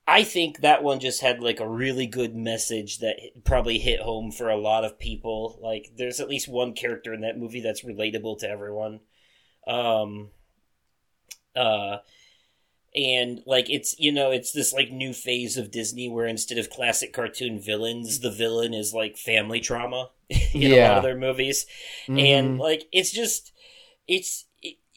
[0.09, 4.31] I think that one just had like a really good message that probably hit home
[4.31, 5.59] for a lot of people.
[5.61, 9.01] Like, there's at least one character in that movie that's relatable to everyone.
[9.67, 10.31] Um,
[11.55, 11.97] uh,
[12.95, 16.69] and like it's you know it's this like new phase of Disney where instead of
[16.69, 20.97] classic cartoon villains, the villain is like family trauma in a lot Yeah.
[20.97, 21.65] of their movies
[22.17, 22.59] and Mhm.
[22.59, 23.53] like it's just
[24.07, 24.45] it's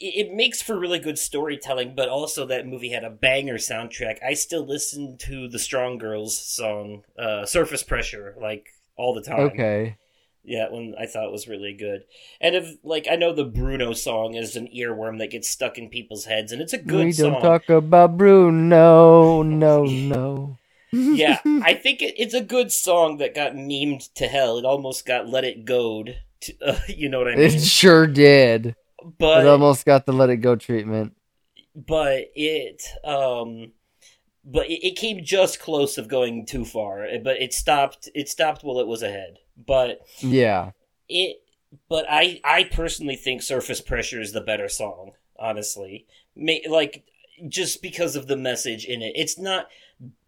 [0.02, 4.34] it, makes for really good storytelling but also that movie had a banger soundtrack i
[4.34, 9.96] still listen to the strong girls song uh surface pressure like all the time okay.
[10.44, 12.02] yeah one i thought it was really good
[12.40, 15.88] and if like i know the bruno song is an earworm that gets stuck in
[15.88, 19.42] people's heads and it's a good we song don't talk about Bruno.
[19.42, 20.58] No, no.
[20.92, 25.06] yeah i think it, it's a good song that got memed to hell it almost
[25.06, 26.04] got let it go
[26.40, 28.76] to, uh, you know what i mean It sure did.
[29.18, 31.14] But it almost got the let it go treatment.
[31.74, 33.72] but it um
[34.44, 38.62] but it, it came just close of going too far but it stopped it stopped
[38.64, 40.72] while it was ahead but Yeah.
[41.08, 41.42] it
[41.88, 45.12] but I I personally think Surface Pressure is the better song.
[45.38, 46.06] Honestly,
[46.36, 47.04] May, like
[47.48, 49.12] just because of the message in it.
[49.16, 49.68] It's not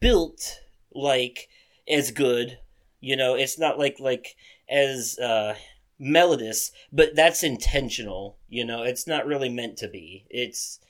[0.00, 0.60] built
[0.94, 1.48] like
[1.86, 2.58] as good,
[3.00, 3.34] you know.
[3.34, 4.36] It's not like like
[4.70, 5.54] as uh,
[5.98, 8.38] melodious, but that's intentional.
[8.48, 10.26] You know, it's not really meant to be.
[10.30, 10.80] It's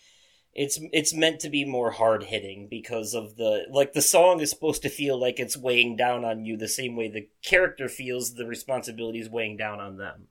[0.55, 4.51] it's it's meant to be more hard hitting because of the like the song is
[4.51, 8.35] supposed to feel like it's weighing down on you the same way the character feels
[8.35, 10.29] the responsibility is weighing down on them.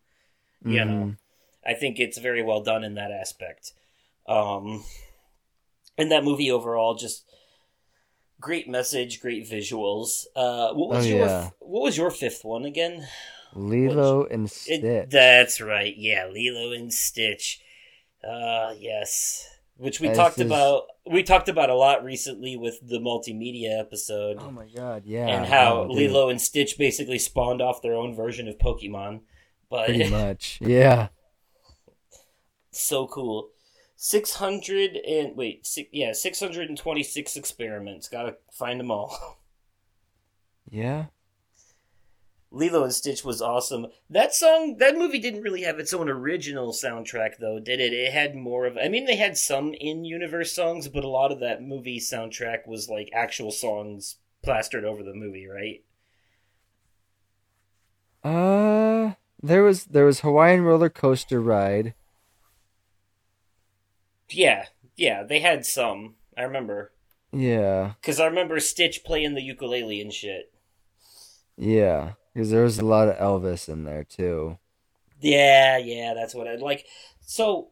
[0.63, 0.87] You Mhm.
[0.87, 1.15] know,
[1.65, 3.73] I think it's very well done in that aspect.
[4.27, 4.85] Um,
[5.97, 7.25] and that movie overall just
[8.39, 10.25] great message, great visuals.
[10.35, 11.49] Uh, what was Oh, your yeah.
[11.59, 13.07] what was your fifth one again?
[13.55, 15.09] Lilo and It- Stitch.
[15.09, 15.93] that's right.
[15.95, 17.61] Yeah, Lilo and Stitch.
[18.23, 19.49] Uh yes.
[19.75, 24.37] Which we talked is- about we talked about a lot recently with the multimedia episode
[24.39, 25.27] oh my god, yeah.
[25.27, 29.21] and how Oh, Lilo and Stitch basically spawned off their own version of Pokemon.
[29.69, 30.59] But Pretty much.
[30.61, 31.07] Yeah.
[32.71, 33.49] so cool.
[33.95, 38.09] 600 and wait, six, yeah, 626 experiments.
[38.09, 39.39] Got to find them all.
[40.69, 41.05] Yeah.
[42.53, 43.87] Lilo and Stitch was awesome.
[44.09, 47.93] That song, that movie didn't really have its own original soundtrack, though, did it?
[47.93, 48.77] It had more of.
[48.77, 52.87] I mean, they had some in-universe songs, but a lot of that movie soundtrack was
[52.89, 55.83] like actual songs plastered over the movie, right?
[58.23, 61.93] Uh there was there was Hawaiian roller coaster ride.
[64.29, 66.15] Yeah, yeah, they had some.
[66.37, 66.93] I remember
[67.31, 67.93] Yeah.
[68.01, 70.53] because I remember Stitch playing the ukulele and shit.
[71.57, 72.13] Yeah.
[72.33, 74.59] Because there was a lot of Elvis in there too.
[75.21, 76.85] Yeah, yeah, that's what I'd like.
[77.21, 77.69] So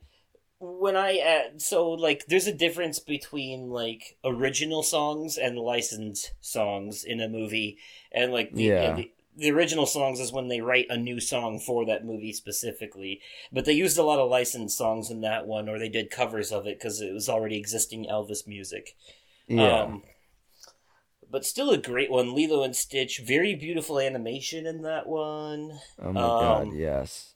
[0.59, 7.03] when I uh, so like there's a difference between like original songs and licensed songs
[7.03, 7.77] in a movie
[8.11, 8.93] and like the, Yeah.
[8.95, 13.21] the, the original songs is when they write a new song for that movie specifically
[13.51, 16.51] but they used a lot of licensed songs in that one or they did covers
[16.51, 18.95] of it because it was already existing elvis music
[19.47, 19.83] Yeah.
[19.83, 20.03] um,
[21.31, 26.11] but still a great one lilo and stitch very beautiful animation in that one oh
[26.11, 27.33] my um, god, yes.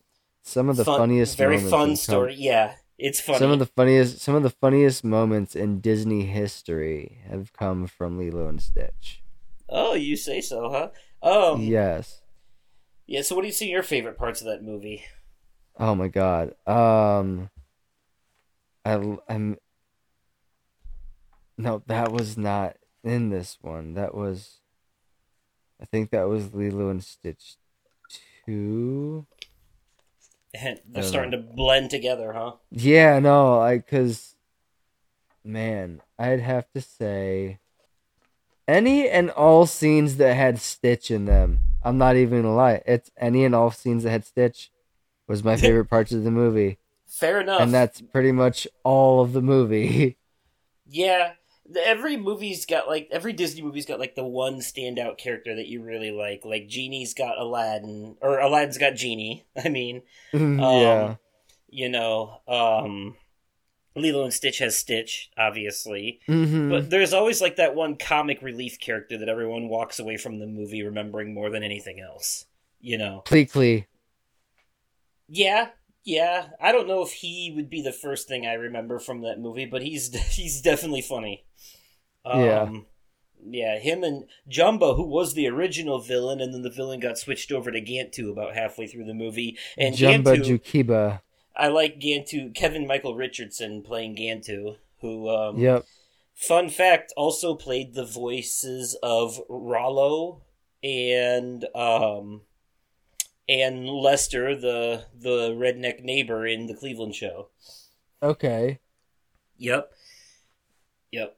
[0.48, 3.66] Some of the Fun- funniest very fun com- story yeah it's funny Some of the
[3.66, 9.24] funniest some of the funniest moments in Disney history have come from Lilo and Stitch.
[9.70, 10.90] oh you say so huh
[11.28, 12.22] um yes.
[13.08, 13.22] yeah.
[13.24, 15.04] so what do you see your favorite parts of that movie
[15.78, 16.54] Oh my god.
[16.68, 17.50] Um
[18.86, 19.58] I I'm
[21.58, 23.94] No, that was not in this one.
[23.94, 24.60] That was
[25.82, 27.56] I think that was Lilo and Stitch
[28.46, 29.26] 2.
[30.88, 34.36] they're starting to blend together huh Yeah, no, I cuz
[35.44, 37.60] man, I'd have to say
[38.68, 41.60] any and all scenes that had Stitch in them.
[41.84, 42.82] I'm not even gonna lie.
[42.88, 44.72] It's any and all scenes that had Stitch
[45.28, 46.80] was my favorite parts of the movie.
[47.06, 50.18] fair enough And that's pretty much all of the movie.
[50.88, 51.32] Yeah,
[51.84, 55.82] every movie's got like every Disney movie's got like the one standout character that you
[55.82, 56.46] really like.
[56.46, 59.46] Like Genie's got Aladdin, or Aladdin's got Genie.
[59.64, 61.16] I mean, yeah.
[61.70, 63.16] you know, um,
[63.96, 68.80] Lilo and Stitch has Stitch, obviously, hmm but there's always like that one comic relief
[68.80, 72.46] character that everyone walks away from the movie remembering more than anything else.
[72.82, 73.86] You know, Pleakley.
[75.28, 75.70] yeah.
[76.06, 79.40] Yeah, I don't know if he would be the first thing I remember from that
[79.40, 81.44] movie, but he's he's definitely funny.
[82.26, 82.62] Yeah.
[82.62, 82.86] Um,
[83.48, 87.52] yeah, him and Jumba, who was the original villain, and then the villain got switched
[87.52, 89.58] over to Gantu about halfway through the movie.
[89.78, 91.22] And Jumba Gantu, Jookiba.
[91.56, 95.86] I like Gantu, Kevin Michael Richardson playing Gantu, who, um, Yep.
[96.34, 100.42] fun fact, also played the voices of Rollo
[100.84, 102.42] and um,
[103.48, 107.50] and Lester, the the redneck neighbor in the Cleveland show.
[108.22, 108.80] Okay.
[109.58, 109.92] Yep.
[111.12, 111.38] Yep.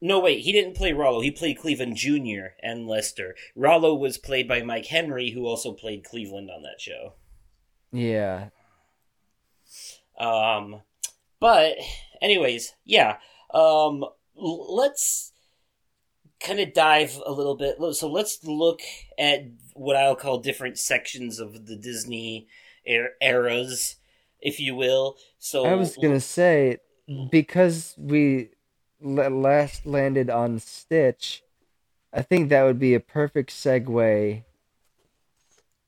[0.00, 1.20] No, wait, he didn't play Rollo.
[1.20, 2.48] He played Cleveland Jr.
[2.62, 3.34] and Lester.
[3.54, 7.14] Rollo was played by Mike Henry, who also played Cleveland on that show.
[7.92, 8.48] Yeah.
[10.18, 10.82] Um,
[11.40, 11.76] but,
[12.20, 13.16] anyways, yeah.
[13.54, 14.04] Um,
[14.38, 15.32] l- let's
[16.40, 17.76] kind of dive a little bit.
[17.94, 18.80] So let's look
[19.18, 22.46] at what I'll call different sections of the Disney
[22.88, 23.96] er- eras,
[24.40, 25.16] if you will.
[25.38, 26.78] So I was gonna say
[27.30, 28.50] because we
[29.00, 31.42] last landed on Stitch,
[32.12, 34.44] I think that would be a perfect segue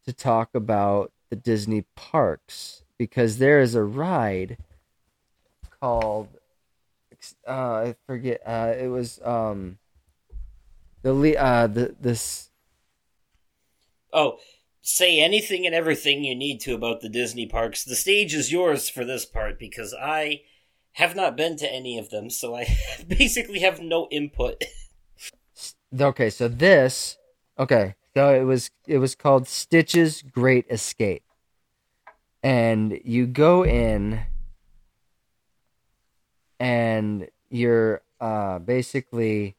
[0.06, 4.58] to talk about the Disney parks because there is a ride
[5.80, 6.28] called
[7.46, 9.78] uh, I forget uh, it was um
[11.02, 12.50] the le- uh the this
[14.12, 14.38] Oh,
[14.80, 17.84] say anything and everything you need to about the Disney parks.
[17.84, 20.42] The stage is yours for this part because I
[20.92, 22.66] have not been to any of them, so I
[23.08, 24.64] basically have no input.
[25.98, 27.18] Okay, so this
[27.58, 31.22] okay, so it was it was called Stitch's Great Escape.
[32.42, 34.20] And you go in
[36.58, 39.57] and you're uh basically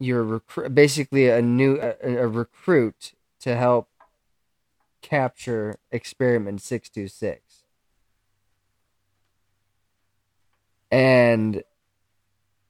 [0.00, 3.88] you're recru- basically a new a, a recruit to help
[5.02, 7.64] capture experiment 626
[10.90, 11.62] and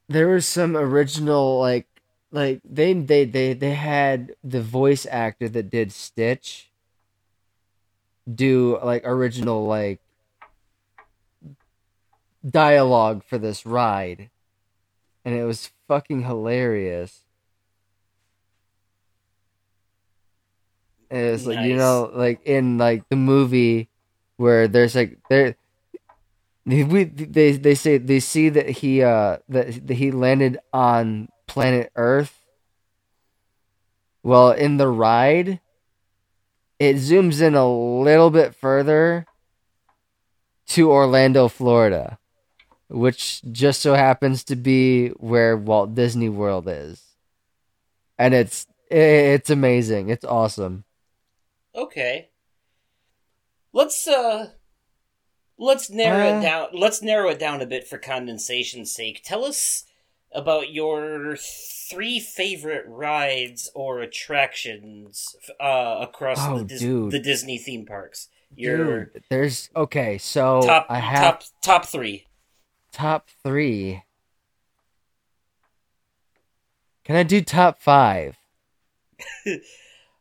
[0.08, 1.86] there was some original like
[2.32, 6.70] like they they they they had the voice actor that did Stitch
[8.32, 10.00] do like original like
[12.48, 14.30] dialogue for this ride
[15.24, 17.24] and it was fucking hilarious.
[21.10, 23.88] And it's like you know like in like the movie
[24.36, 25.56] where there's like there
[26.66, 31.90] we they they say they see that he uh that, that he landed on planet
[31.96, 32.36] Earth.
[34.22, 35.60] Well, in the ride,
[36.78, 39.26] it zooms in a little bit further
[40.68, 42.19] to Orlando, Florida,
[42.90, 47.02] which just so happens to be where Walt Disney World is.
[48.18, 50.08] And it's it's amazing.
[50.10, 50.84] It's awesome.
[51.74, 52.28] Okay.
[53.72, 54.50] Let's uh
[55.58, 56.38] let's narrow Uh.
[56.38, 56.68] it down.
[56.72, 59.22] Let's narrow it down a bit for condensation's sake.
[59.24, 59.84] Tell us
[60.32, 67.86] about your three favorite rides or attractions uh across Oh, the, Dis- the Disney theme
[67.86, 68.28] parks.
[68.56, 72.26] Your Dude, there's okay, so top I have top top 3.
[72.92, 74.02] Top three.
[77.04, 78.36] Can I do top five?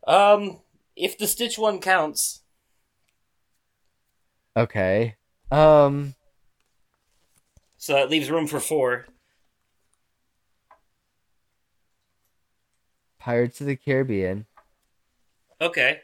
[0.06, 0.60] Um
[0.96, 2.40] if the Stitch one counts.
[4.56, 5.16] Okay.
[5.50, 6.14] Um.
[7.76, 9.06] So that leaves room for 4.
[13.18, 14.46] Pirates of the Caribbean.
[15.60, 16.00] Okay.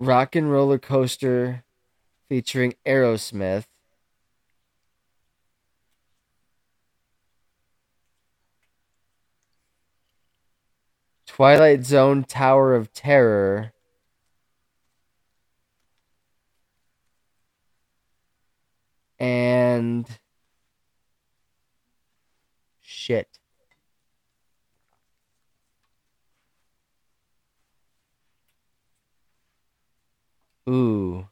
[0.00, 1.62] Rock and Roller Coaster
[2.30, 3.64] featuring Aerosmith.
[11.26, 13.72] Twilight Zone Tower of Terror.
[19.18, 20.06] And
[22.80, 23.40] shit.
[30.68, 31.29] Ooh.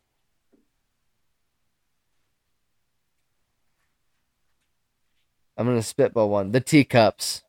[5.59, 6.53] I'm gonna spitball one.
[6.53, 7.43] The teacups.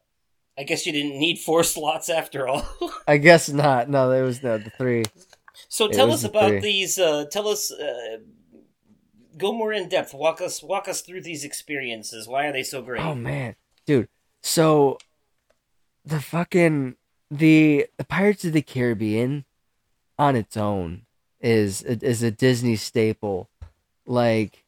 [0.57, 2.65] I guess you didn't need four slots after all.
[3.07, 3.87] I guess not.
[3.89, 5.05] No, there was no the three.
[5.69, 6.59] So It tell us the about three.
[6.59, 6.99] these.
[6.99, 7.71] Uh, tell us.
[7.71, 8.17] Uh,
[9.37, 10.13] go more in depth.
[10.13, 10.61] Walk us.
[10.63, 12.27] Walk us through these experiences.
[12.27, 13.01] Why are they so great?
[13.01, 13.55] Oh man,
[13.85, 14.09] dude.
[14.41, 14.97] So
[16.03, 16.95] the fucking
[17.29, 19.45] the the Pirates of the Caribbean
[20.17, 21.03] on its own
[21.39, 23.49] is is a Disney staple.
[24.05, 24.65] Like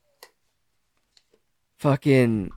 [1.80, 2.51] fucking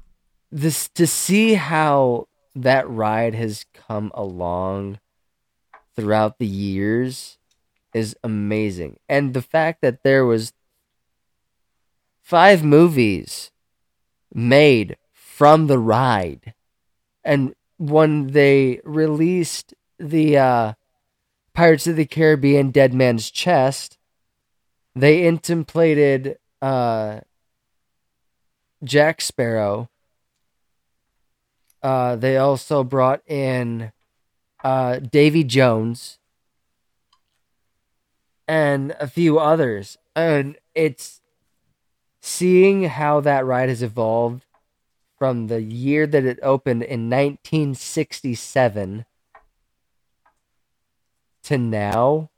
[0.55, 5.01] this to see how that ride has come along
[5.97, 7.39] throughout the years
[7.93, 8.99] is amazing.
[9.09, 10.53] And the fact that there was
[12.23, 13.51] five movies
[14.33, 16.55] made from the ride.
[17.25, 20.73] And when they released the uh,
[21.53, 23.99] Pirates of the Caribbean Dead Man's Chest,
[24.95, 27.21] they contemplated uh,
[28.85, 29.91] Jack Sparrow.
[31.85, 33.93] Uh, they also brought in
[34.65, 36.19] uh, Davy Jones
[38.49, 39.99] and a few others.
[40.17, 41.21] And it's
[42.23, 44.47] seeing how that ride has evolved
[45.19, 49.05] from the year that it opened in 1967
[51.43, 52.31] to now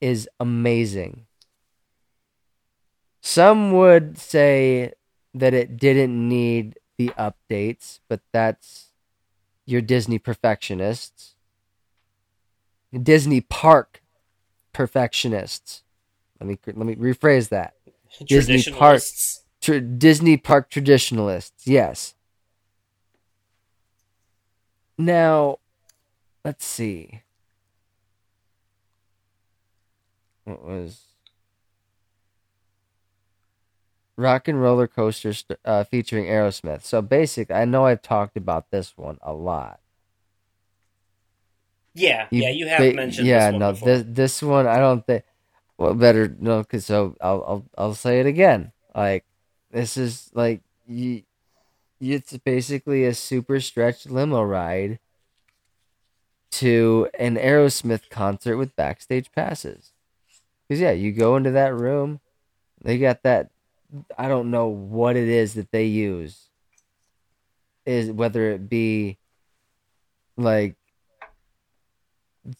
[0.00, 1.26] is amazing.
[3.20, 4.94] Some would say
[5.34, 8.92] that it didn't need the updates, but that's
[9.66, 11.34] your Disney perfectionists.
[13.02, 14.02] Disney park
[14.72, 15.82] perfectionists.
[16.40, 17.74] Let me let me rephrase that.
[18.24, 19.00] Disney Park.
[19.00, 19.42] Traditionalists.
[19.60, 21.66] Tr- Disney park traditionalists.
[21.66, 22.14] Yes.
[24.98, 25.58] Now,
[26.44, 27.22] let's see.
[30.44, 31.05] What was
[34.16, 36.82] Rock and Roller Coaster st- uh, featuring Aerosmith.
[36.82, 39.80] So basic, I know I've talked about this one a lot.
[41.94, 43.88] Yeah, You yeah, you have ba- mentioned Yeah, this one no, before.
[43.88, 45.24] this this one I don't think.
[45.78, 48.72] Well, better no, cause so I'll I'll I'll say it again.
[48.94, 49.24] Like
[49.70, 51.22] this is like you,
[52.00, 54.98] it's basically a super stretched limo ride
[56.52, 59.92] to an Aerosmith concert with backstage passes.
[60.68, 62.20] Cause yeah, you go into that room,
[62.82, 63.50] they got that.
[64.16, 66.48] I don't know what it is that they use.
[67.84, 69.18] Is whether it be
[70.36, 70.76] like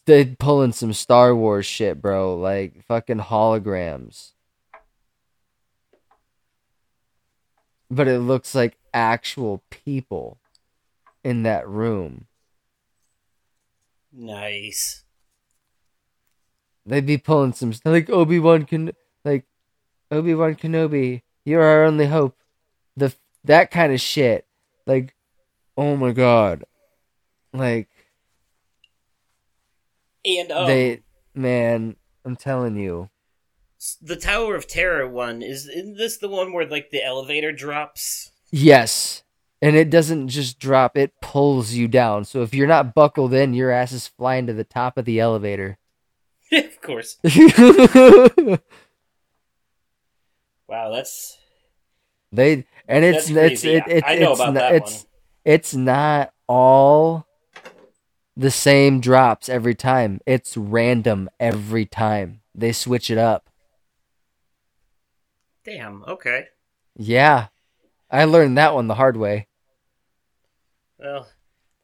[0.05, 2.35] they pulling some Star Wars shit, bro.
[2.35, 4.31] Like fucking holograms.
[7.89, 10.39] But it looks like actual people
[11.23, 12.27] in that room.
[14.11, 15.03] nice.
[16.85, 18.91] They'd be pulling some like Obi Wan can
[19.25, 19.45] like
[20.11, 21.21] Obi Wan Kenobi.
[21.45, 22.37] You're our only hope.
[22.95, 23.13] The
[23.43, 24.45] that kind of shit.
[24.85, 25.15] Like,
[25.75, 26.65] oh my god.
[27.53, 27.89] Like
[30.25, 31.01] And um, they
[31.33, 33.09] man, I'm telling you.
[34.01, 38.31] the Tower of Terror one is isn't this the one where like the elevator drops?
[38.51, 39.23] Yes.
[39.61, 42.25] And it doesn't just drop, it pulls you down.
[42.25, 45.19] So if you're not buckled in, your ass is flying to the top of the
[45.19, 45.79] elevator.
[46.51, 47.17] of course.
[50.67, 51.37] Wow, that's
[52.31, 55.05] they and it's it's it, it, I know it's about that it's one.
[55.45, 57.25] it's not all
[58.35, 60.19] the same drops every time.
[60.25, 62.41] It's random every time.
[62.53, 63.49] They switch it up.
[65.65, 66.03] damn.
[66.03, 66.45] Okay.
[66.95, 67.47] Yeah.
[68.09, 69.47] I learned that one the hard way.
[70.97, 71.27] Well,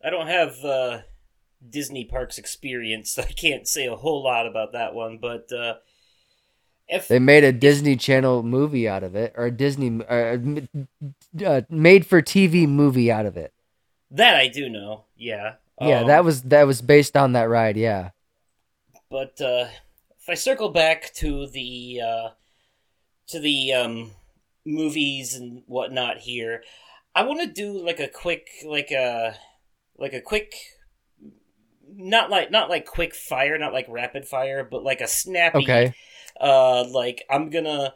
[0.03, 0.99] I don't have uh,
[1.67, 5.17] Disney parks experience, so I can't say a whole lot about that one.
[5.21, 5.75] But uh,
[6.87, 10.37] if They made a Disney Channel movie out of it, or a Disney uh,
[11.45, 13.53] uh, made for TV movie out of it.
[14.11, 17.77] that I do know, yeah, Yeah, Um, that was that was based on that ride.
[17.77, 18.11] Yeah.
[19.09, 19.67] But uh,
[20.19, 22.29] if I circle back to the uh,
[23.27, 24.11] to the um,
[24.65, 26.63] movies and whatnot here,
[27.15, 29.35] I want to do like a quick, like a
[29.97, 30.55] like a quick,
[31.87, 35.59] not like not like quick fire, not like rapid fire, but like a snappy.
[35.59, 35.93] Okay.
[36.39, 37.93] Uh, like I'm gonna.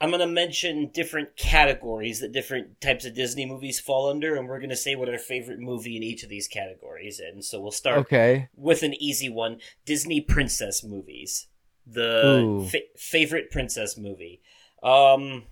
[0.00, 4.60] I'm gonna mention different categories that different types of Disney movies fall under, and we're
[4.60, 7.18] gonna say what our favorite movie in each of these categories.
[7.18, 8.48] And so we'll start Okay.
[8.54, 11.48] with an easy one Disney princess movies.
[11.84, 14.40] The fa- favorite princess movie.
[14.84, 15.46] Um,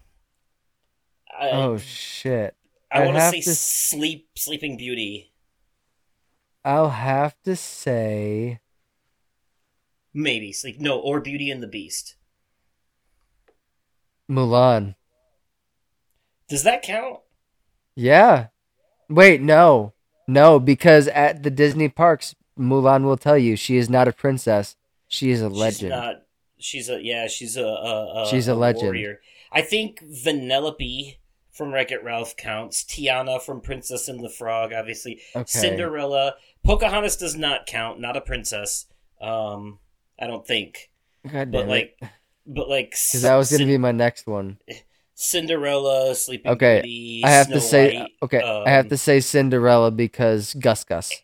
[1.37, 2.55] I, Oh shit.
[2.93, 5.33] I want to say Sleep Sleeping Beauty.
[6.65, 8.61] I'll have to say
[10.19, 12.17] Maybe Sleep no or Beauty and the Beast.
[14.31, 14.95] Mulan.
[16.49, 17.19] Does that count?
[17.95, 18.47] Yeah.
[19.11, 19.93] Wait, no.
[20.27, 24.75] No, because at the Disney parks, Mulan will tell you she is not a princess.
[25.07, 25.91] She is a She's legend.
[25.91, 26.23] not.
[26.59, 27.29] She's a yeah.
[27.29, 28.85] She's a, a, a She's a legend.
[28.85, 29.21] warrior.
[29.53, 31.19] I think Vanellope
[31.53, 32.83] from Wreck It Ralph counts.
[32.85, 35.21] Tiana from Princess and the Frog, obviously.
[35.37, 35.45] Okay.
[35.47, 36.35] Cinderella.
[36.65, 38.01] Pocahontas does not count.
[38.01, 38.87] Not a princess.
[39.21, 39.79] Um,
[40.21, 40.91] I don't think.
[41.31, 41.99] God But like,
[42.47, 44.59] but like, because that was going to be my next one.
[45.15, 47.23] Cinderella, Sleeping Okay, Beauty.
[47.23, 50.85] I have Snow to say, White, okay, I have um, to say Cinderella because Gus
[50.85, 51.23] Gus.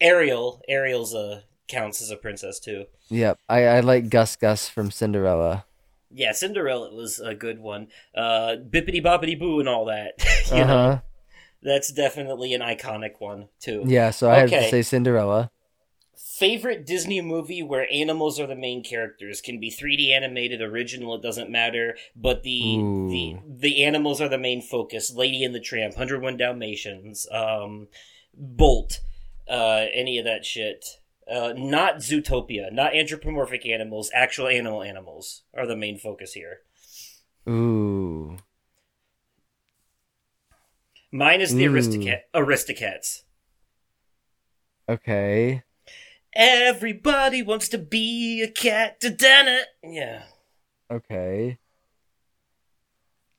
[0.00, 0.60] Ariel.
[0.68, 2.86] Ariel's a counts as a princess too.
[3.10, 5.66] Yep, I, I like Gus Gus from Cinderella.
[6.10, 7.88] Yeah, Cinderella was a good one.
[8.14, 10.14] Uh, Bippity Boppity Boo and all that.
[10.52, 11.00] you Uh know, huh.
[11.62, 13.84] that's definitely an iconic one too.
[13.84, 15.50] Yeah, so I have to say Cinderella.
[16.18, 21.14] Favorite Disney movie where animals are the main characters can be 3D animated, original.
[21.14, 23.08] It doesn't matter, but the Ooh.
[23.08, 25.14] the the animals are the main focus.
[25.14, 27.86] Lady and the Tramp, 101 Dalmatians, um,
[28.34, 28.98] Bolt,
[29.48, 30.84] uh, any of that shit.
[31.30, 34.10] Uh, not Zootopia, not anthropomorphic animals.
[34.12, 36.60] Actual animal animals are the main focus here.
[37.48, 38.38] Ooh.
[41.12, 41.72] Mine is the Ooh.
[41.72, 43.22] Aristocat- Aristocats.
[44.88, 45.62] Okay.
[46.40, 49.00] Everybody wants to be a cat.
[49.00, 49.58] Da-da-da.
[49.82, 50.22] Yeah.
[50.88, 51.58] Okay.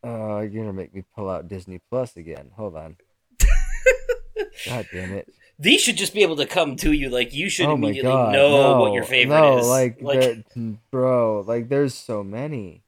[0.03, 2.51] Uh, you're gonna make me pull out Disney Plus again.
[2.57, 2.97] Hold on.
[4.65, 5.30] God damn it!
[5.57, 7.09] These should just be able to come to you.
[7.09, 8.34] Like you should oh immediately god!
[8.34, 9.67] know no, what your favorite no, is.
[9.67, 10.43] like, there-
[10.91, 12.84] bro, like there's so many.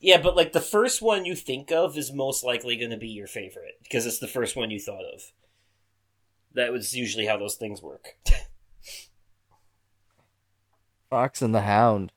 [0.00, 3.08] yeah, but like the first one you think of is most likely going to be
[3.08, 5.32] your favorite because it's the first one you thought of.
[6.56, 8.16] That was usually how those things work.
[11.10, 12.12] Fox and the Hound.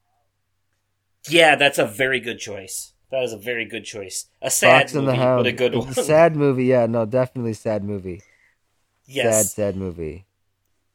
[1.29, 2.93] yeah, that's a very good choice.
[3.11, 4.25] That is a very good choice.
[4.41, 5.93] A sad Fox movie, but a good one.
[5.93, 8.21] Sad movie, yeah, no, definitely sad movie.
[9.05, 10.25] yes, Sad, sad movie.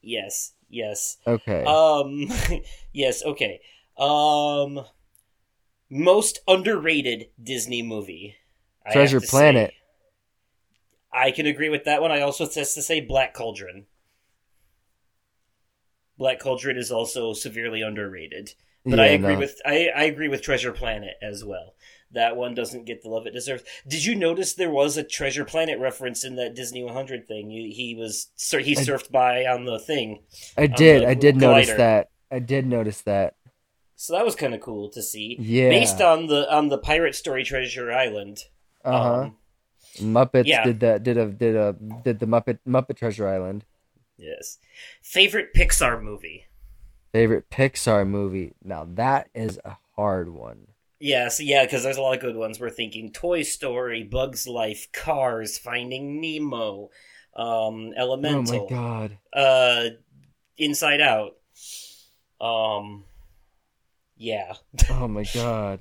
[0.03, 1.19] yes, yes.
[1.27, 1.65] Okay.
[1.65, 2.29] Um,
[2.93, 3.23] yes.
[3.25, 3.61] Okay.
[3.99, 4.85] Um,
[5.91, 8.37] most underrated Disney movie.
[8.91, 9.71] Treasure Planet.
[9.71, 9.77] say.
[11.15, 12.11] I can agree with that one.
[12.11, 13.87] I also has to say Black Cauldron.
[16.19, 18.55] Black Cauldron is also severely underrated,
[18.85, 19.39] but I agree no.
[19.41, 21.75] with I, I agree with Treasure Planet as well.
[22.13, 23.65] That one doesn't get the love it deserves.
[23.89, 27.51] Did you notice there was a Treasure Planet reference in that Disney 100 thing?
[27.51, 30.23] He, he was sur- he I- surfed by on the thing,
[30.57, 31.03] I did.
[31.03, 32.11] the I did notice that.
[32.31, 33.35] I did notice that.
[33.97, 35.37] so that was kind of cool to see.
[35.41, 35.71] Yeah.
[35.71, 38.39] Based on the on the Pirate Story Treasure Island.
[38.85, 39.15] Uh huh.
[39.23, 39.37] Um,
[39.99, 40.65] Muppets yeah.
[40.65, 41.03] did that.
[41.03, 41.73] Did a did a
[42.05, 43.65] did the Muppet Muppet Treasure Island.
[44.17, 44.59] yes.
[45.03, 46.47] Favorite Pixar movie.
[47.13, 48.55] Favorite Pixar movie.
[48.63, 50.67] Now that is a hard one.
[51.01, 52.59] Yes, yeah, because there's a lot of good ones.
[52.59, 56.89] We're thinking Toy Story, Bugs Life, Cars, Finding Nemo,
[57.37, 59.19] um, Elemental, Oh my god.
[59.33, 59.85] uh,
[60.57, 61.37] Inside Out.
[62.41, 63.05] Um,
[64.17, 64.55] yeah,
[64.91, 65.81] Oh my god.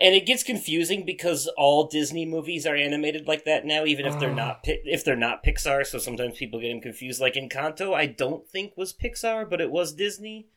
[0.00, 4.18] And it gets confusing because all Disney movies are animated like that now, even if
[4.18, 4.34] they're Ah.
[4.34, 5.86] not if they're not Pixar.
[5.86, 7.20] So sometimes people get them confused.
[7.20, 10.48] Like Encanto, I don't think was Pixar, but it was Disney.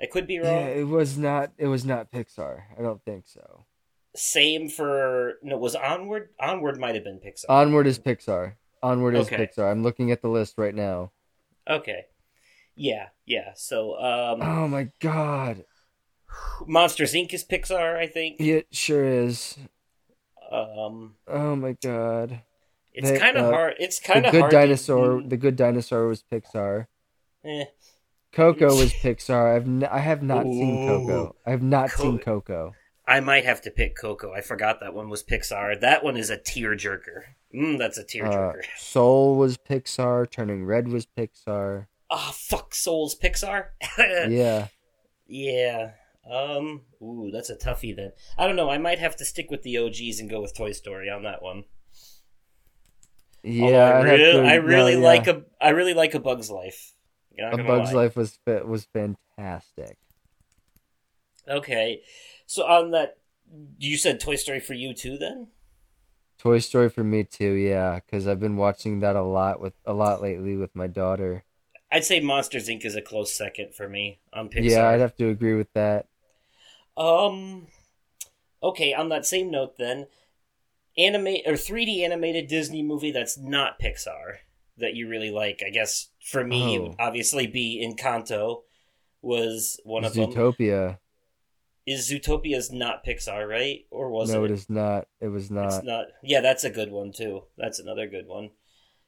[0.00, 0.46] I could be wrong.
[0.54, 1.52] Yeah, it was not.
[1.58, 2.62] It was not Pixar.
[2.78, 3.66] I don't think so.
[4.16, 6.30] Same for no, was Onward.
[6.40, 7.44] Onward might have been Pixar.
[7.48, 8.54] Onward is Pixar.
[8.82, 9.36] Onward is Okay.
[9.46, 9.70] Pixar.
[9.70, 11.12] I'm looking at the list right now.
[11.68, 12.06] Okay.
[12.74, 13.52] Yeah, yeah.
[13.54, 15.64] So, um, Oh my god.
[16.66, 17.32] Monsters Inc.
[17.32, 18.40] is Pixar, I think.
[18.40, 19.56] It sure is.
[20.50, 22.42] Um, Oh my god.
[22.92, 23.74] it's kind of uh, hard.
[23.78, 24.52] It's kind of Good hard.
[24.52, 25.20] Dinosaur.
[25.20, 26.86] To, The Good Dinosaur was Pixar.
[27.44, 27.64] eh.
[28.32, 29.56] Coco was Pixar.
[29.56, 31.34] I've n- I have not seen Coco.
[31.46, 32.74] I've not Co- seen Coco.
[33.06, 34.32] I might have to pick Coco.
[34.32, 35.80] I forgot that one was Pixar.
[35.80, 37.22] That one is a tearjerker.
[37.52, 38.62] Mm, that's a Uh, tearjerker.
[38.78, 40.30] Soul was Pixar.
[40.30, 41.86] Turning Red was Pixar.
[42.08, 43.66] Ah, fuck, Souls Pixar.
[43.98, 44.68] Yeah.
[45.26, 45.90] yeah.
[46.30, 46.82] Um.
[47.02, 48.12] Ooh, that's a toughie then.
[48.38, 48.70] I don't know.
[48.70, 51.42] I might have to stick with the OGs and go with Toy Story on that
[51.42, 51.64] one.
[53.42, 53.64] Yeah.
[53.64, 54.98] Although I really, to- I no, really yeah.
[54.98, 56.94] like a, I really like a Bug's Life.
[57.38, 58.02] A Bug's lie.
[58.02, 59.96] Life was was fantastic.
[61.48, 62.02] Okay,
[62.46, 63.16] so on that,
[63.78, 65.16] you said Toy Story for you too.
[65.16, 65.48] Then
[66.38, 67.52] Toy Story for me too.
[67.52, 71.44] Yeah, because I've been watching that a lot with a lot lately with my daughter.
[71.90, 72.84] I'd say Monsters Inc.
[72.84, 74.70] is a close second for me on Pixar.
[74.70, 76.06] Yeah, I'd have to agree with that.
[76.96, 77.68] Um.
[78.62, 80.06] Okay, on that same note, then,
[80.98, 84.38] animate or 3D animated Disney movie that's not Pixar
[84.76, 85.62] that you really like.
[85.66, 86.82] I guess for me, it Oh.
[86.82, 88.62] would obviously be Encanto.
[89.22, 90.32] Was one of them.
[90.32, 90.98] Zootopia.
[91.86, 93.80] Is Zootopia's not Pixar, right?
[93.90, 94.38] Or was no, it?
[94.38, 95.08] No, it is not.
[95.20, 95.66] It was not.
[95.66, 96.06] It's not.
[96.22, 97.44] Yeah, that's a good one too.
[97.58, 98.50] That's another good one.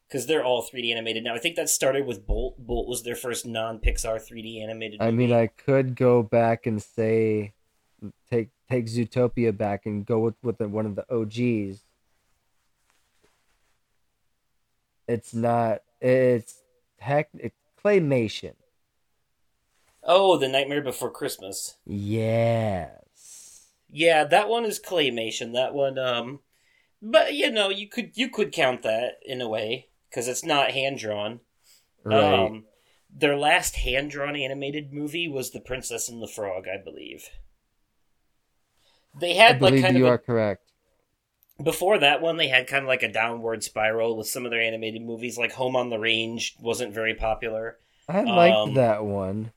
[0.09, 1.35] Because they're all 3D animated now.
[1.35, 2.57] I think that started with Bolt.
[2.59, 5.01] Bolt was their first non-Pixar 3D animated.
[5.01, 5.33] I mean.
[5.33, 7.55] I could go back and say,
[8.31, 11.85] take take Zootopia back and go with with the, one of the OGs.
[15.09, 15.83] It's not.
[16.01, 16.63] It's
[16.99, 17.29] heck.
[17.35, 18.55] It's claymation.
[20.05, 21.77] Oh, The Nightmare Before Christmas.
[21.87, 23.69] Yes.
[23.89, 25.53] Yeah, that one is claymation.
[25.53, 26.41] That one, um,
[27.01, 30.71] but you know, you could you could count that in a way because it's not
[30.71, 31.41] hand drawn.
[32.03, 32.47] Right.
[32.47, 32.65] Um,
[33.15, 37.29] their last hand drawn animated movie was The Princess and the Frog, I believe.
[39.19, 40.63] They I had like believe kind you of a are correct.
[41.63, 44.61] Before that one, they had kind of like a downward spiral with some of their
[44.61, 47.77] animated movies, like Home on the Range wasn't very popular.
[48.09, 49.53] I liked um, that one.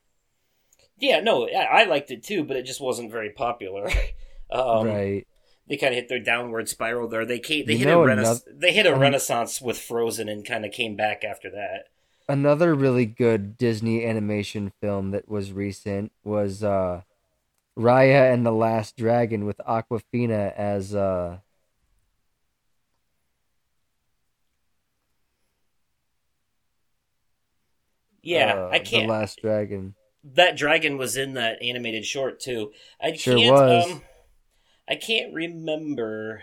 [0.98, 3.88] Yeah, no, I, I liked it too, but it just wasn't very popular.
[4.50, 5.26] um, right.
[5.68, 7.24] They kind of hit their downward spiral there.
[7.26, 8.44] They came, they You hit a renaissance.
[8.46, 11.88] another- They hit a um, renaissance with Frozen and kind of came back after that.
[12.28, 17.02] Another really good Disney animation film that was recent was uh,
[17.78, 21.38] Raya and the Last Dragon with Awkwafina as uh,
[28.22, 29.06] Yeah, uh, I can't.
[29.06, 29.94] The Last Dragon.
[30.34, 32.72] that dragon was in that animated short too.
[33.00, 33.56] I Sure can't.
[33.56, 33.86] was.
[33.86, 34.02] Um,
[34.88, 36.42] I can't remember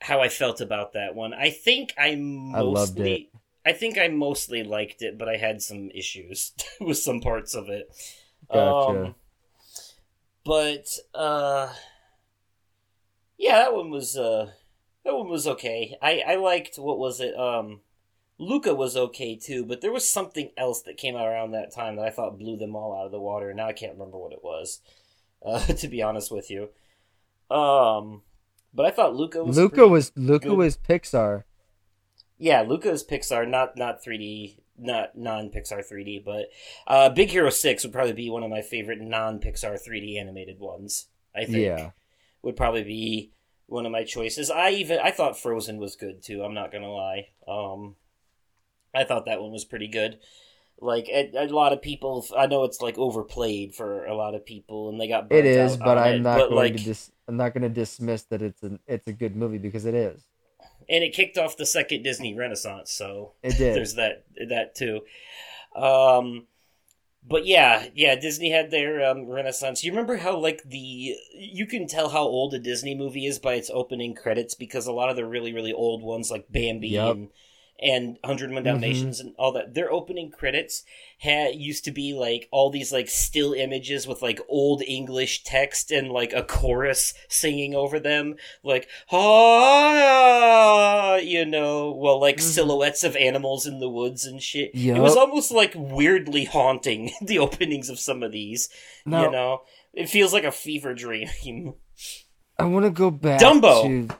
[0.00, 1.34] how I felt about that one.
[1.34, 2.54] I think I mostly.
[2.56, 3.22] I loved it.
[3.66, 7.68] I think I mostly liked it, but I had some issues with some parts of
[7.68, 7.90] it.
[8.52, 9.04] Gotcha.
[9.04, 9.14] Um,
[10.50, 11.72] but uh,
[13.38, 14.50] yeah, that one was uh,
[15.04, 15.96] that one was okay.
[16.02, 17.38] I I liked what was it?
[17.38, 17.82] Um,
[18.36, 21.94] Luca was okay too, but there was something else that came out around that time
[21.94, 23.54] that I thought blew them all out of the water.
[23.54, 24.80] Now I can't remember what it was.
[25.42, 26.68] Uh, to be honest with you,
[27.50, 28.20] um,
[28.74, 30.58] But I thought Luca was Luca was Luca good.
[30.58, 31.44] was Pixar.
[32.36, 36.46] Yeah, Luca is Pixar, not not 3D, not non Pixar 3D, but
[36.86, 40.58] uh, Big Hero Six would probably be one of my favorite non Pixar 3D animated
[40.58, 41.06] ones.
[41.34, 41.90] I think Yeah.
[42.42, 43.32] would probably be
[43.66, 44.50] one of my choices.
[44.50, 46.42] I even I thought Frozen was good too.
[46.42, 47.28] I'm not gonna lie.
[47.46, 47.96] Um,
[48.94, 50.18] I thought that one was pretty good.
[50.80, 54.46] Like a, a lot of people, I know it's like overplayed for a lot of
[54.46, 56.78] people, and they got It is, out but I'm it, not but, going like, to
[56.78, 59.94] dis- I'm not going to dismiss that it's a it's a good movie because it
[59.94, 60.24] is.
[60.90, 62.90] And it kicked off the second Disney Renaissance.
[62.92, 63.74] So It did.
[63.76, 65.00] there's that that too.
[65.74, 66.46] Um,
[67.26, 69.84] but yeah, yeah, Disney had their um, Renaissance.
[69.84, 73.54] You remember how like the you can tell how old a Disney movie is by
[73.54, 77.14] its opening credits because a lot of the really really old ones like Bambi Yep.
[77.14, 77.28] and
[77.82, 78.66] and Hundred One Mhm.
[78.66, 79.74] Dalmatians and all that.
[79.74, 80.82] Their opening credits
[81.18, 85.90] had used to be like all these like still images with like old English text
[85.90, 88.88] and like a chorus singing over them, like
[89.80, 92.40] ah, you know, well, like Mhm.
[92.42, 94.70] silhouettes of animals in the woods and shit.
[94.74, 98.68] It was almost like weirdly haunting the openings of some of these.
[99.06, 99.62] You know,
[99.92, 101.74] it feels like a fever dream.
[102.58, 104.08] I want to go back Dumbo.
[104.08, 104.14] to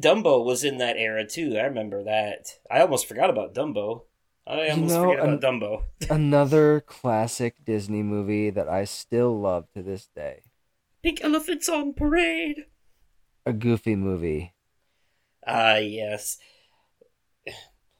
[0.00, 1.56] Dumbo was in that era too.
[1.58, 2.58] I remember that.
[2.70, 4.02] I almost forgot about Dumbo.
[4.46, 5.82] I You almost know, forgot about Dumbo.
[6.10, 10.42] another classic Disney movie that I still love to this day.
[11.02, 12.66] Pink elephants on parade.
[13.46, 14.54] A Goofy movie.
[15.46, 16.38] Ah, yes.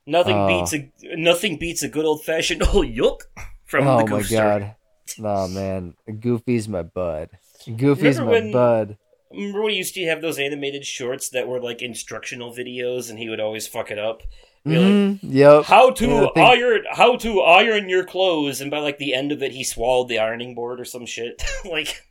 [0.07, 0.47] Nothing Oh.
[0.49, 3.21] beats a nothing beats a good old fashioned oh yuck
[3.65, 4.41] from oh the my Goof Story.
[4.61, 4.77] god.
[5.23, 7.31] Oh man, Goofy's my bud.
[7.77, 8.99] Goofy's Remember my when- bud.
[9.33, 13.29] Remember we used to have those animated shorts that were like instructional videos, and he
[13.29, 14.23] would always fuck it up.
[14.65, 15.65] Be like, Yep.
[15.65, 19.33] how to Yeah, think- iron how to iron your clothes, and by like the end
[19.33, 21.43] of it, he swallowed the ironing board or some shit.
[21.65, 22.03] like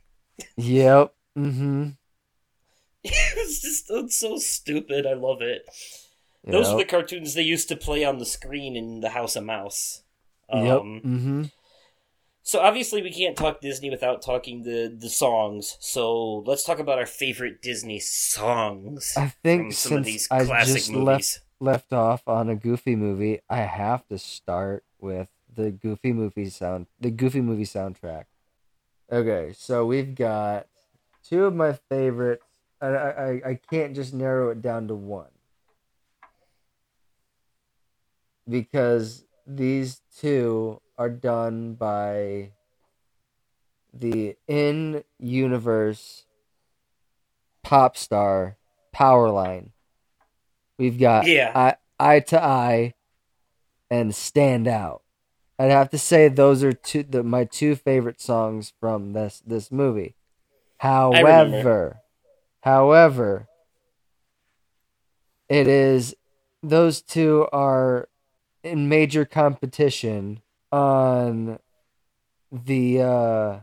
[0.56, 1.14] Yep.
[1.38, 1.88] Mm-hmm.
[3.04, 5.06] it's just it's so stupid.
[5.06, 5.62] I love it.
[6.44, 9.44] Those are the cartoons they used to play on the screen in the House of
[9.44, 10.02] Mouse.
[10.48, 10.78] Um, Yep.
[10.80, 11.42] Mm-hmm.
[12.42, 15.76] So obviously we can't talk Disney without talking the the songs.
[15.80, 20.64] So let's talk about our favorite Disney songs I think some of since these I
[20.64, 21.06] just movies.
[21.06, 26.48] left left off on a Goofy movie, I have to start with the Goofy movie
[26.48, 28.24] sound, the Goofy movie soundtrack.
[29.12, 30.66] Okay, so we've got
[31.24, 32.44] two of my favorites.
[32.80, 35.28] I I, I can't just narrow it down to one
[38.48, 42.50] because these two are done by
[43.94, 46.26] the in universe
[47.64, 48.58] pop star
[48.94, 49.70] Powerline.
[50.78, 51.52] We've got Yeah.
[51.54, 52.94] eye, eye to eye
[53.90, 55.02] and stand out.
[55.58, 59.72] I'd have to say those are two the, my two favorite songs from this this
[59.72, 60.16] movie.
[60.80, 62.02] However,
[62.62, 63.48] however,
[65.48, 66.14] it is
[66.62, 68.10] those two are
[68.62, 71.58] in major competition on
[72.52, 73.60] the uh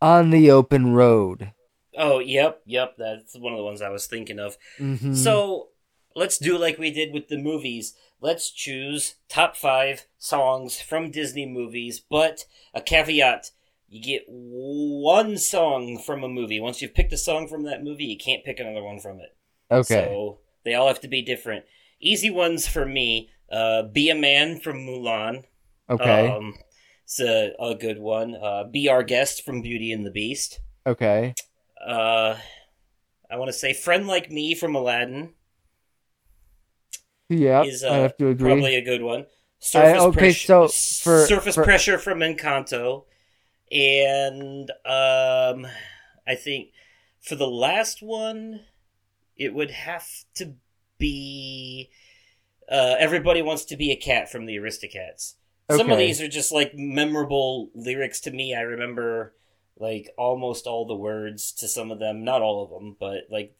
[0.00, 1.52] on the open road.
[1.96, 2.96] Oh, yep, yep.
[2.98, 4.58] That's one of the ones I was thinking of.
[4.78, 5.16] Mhm.
[5.16, 5.68] So
[6.14, 7.94] let's do like we did with the movies.
[8.20, 12.44] Let's choose top five songs from Disney movies, but
[12.74, 13.50] a caveat.
[13.88, 16.58] You get one song from a movie.
[16.58, 19.36] Once you've picked a song from that movie, you can't pick another one from it.
[19.70, 20.04] okay.
[20.06, 21.64] So they all have to be different.
[22.00, 23.30] Easy ones for me.
[23.50, 25.44] Uh, be a man from Mulan.
[25.88, 26.28] okay.
[26.28, 26.54] Um,
[27.04, 28.34] it's a, a good one.
[28.34, 30.60] Uh, be our guest from Beauty and the Beast.
[30.84, 31.34] okay.
[31.86, 32.36] Uh,
[33.30, 35.34] I want to say friend like me from Aladdin
[37.28, 38.50] Yeah, is uh, I have to agree.
[38.50, 39.26] probably a good one.
[39.58, 43.04] Surface okay, pressure, so for- surface for- pressure from Encanto,
[43.72, 45.66] and um,
[46.26, 46.70] I think
[47.20, 48.60] for the last one,
[49.36, 50.54] it would have to
[50.98, 51.90] be
[52.70, 55.34] uh, everybody wants to be a cat from the Aristocats.
[55.70, 58.54] Some of these are just like memorable lyrics to me.
[58.54, 59.34] I remember
[59.78, 63.54] like almost all the words to some of them, not all of them, but like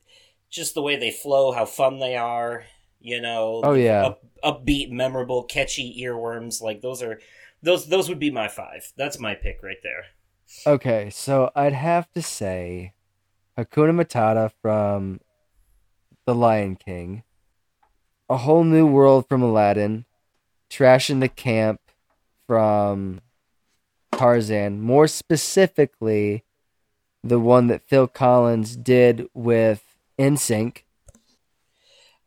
[0.48, 2.64] just the way they flow, how fun they are.
[3.00, 4.06] You know, Oh, yeah.
[4.06, 6.62] up, upbeat, memorable, catchy earworms.
[6.62, 7.20] Like those are
[7.62, 8.92] those those would be my five.
[8.96, 10.04] That's my pick right there.
[10.66, 12.94] Okay, so I'd have to say
[13.58, 15.20] Hakuna Matata from
[16.24, 17.24] The Lion King,
[18.28, 20.04] A Whole New World from Aladdin,
[20.68, 21.80] Trashin' the Camp
[22.46, 23.20] from
[24.12, 26.44] Tarzan, more specifically,
[27.22, 30.82] the one that Phil Collins did with NSYNC.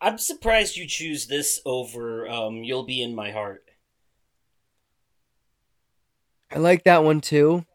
[0.01, 3.65] I'm surprised you choose this over um, "You'll Be in My Heart."
[6.51, 7.65] I like that one too,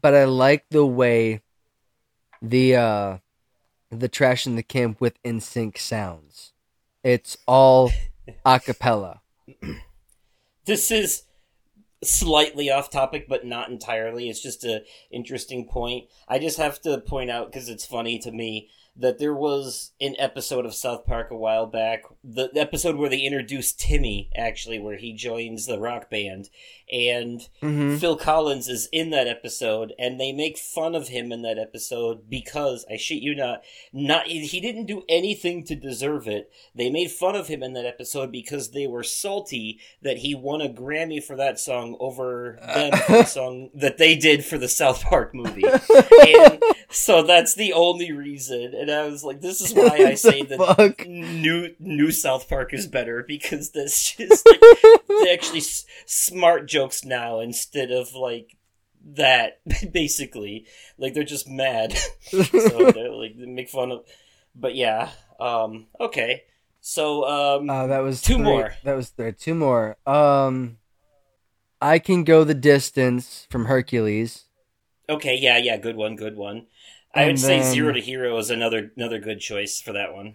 [0.00, 1.42] but I like the way
[2.40, 3.18] the uh
[3.90, 6.49] the Trashin' the Camp with NSYNC sounds.
[7.02, 7.92] It's all
[8.44, 9.20] a cappella.
[10.66, 11.22] This is
[12.04, 14.28] slightly off topic, but not entirely.
[14.28, 16.04] It's just a interesting point.
[16.28, 20.14] I just have to point out because it's funny to me that there was an
[20.18, 24.96] episode of South Park a while back, the episode where they introduced Timmy, actually, where
[24.96, 26.50] he joins the rock band,
[26.90, 27.96] and Mm-hmm.
[27.96, 32.28] Phil Collins is in that episode, and they make fun of him in that episode
[32.28, 33.62] because I shit you not,
[33.92, 36.50] not he didn't do anything to deserve it.
[36.74, 40.60] They made fun of him in that episode because they were salty that he won
[40.60, 44.68] a Grammy for that song over them for the song that they did for the
[44.68, 45.64] South Park movie.
[46.26, 48.74] and so that's the only reason.
[48.80, 51.06] And I was like, this is why I say that fuck?
[51.06, 54.60] new new South Park is better because this is like
[55.08, 58.56] they actually s- smart jokes now instead of like
[59.14, 59.60] that
[59.92, 60.66] basically
[60.98, 62.42] like they're just mad so
[62.92, 64.04] they're like they make fun of
[64.54, 66.44] but yeah um okay
[66.80, 68.74] so um Uh, that was Two three- more.
[68.84, 69.32] That was there.
[69.32, 69.96] Two more.
[70.06, 70.78] Um,
[71.80, 74.44] I can go the distance from Hercules.
[75.08, 76.66] okay yeah yeah good one good one
[77.14, 80.34] i would say zero to hero is another another good choice for that one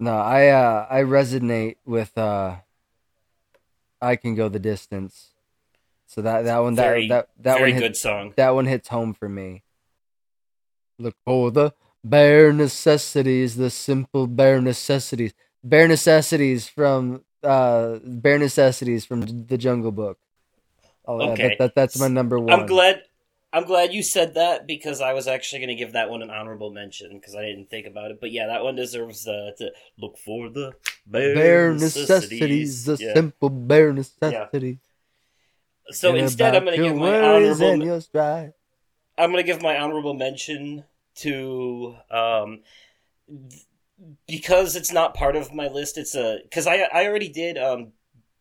[0.00, 2.56] No, I uh, I resonate with uh,
[4.00, 5.34] I can go the distance.
[6.06, 8.64] So that that one that Very- that that very one hit, good song that one
[8.64, 9.62] hits home for me.
[10.98, 19.04] Look for the bare necessities, the simple bare necessities, bare necessities from uh, bare necessities
[19.04, 20.18] from the Jungle Book.
[21.04, 21.42] Oh, yeah, Okay.
[21.48, 22.52] that, that, that's my number one.
[22.52, 23.02] i'm glad
[23.52, 26.30] i'm glad you said that because i was actually going to give that one an
[26.30, 29.70] honorable mention because i didn't think about it but yeah that one deserves uh, to
[29.98, 30.72] look for the
[31.06, 33.14] bare, bare necessities, the Yeah.
[33.14, 34.78] simple bare necessities.
[35.90, 37.86] so And instead i'm going to give my honorable.
[39.18, 40.84] I'm gonna give my honorable mention
[41.16, 42.62] to um
[43.28, 43.66] th-
[44.26, 45.98] because it's not part of my list.
[45.98, 47.92] It's a because I I already did um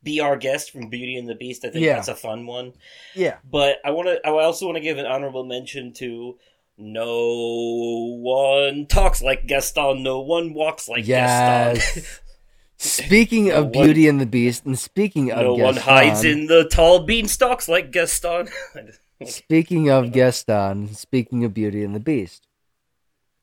[0.04, 1.66] be our guest from Beauty and the Beast.
[1.66, 1.96] I think Yeah.
[1.96, 2.74] that's a fun one.
[3.16, 3.38] Yeah.
[3.50, 4.26] But I want to.
[4.26, 6.38] I also want to give an honorable mention to.
[6.82, 10.02] No one talks like Gaston.
[10.02, 11.76] No one walks like Gaston.
[12.04, 12.22] Yes.
[12.78, 16.24] Speaking of No one- Beauty and the Beast, and speaking of no one Gaston, hides
[16.24, 18.48] in the tall beanstalks like Gaston.
[19.26, 22.48] Speaking of Gaston, speaking of Beauty and the Beast,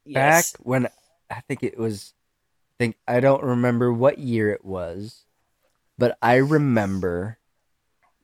[0.07, 0.89] back when
[1.31, 2.15] I think it was,
[2.70, 5.26] I think I don't remember what year it was,
[5.98, 7.39] but I remember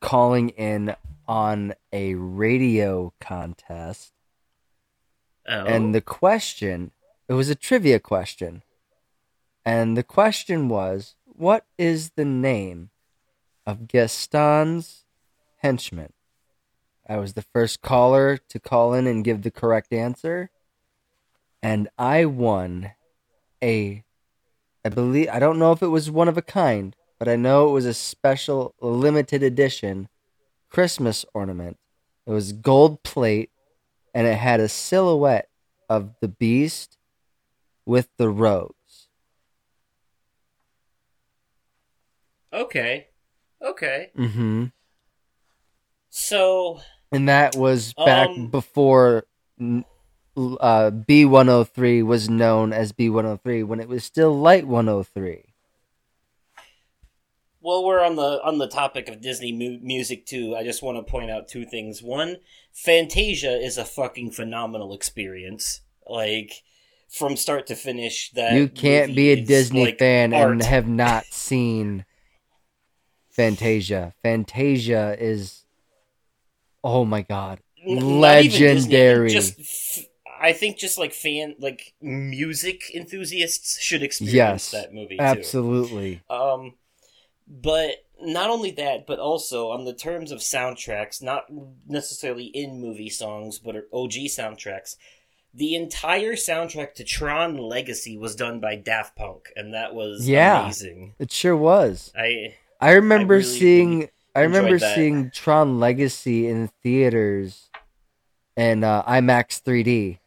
[0.01, 0.95] calling in
[1.29, 4.13] on a radio contest,
[5.47, 5.65] Oh.
[5.65, 6.93] and the question
[7.29, 8.63] it was a trivia question,
[9.65, 12.91] and the question was, "What is the name
[13.67, 15.05] of Gaston's
[15.59, 16.13] henchman?"
[17.09, 20.51] I was the first caller to call in and give the correct answer.
[21.63, 22.93] And I won
[23.63, 24.05] a
[24.85, 27.69] I believe I don't know if it was one of a kind, but I know
[27.69, 30.09] it was a special limited edition
[30.69, 31.77] Christmas ornament.
[32.27, 33.53] It was gold plate
[34.13, 35.49] and it had a silhouette
[35.89, 36.99] of the beast
[37.87, 39.07] with the rose.
[42.53, 43.07] okay.
[43.65, 44.11] Okay.
[44.19, 44.65] Mm-hmm.
[46.11, 46.81] So
[47.13, 49.27] and that was back Um, before
[49.61, 55.52] uh, B103 was known as B103 when it was still Light 103.
[57.63, 60.57] Well, we're on the on the topic of Disney mu- music too.
[60.57, 62.03] I just want to point out two things.
[62.03, 62.39] One,
[62.73, 65.81] Fantasia is a fucking phenomenal experience.
[66.09, 66.65] Like
[67.09, 70.51] from start to finish, that you can't be a Disney like fan art.
[70.51, 72.05] and have not seen
[73.31, 74.13] Fantasia.
[74.23, 75.65] Fantasia is
[76.83, 79.31] oh my god, even Disney, legendary.
[79.31, 80.07] Just, f-
[80.41, 85.23] I think just like fan, like music enthusiasts should experience Yes, that movie too.
[85.23, 86.23] Absolutely.
[86.29, 86.75] Um,
[87.61, 91.45] but not only that, but also on the terms of soundtracks, not
[91.87, 94.97] necessarily in movie songs, but OG soundtracks.
[95.55, 100.63] The entire soundtrack to Tron Legacy was done by Daft Punk, and that was Yeah.
[100.63, 101.15] amazing.
[101.19, 102.11] It sure was.
[102.17, 104.95] I I remember really, seeing I remember that.
[104.95, 107.69] seeing Tron Legacy in theaters
[108.57, 110.19] and uh, IMAX 3D.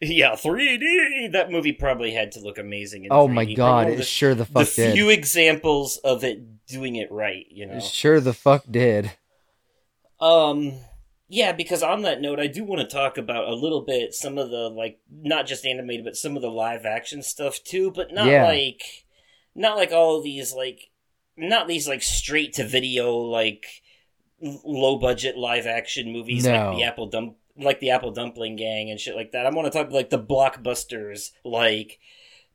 [0.00, 1.32] Yeah, 3D.
[1.32, 3.04] That movie probably had to look amazing.
[3.04, 3.32] In Oh 3D.
[3.34, 4.90] my god, it the, sure the the fuck did.
[4.90, 7.46] A few examples of it doing it right.
[7.50, 9.12] You know, It sure the fuck did.
[10.20, 10.74] Um,
[11.28, 14.38] yeah, because on that note, I do want to talk about a little bit some
[14.38, 17.90] of the like not just animated, but some of the live action stuff too.
[17.90, 18.44] But not Yeah.
[18.46, 18.82] like,
[19.54, 20.90] not like all of these like,
[21.36, 23.66] not these like straight to video like
[24.40, 26.52] low budget live action movies No.
[26.68, 29.46] like the Apple Dump like the Apple Dumpling Gang and shit like that.
[29.46, 31.98] I want to talk like the blockbusters, like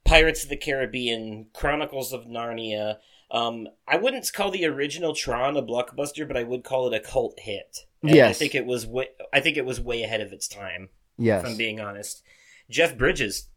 [0.06, 2.98] Pirates of the Caribbean, Chronicles of Narnia.
[3.30, 7.00] Um, I wouldn't call the original Tron a blockbuster, but I would call it a
[7.00, 7.86] cult hit.
[8.04, 8.86] And I think it was.
[8.86, 10.90] Way, I think it was way ahead of its time.
[11.18, 11.44] Yes.
[11.44, 12.24] If I'm being honest,
[12.70, 13.48] Jeff Bridges,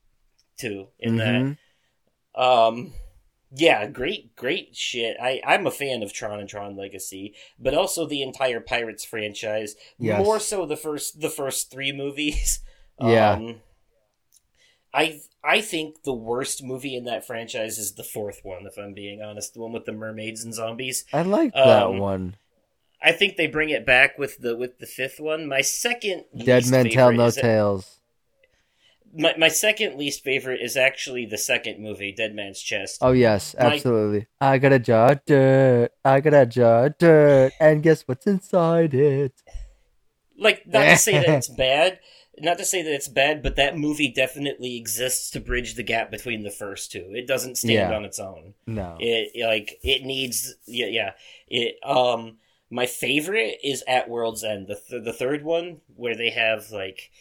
[0.58, 1.42] too, in that.
[1.42, 1.56] Mhm.
[2.34, 2.92] Um,
[3.56, 5.16] yeah, great, great shit.
[5.22, 9.76] I I'm a fan of Tron and Tron Legacy, but also the entire Pirates franchise.
[9.98, 10.24] Yes.
[10.24, 12.60] More so the first the first three movies.
[13.00, 13.32] Yeah.
[13.32, 13.56] Um,
[14.92, 18.66] I I think the worst movie in that franchise is the fourth one.
[18.66, 21.04] If I'm being honest, the one with the mermaids and zombies.
[21.12, 22.36] I like that Um, one.
[23.02, 25.48] I think they bring it back with the with the fifth one.
[25.48, 27.98] My second Dead men tell no tales.
[29.16, 32.98] My my second least favorite is actually the second movie, Dead Man's Chest.
[33.00, 34.26] Oh yes, My- absolutely.
[34.40, 35.90] I got a jar of dirt.
[36.04, 39.32] I got a jar of dirt, and guess what's inside it?
[40.36, 42.00] like not to say that it's bad
[42.40, 46.10] not to say that it's bad but that movie definitely exists to bridge the gap
[46.10, 47.96] between the first two it doesn't stand Yeah.
[47.96, 48.96] on its own No.
[48.98, 51.10] it like it needs yeah yeah
[51.46, 52.38] it um
[52.68, 57.12] my favorite is at world's end the, th- the third one where they have like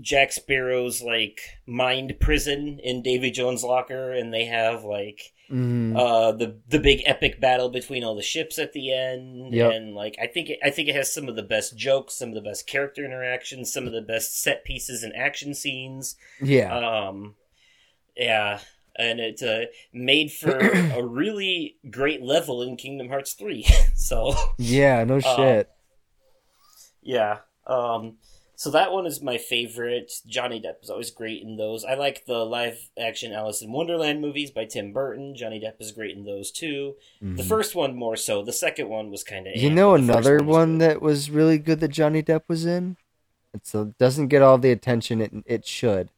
[0.00, 5.94] jack sparrow's like mind prison in davy jones locker and they have like Mhm.
[5.98, 9.72] uh the the big epic battle between all the ships at the end Yep.
[9.72, 12.30] and like i think it, i think it has some of the best jokes some
[12.30, 16.72] of the best character interactions some of the best set pieces and action scenes yeah.
[16.74, 17.34] um
[18.16, 18.60] yeah
[18.96, 20.56] and it's uh, made for
[20.94, 25.04] a really great level in kingdom hearts 3 so yeah.
[25.04, 25.70] No uh, shit.
[27.02, 28.16] yeah um
[28.62, 30.12] so that one is my favorite.
[30.24, 31.84] Johnny Depp is always great in those.
[31.84, 35.34] I like the live action Alice in Wonderland movies by Tim Burton.
[35.34, 36.94] Johnny Depp is great in those too.
[37.20, 37.48] The Mhm.
[37.48, 38.44] first one more so.
[38.44, 39.56] The second one was kind of.
[39.56, 42.98] You know another one that was really good that Johnny Depp was in?
[43.52, 46.10] It doesn't get all the attention it it should.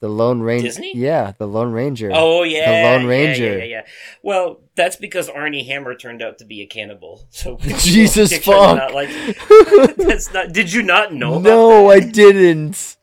[0.00, 0.66] The Lone Ranger.
[0.66, 0.92] Disney?
[0.94, 2.10] Yeah, the Lone Ranger.
[2.12, 3.52] Oh yeah, The Lone Ranger.
[3.52, 3.86] Yeah, yeah, yeah.
[4.22, 7.26] Well, that's because Armie Hammer turned out to be a cannibal.
[7.30, 8.76] So Jesus fuck.
[8.76, 9.08] Not like,
[9.96, 10.52] that's not.
[10.52, 11.34] Did you not know?
[11.34, 11.90] about no?
[11.90, 12.96] I didn't.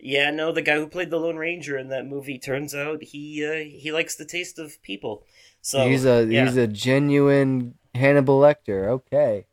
[0.00, 0.52] Yeah, no.
[0.52, 3.92] The guy who played the Lone Ranger in that movie turns out he uh, he
[3.92, 5.24] likes the taste of people.
[5.60, 6.46] So he's a yeah.
[6.46, 8.88] he's a genuine Hannibal Lecter.
[8.88, 9.46] Okay.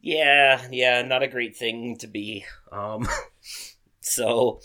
[0.00, 2.44] Yeah, yeah, not a great thing to be.
[2.70, 3.08] Um,
[4.00, 4.60] so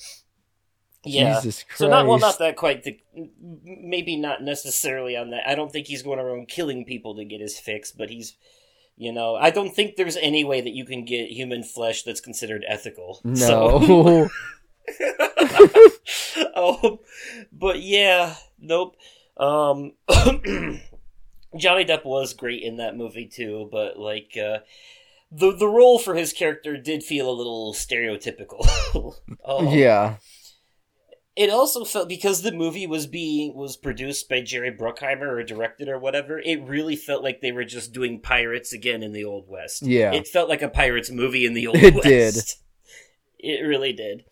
[1.05, 1.77] yeah, Jesus Christ.
[1.79, 2.83] so not well, not that quite.
[2.83, 2.99] The,
[3.63, 5.47] maybe not necessarily on that.
[5.47, 8.35] I don't think he's going around killing people to get his fix, but he's,
[8.97, 12.21] you know, I don't think there's any way that you can get human flesh that's
[12.21, 13.21] considered ethical.
[13.35, 14.29] So- No.
[16.55, 16.99] um,
[17.51, 18.95] but yeah, nope.
[19.37, 19.93] Um,
[21.57, 24.59] Johnny Depp was great in that movie too, but like uh,
[25.31, 28.67] the the role for his character did feel a little stereotypical.
[29.45, 30.15] Um, yeah.
[31.35, 35.89] It also felt because the movie was being was produced by Jerry Bruckheimer or directed
[35.89, 36.39] or whatever.
[36.39, 39.81] It really felt like they were just doing pirates again in the old west.
[39.81, 40.13] Yeah.
[40.13, 42.05] it felt like a pirates movie in the old It west.
[42.05, 42.43] It did.
[43.45, 44.23] It really did.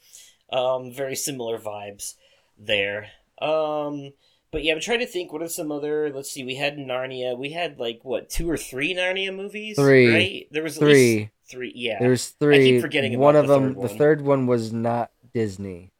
[0.54, 2.14] Um, very similar vibes
[2.58, 3.08] there.
[3.42, 4.14] Um,
[4.52, 5.34] but yeah, I'm trying to think.
[5.34, 6.10] What are some other?
[6.14, 6.46] Let's see.
[6.46, 7.38] We had Narnia.
[7.38, 9.76] We had like what two or three Narnia movies?
[9.76, 10.14] Three.
[10.14, 10.48] Right?
[10.52, 10.94] There was at Three.
[10.94, 11.74] least three.
[11.76, 11.98] Yeah.
[12.00, 12.74] There was three.
[12.74, 15.92] Keep forgetting one of the them, third the third one was not Disney.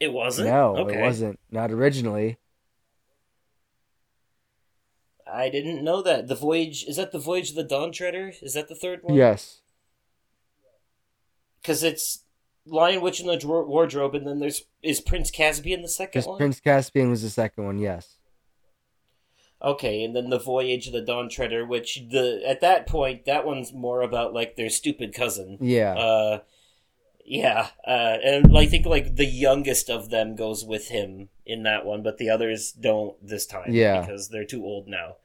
[0.00, 0.48] It wasn't.
[0.48, 0.98] No, okay.
[0.98, 1.38] it wasn't.
[1.50, 2.38] Not originally.
[5.32, 6.26] I didn't know that.
[6.26, 8.32] The voyage is that the voyage of the Dawn Treader?
[8.42, 9.14] Is that the third one?
[9.14, 9.60] Yes.
[11.62, 12.24] because it's
[12.66, 16.38] Lion Witch in the Dro- Wardrobe, and then there's is Prince Caspian the second one.
[16.38, 17.78] Prince Caspian was the second one.
[17.78, 18.16] Yes.
[19.62, 23.44] Okay, and then the Voyage of the Dawn Treader, which the at that point that
[23.46, 25.58] one's more about like their stupid cousin.
[25.60, 25.94] Yeah.
[25.94, 26.38] Uh,
[27.30, 31.84] yeah, uh, and I think like the youngest of them goes with him in that
[31.86, 33.70] one, but the others don't this time.
[33.72, 34.00] Yeah.
[34.00, 35.16] because they're too old now.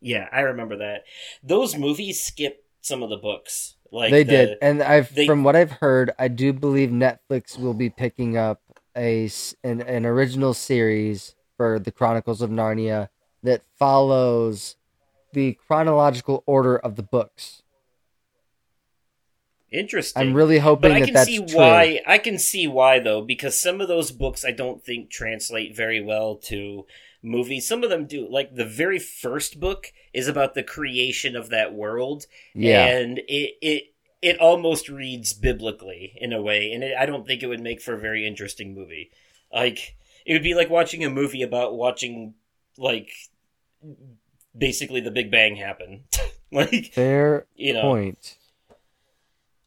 [0.00, 1.04] Yeah, I remember that.
[1.42, 3.76] Those movies skip some of the books.
[3.90, 7.58] Like they the- did, and I've they- from what I've heard, I do believe Netflix
[7.58, 8.60] will be picking up
[8.94, 9.30] a
[9.62, 13.08] an, an original series for the Chronicles of Narnia
[13.42, 14.76] that follows
[15.32, 17.62] the chronological order of the books.
[19.74, 20.20] Interesting.
[20.20, 21.58] I'm really hoping but I can that's see true.
[21.58, 22.00] why.
[22.06, 26.00] I can see why though, because some of those books I don't think translate very
[26.00, 26.86] well to
[27.22, 27.66] movies.
[27.66, 28.28] Some of them do.
[28.30, 33.54] Like the very first book is about the creation of that world, Yeah, and it
[33.60, 37.60] it it almost reads biblically in a way, and it, I don't think it would
[37.60, 39.10] make for a very interesting movie.
[39.52, 42.34] Like it would be like watching a movie about watching
[42.78, 43.10] like
[44.56, 46.04] basically the Big Bang happen.
[46.52, 48.36] like fair you know point.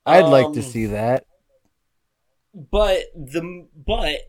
[0.07, 1.25] I'd like to Um, see that.
[2.53, 4.19] But the but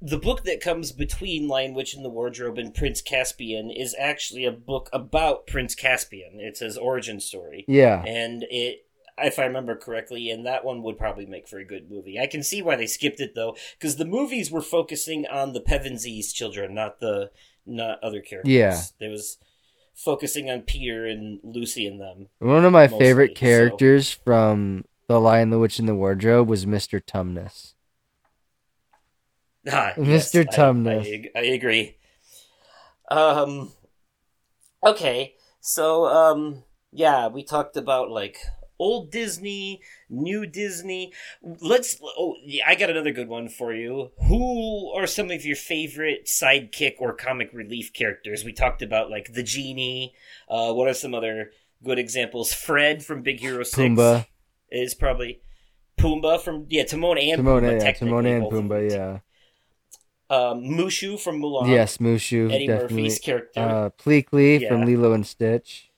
[0.00, 4.44] the book that comes between Lion Witch in the Wardrobe and Prince Caspian is actually
[4.44, 6.34] a book about Prince Caspian.
[6.38, 7.64] It's his origin story.
[7.66, 8.02] Yeah.
[8.04, 8.84] and it
[9.20, 12.26] if i remember correctly and that one would probably make for a good movie i
[12.28, 16.32] can see why they skipped it though because the movies were focusing on the pevensies
[16.32, 17.28] children not the
[17.66, 18.80] not other characters Yeah.
[19.00, 19.38] it was
[19.92, 24.84] focusing on peter and lucy and them One of my mostly, favorite so- characters from
[25.08, 27.00] The Lion, the Witch, and the Wardrobe was Mr.
[27.02, 27.72] Tumnus.
[29.70, 30.06] ah, Mr.
[30.06, 31.04] yes, I- Tumnus.
[31.04, 31.94] I, ag- I agree
[33.10, 33.72] um
[34.84, 36.62] okay so um
[36.92, 38.36] yeah we talked about like
[38.78, 39.80] old disney
[40.10, 41.10] new disney
[41.42, 45.56] let's oh yeah, i got another good one for you who are some of your
[45.56, 50.12] favorite sidekick or comic relief characters we talked about like the genie
[50.50, 51.50] uh what are some other
[51.82, 54.26] good examples fred from big hero 6 Pumbaa.
[54.70, 55.40] Is probably
[55.98, 59.18] Pumbaa from yeah Timon and Timon, Pumbaa yeah, Timon and Pumbaa, yeah.
[60.30, 61.68] Um, Mushu from Mulan.
[61.70, 63.02] yes, Mushu, Eddie definitely.
[63.02, 63.60] Murphy's character.
[63.60, 64.86] Uh, Pleakley from Yeah.
[64.86, 65.90] Lilo and Stitch.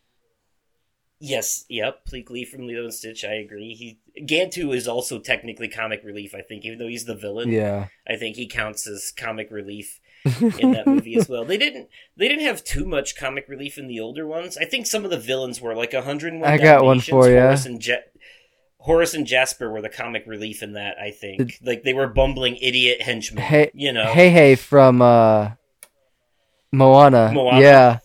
[1.22, 2.06] Yes, yep.
[2.06, 3.24] Pleakley from Lilo and Stitch.
[3.24, 3.74] I agree.
[3.74, 6.34] He Gantu is also technically comic relief.
[6.34, 7.88] I think, even though he's the villain, Yeah.
[8.09, 10.01] I think he counts as comic relief
[10.59, 11.44] in that movie as well.
[11.44, 11.88] They didn't.
[12.16, 14.56] They didn't have too much comic relief in the older ones.
[14.56, 16.48] I think some of the villains were like 101.
[16.48, 17.36] I got one for you.
[17.36, 17.97] And, Ja-
[18.82, 20.98] Horace and Jasper were the comic relief in that.
[20.98, 23.43] I think, like they were bumbling idiot henchmen.
[23.43, 25.51] Hey, you know, Hey Hey from uh,
[26.73, 27.31] Moana.
[27.32, 27.61] Moana.
[27.61, 27.98] Yeah,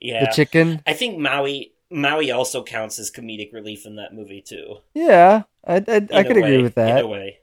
[0.00, 0.24] yeah.
[0.24, 0.82] the chicken.
[0.86, 4.78] I think Maui Maui also counts as comedic relief in that movie too.
[4.94, 7.04] Yeah, I I, I could a agree way, with In that.
[7.04, 7.38] a way.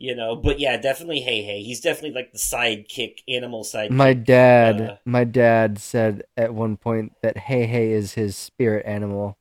[0.00, 1.64] You know, but yeah, definitely Heihei.
[1.64, 3.90] He's definitely like the sidekick, animal sidekick.
[3.90, 9.38] My dad, Uh, my dad said at one point that Heihei is his spirit animal.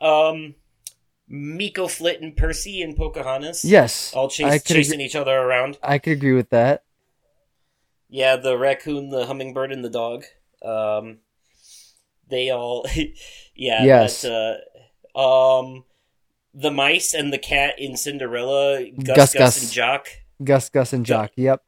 [0.00, 0.54] Um,
[1.30, 3.64] Meeko Flit and Percy and Pocahontas.
[3.64, 5.78] Yes, all chase, chasing each other around.
[5.82, 6.84] I could agree with that.
[8.08, 10.24] Yeah, the raccoon, the hummingbird, and the dog.
[10.62, 11.18] Um,
[12.28, 12.86] they all,
[13.54, 13.84] yeah.
[13.84, 14.22] Yes.
[14.22, 14.60] That,
[15.14, 15.84] uh, um,
[16.52, 19.62] the mice and the cat in Cinderella, Gus, Gus Gus, Gus.
[19.62, 20.06] and Jaq.
[20.42, 21.30] Gus, Gus, and Jaq.
[21.36, 21.62] Yep.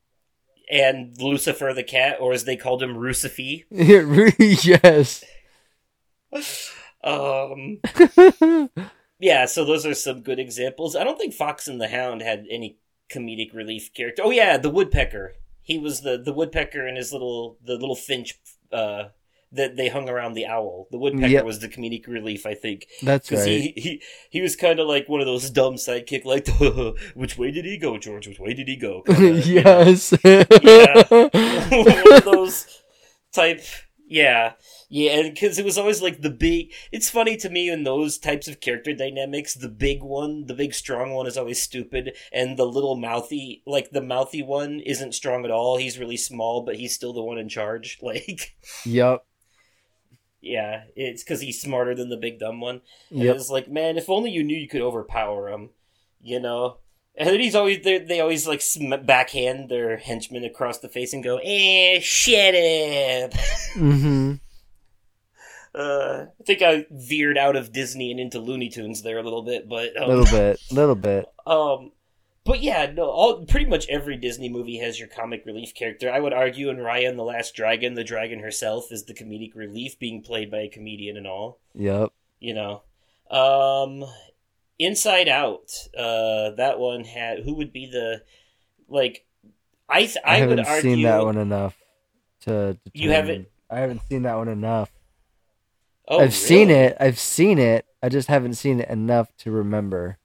[0.71, 3.65] and Lucifer the cat, or as they called him, Rucifer.
[4.65, 5.25] yes.
[7.07, 7.79] Um,
[9.21, 10.97] yeah, so those are some good examples.
[10.97, 12.79] I don't think Fox and the Hound had any
[13.11, 14.23] comedic relief character.
[14.25, 15.35] Oh yeah, the woodpecker.
[15.63, 18.35] He was the the woodpecker and his little the little finch
[18.73, 19.05] uh,
[19.53, 20.89] that they hung around the owl.
[20.91, 21.45] The woodpecker Yep.
[21.45, 23.47] was the comedic relief, I think, That's right.
[23.47, 26.49] he, he he was kind of like one of those dumb sidekick, like
[27.15, 28.27] which way did he go, George?
[28.27, 29.03] Which way did he go?
[29.03, 30.13] Kinda, yes.
[31.71, 32.83] one of those
[33.33, 33.63] type
[34.09, 34.53] yeah
[34.89, 38.19] yeah and because it was always like the big it's funny to me in those
[38.19, 42.57] types of character dynamics the big one the big strong one is always stupid and
[42.57, 46.77] the little mouthy like the mouthy one isn't strong at all he's really small but
[46.77, 48.55] he's still the one in charge like
[48.85, 49.25] yep.
[50.41, 52.81] yeah it's because he's smarter than the big dumb one
[53.11, 53.37] and Yep.
[53.37, 55.71] it's like man if only you knew you could overpower him
[56.23, 56.79] you know
[57.19, 61.13] and then he's always they they always like sm- backhand their henchmen across the face
[61.13, 63.33] and go eh shut up
[63.77, 64.35] Mm-hmm.
[65.77, 69.43] Uh, I think I veered out of Disney and into Looney Tunes there a little
[69.43, 70.61] bit, but A um, little bit.
[70.71, 71.27] little bit.
[71.47, 71.93] um,
[72.45, 76.11] but yeah, no, all pretty much every Disney movie has your comic relief character.
[76.11, 79.55] I would argue in Raya and the Last Dragon, the dragon herself is the comedic
[79.55, 81.59] relief, being played by a comedian and all.
[81.75, 82.11] Yep.
[82.39, 82.83] You know,
[83.31, 84.09] um,
[84.79, 88.23] Inside Out, uh, that one had who would be the
[88.89, 89.27] like
[89.89, 91.77] I th- I, I, haven't argue seen that one enough
[92.43, 92.79] to.
[92.95, 94.91] You haven't- I haven't seen that one enough.
[96.09, 96.97] Oh, I've seen it.
[97.01, 97.87] I've seen it.
[98.03, 100.19] I just haven't seen it enough to remember.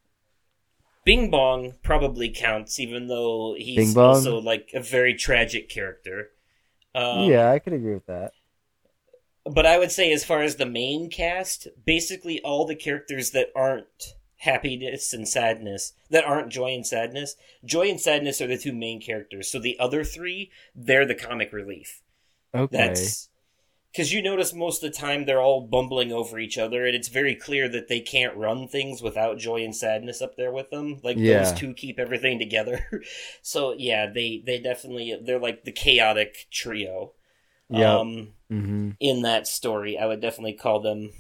[1.04, 6.30] Bing Bong probably counts, even though he's also like a very tragic character.
[6.94, 8.34] Um, yeah, I could agree with that.
[9.44, 13.50] But I would say, as far as the main cast, basically all the characters that
[13.56, 17.36] aren't happiness and sadness, that aren't joy and sadness,
[17.66, 19.52] joy and sadness are the two main characters.
[19.52, 22.02] So the other three, they're the comic relief.
[22.54, 22.78] Okay.
[22.78, 23.30] That's
[23.92, 27.10] because you notice most of the time they're all bumbling over each other, and it's
[27.10, 31.00] very clear that they can't run things without joy and sadness up there with them.
[31.04, 31.44] Like Yeah.
[31.44, 32.86] those two keep everything together.
[33.42, 37.14] so yeah, they they definitely they're like the chaotic trio.
[37.70, 38.00] Yeah.
[38.00, 38.90] Um, mm-hmm.
[39.00, 41.12] in that story, I would definitely call them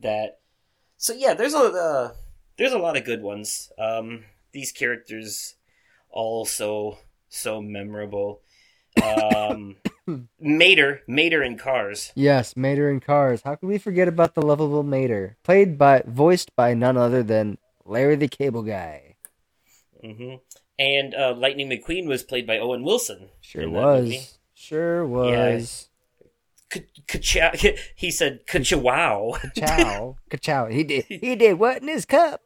[0.00, 0.38] that.
[0.96, 2.12] So yeah, there's a uh,
[2.56, 3.70] there's a lot of good ones.
[3.78, 5.54] Um, these characters
[6.10, 6.98] all so
[7.28, 8.42] so memorable.
[9.00, 9.76] Um,
[10.40, 12.12] Mater, Mater in Cars.
[12.14, 13.42] Yes, Mater in Cars.
[13.42, 15.36] How could we forget about the lovable Mater?
[15.42, 19.16] Played by, voiced by none other than Larry the Cable Guy.
[20.02, 20.34] hmm
[20.78, 23.30] And uh, Lightning McQueen was played by Owen Wilson.
[23.40, 24.10] Sure that movie.
[24.16, 24.38] was.
[24.54, 25.88] Sure was.
[27.08, 27.50] Ka-chow.
[27.96, 30.16] He said "ka-chow." Chow.
[30.30, 30.66] Ka-chow.
[30.66, 31.04] He did.
[31.08, 32.40] He did what in his cup?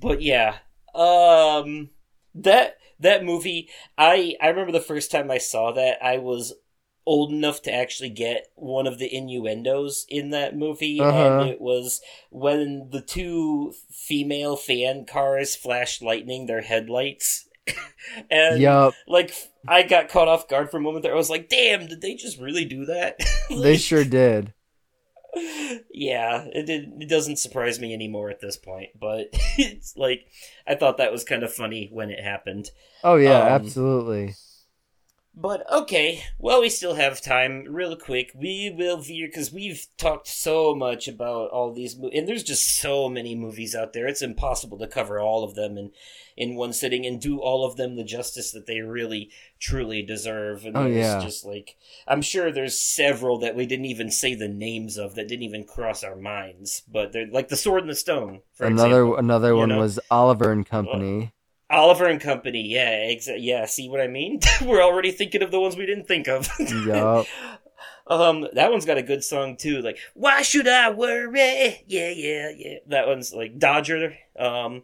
[0.00, 0.56] But yeah,
[0.94, 1.88] um,
[2.34, 3.68] that that movie,
[3.98, 6.54] I I remember the first time I saw that, I was
[7.06, 11.40] old enough to actually get one of the innuendos in that movie, Uh-huh.
[11.40, 12.00] and it was
[12.30, 17.48] when the two female fan cars flashed lightning their headlights.
[18.30, 18.94] and Yup.
[19.06, 19.32] like
[19.66, 21.12] I got caught off guard for a moment there.
[21.14, 23.18] I was like, "Damn, did they just really do that?"
[23.50, 24.52] They sure did.
[25.90, 29.28] Yeah, it did, it doesn't surprise me anymore at this point, but
[29.58, 30.26] it's like
[30.66, 32.70] I thought that was kind of funny when it happened.
[33.04, 34.34] Oh yeah, Um, absolutely.
[35.36, 37.64] But okay, well, we still have time.
[37.68, 42.28] Real quick, we will veer because we've talked so much about all these, mo- and
[42.28, 44.06] there's just so many movies out there.
[44.06, 45.90] It's impossible to cover all of them in
[46.36, 49.30] in one sitting and do all of them the justice that they really
[49.60, 50.64] truly deserve.
[50.64, 51.20] And Oh, yeah.
[51.20, 55.26] just like I'm sure there's several that we didn't even say the names of that
[55.28, 56.82] didn't even cross our minds.
[56.90, 58.42] But they're like the Sword and the Stone.
[58.52, 59.16] For Another example.
[59.16, 59.78] another one know?
[59.80, 61.32] was Oliver and Company.
[61.74, 62.66] Oliver and Company.
[62.68, 63.66] Yeah, exa- yeah.
[63.66, 64.40] See what I mean?
[64.62, 66.48] We're already thinking of the ones we didn't think of.
[66.86, 67.26] Yup.
[68.06, 69.80] Um, that one's got a good song too.
[69.80, 71.82] Like, why should I worry?
[71.86, 72.74] Yeah, yeah, yeah.
[72.88, 74.14] That one's like Dodger.
[74.38, 74.82] Um,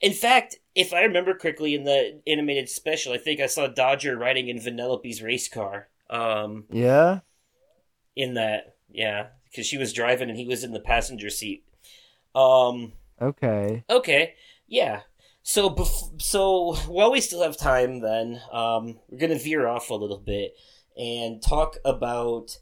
[0.00, 4.16] in fact, if I remember correctly, in the animated special, I think I saw Dodger
[4.16, 5.88] riding in Vanellope's race car.
[6.08, 7.20] Um, Yeah.
[8.16, 11.64] in that, yeah, because she was driving and he was in the passenger seat.
[12.34, 12.92] Um,
[13.22, 13.84] Okay.
[13.90, 14.34] Okay,
[14.66, 15.02] yeah.
[15.42, 19.94] So, bef- so while we still have time, then um, we're gonna veer off a
[19.94, 20.54] little bit
[20.96, 22.58] and talk about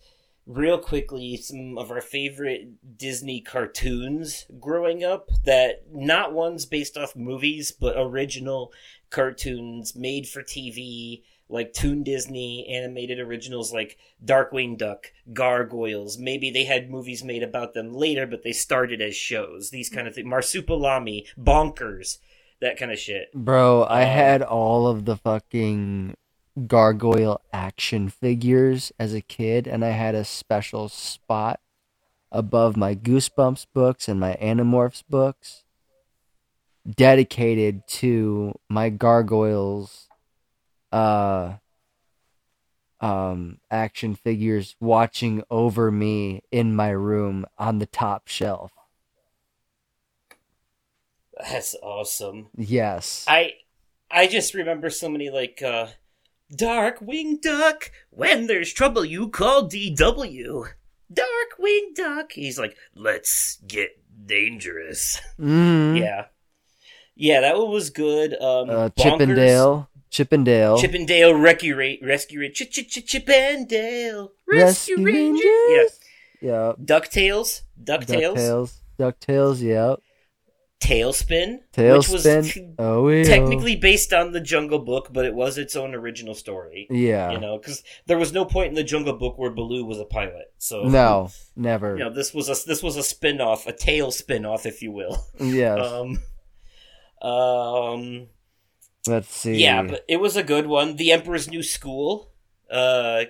[0.47, 5.29] real quickly some of our favorite Disney cartoons growing up.
[5.45, 8.73] That not ones based off movies, but original
[9.11, 11.23] cartoons made for TV.
[11.51, 16.19] Like Toon Disney animated originals like Darkwing Duck, Gargoyles.
[16.19, 19.71] Maybe they had movies made about them later, but they started as shows.
[19.71, 20.27] These kind of things.
[20.29, 22.19] Marsupilami, Bonkers,
[22.61, 23.33] that kind of shit.
[23.33, 26.15] Bro, I Um, had all of the fucking
[26.67, 31.61] gargoyle action figures as a kid, and I had a special spot
[32.33, 35.65] above my Goosebumps books and my Animorphs books
[36.89, 40.09] dedicated to my gargoyles
[40.91, 41.55] uh
[43.01, 48.73] um action figures watching over me in my room on the top shelf.
[51.41, 52.49] That's awesome.
[52.57, 53.25] Yes.
[53.29, 53.53] I
[54.11, 55.89] I just remember so many like uh
[56.53, 60.65] Darkwing Duck, when there's trouble you call DW.
[61.13, 62.33] Darkwing Duck.
[62.33, 63.91] He's like, let's get
[64.27, 65.21] dangerous.
[65.39, 65.99] Mhm.
[66.01, 66.27] Yeah.
[67.15, 68.35] Yeah, that one was good.
[68.41, 72.89] Um uh, Chip 'n Dale, Chippendale, Chip 'n Dale Rescue Rate Rescue Rate Ch Ch
[72.89, 75.45] Ch Chip 'n Dale Rescue, Rescue Rangers.
[75.45, 76.01] Rangers.
[76.41, 77.63] yeah, DuckTales.
[77.83, 78.35] DuckTales.
[78.35, 79.97] Ducktales, Ducktales, yeah,
[80.81, 81.59] Tailspin.
[81.77, 85.75] Which was t- oh yeah, technically based on the Jungle Book, but it was its
[85.75, 86.87] own original story.
[86.91, 87.31] yeah.
[87.33, 90.05] You know, because there was no point in the Jungle Book where Baloo was a
[90.05, 90.53] pilot.
[90.59, 91.97] So no, never.
[91.97, 94.81] you know, this was a this was a spin off, a tail spin off, if
[94.83, 95.27] you will.
[95.41, 95.79] yes.
[95.81, 96.23] Um,
[97.29, 98.27] um,
[99.07, 99.57] Let's see.
[99.63, 100.97] yeah, but it was a good one.
[100.97, 102.31] The Emperor's New School,
[102.71, 103.25] uh,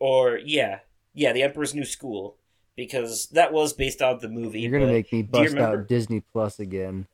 [0.00, 0.80] or yeah,
[1.14, 2.36] yeah, The Emperor's New School,
[2.78, 4.60] because that was based on the movie.
[4.60, 7.06] you're gonna make me bust out Disney Plus again.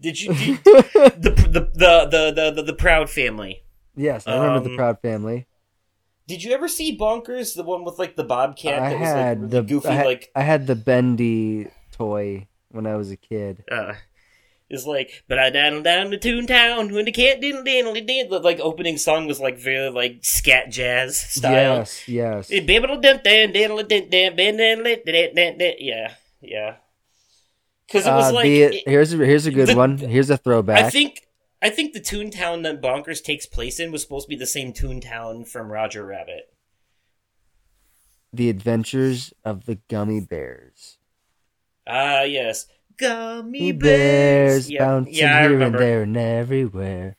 [0.00, 3.62] Did you did, the, the, the the the the the Proud Family?
[3.94, 5.46] yes, I remember the Um, Proud Family.
[6.26, 9.40] Did you ever see Bonkers, the one with like the bobcat I that was had
[9.42, 13.16] like the goofy, I had, like I had the Bendy toy when I was a
[13.16, 13.62] kid.
[13.70, 13.94] uh,
[14.68, 18.40] is like but I down down to Toontown when the can't diddle diddle diddle.
[18.40, 21.78] Like opening song was like very like scat jazz style.
[21.78, 22.50] Yes, yes.
[25.80, 26.76] Yeah, yeah.
[27.86, 29.98] Because it was uh, like the, it, here's a, here's a good the, one.
[29.98, 30.84] Here's a throwback.
[30.84, 31.26] I think
[31.62, 34.72] I think the Toontown that Bonkers takes place in was supposed to be the same
[34.72, 36.52] Toontown from Roger Rabbit.
[38.32, 40.98] The Adventures of the Gummy Bears.
[41.86, 42.66] Ah, yes.
[42.98, 44.70] Gummy bears bears.
[44.70, 47.16] Yeah, bouncing yeah, I here and there and everywhere.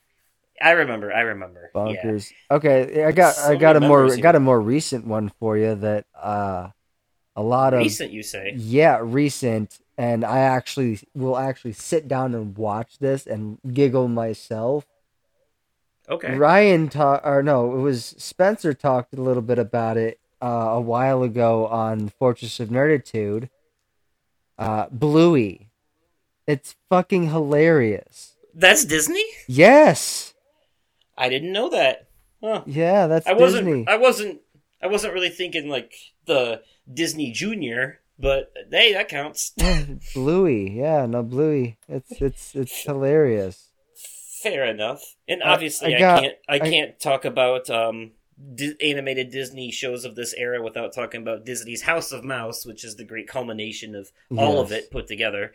[0.62, 1.14] I remember.
[1.14, 1.70] I remember.
[1.74, 1.82] Yeah.
[1.82, 2.32] Bonkers.
[2.50, 5.58] Okay, I got So I got a more memories got a more recent one for
[5.58, 6.70] you that uh
[7.36, 8.54] a lot of Recent, you say?
[8.58, 14.86] yeah recent and I actually will actually sit down and watch this and giggle myself.
[16.10, 16.36] Okay.
[16.36, 20.82] Ryan talked, or no, it was Spencer talked a little bit about it uh, a
[20.82, 23.50] while ago on Fortress of Nerditude.
[24.58, 25.67] Uh, Bluey,
[26.48, 28.34] it's fucking hilarious.
[28.54, 29.24] That's Disney?
[29.48, 30.34] Yes,
[31.18, 32.08] I didn't know that.
[32.44, 32.64] Huh.
[32.66, 33.86] yeah, that's I wasn't Disney.
[33.88, 34.42] I wasn't
[34.82, 35.94] I wasn't really thinking like
[36.26, 36.62] the
[36.92, 39.54] Disney Junior, but hey, that counts.
[40.14, 41.78] Bluey, yeah, no Bluey.
[41.88, 43.70] It's it's it's hilarious.
[44.42, 45.04] Fair enough.
[45.28, 46.36] And obviously, I I, got- can't.
[46.48, 48.12] I, I- can't talk about um,
[48.56, 52.84] di- animated Disney shows of this era without talking about Disney's House of Mouse, which
[52.86, 55.54] is the great culmination of all of it put together.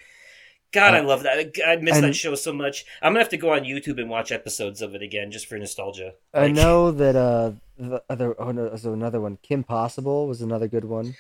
[0.72, 1.38] God, I Uh, love that.
[1.66, 2.84] I I miss that show so much.
[3.02, 5.58] I'm gonna have to go on YouTube and watch episodes of it again just for
[5.58, 6.14] nostalgia.
[6.34, 9.38] I know that uh the other oh no, so another one.
[9.42, 11.14] Kim Possible was another good one.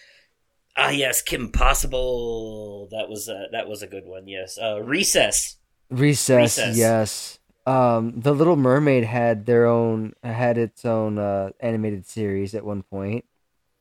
[0.76, 2.88] Ah, yes, Kim Possible.
[2.90, 4.26] That was uh, that was a good one.
[4.28, 5.56] Yes, uh, Recess.
[5.90, 6.76] Recess, Recess.
[6.76, 7.38] yes.
[7.66, 12.82] Um, the Little Mermaid had their own had its own uh, animated series at one
[12.82, 13.24] point.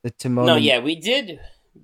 [0.03, 0.45] The Timon.
[0.45, 1.39] No, yeah, we did.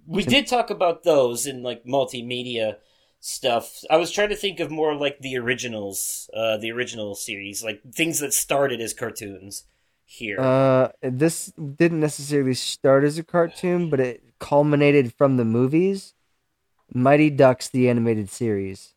[0.05, 2.76] We Tim- did talk about those in like multimedia
[3.19, 3.81] stuff.
[3.89, 7.81] I was trying to think of more like the originals, uh, the original series, like
[7.94, 9.64] things that started as cartoons.
[10.10, 16.14] Here, Uh, this didn't necessarily start as a cartoon, but it culminated from the movies.
[16.94, 18.94] Mighty Ducks, the animated series.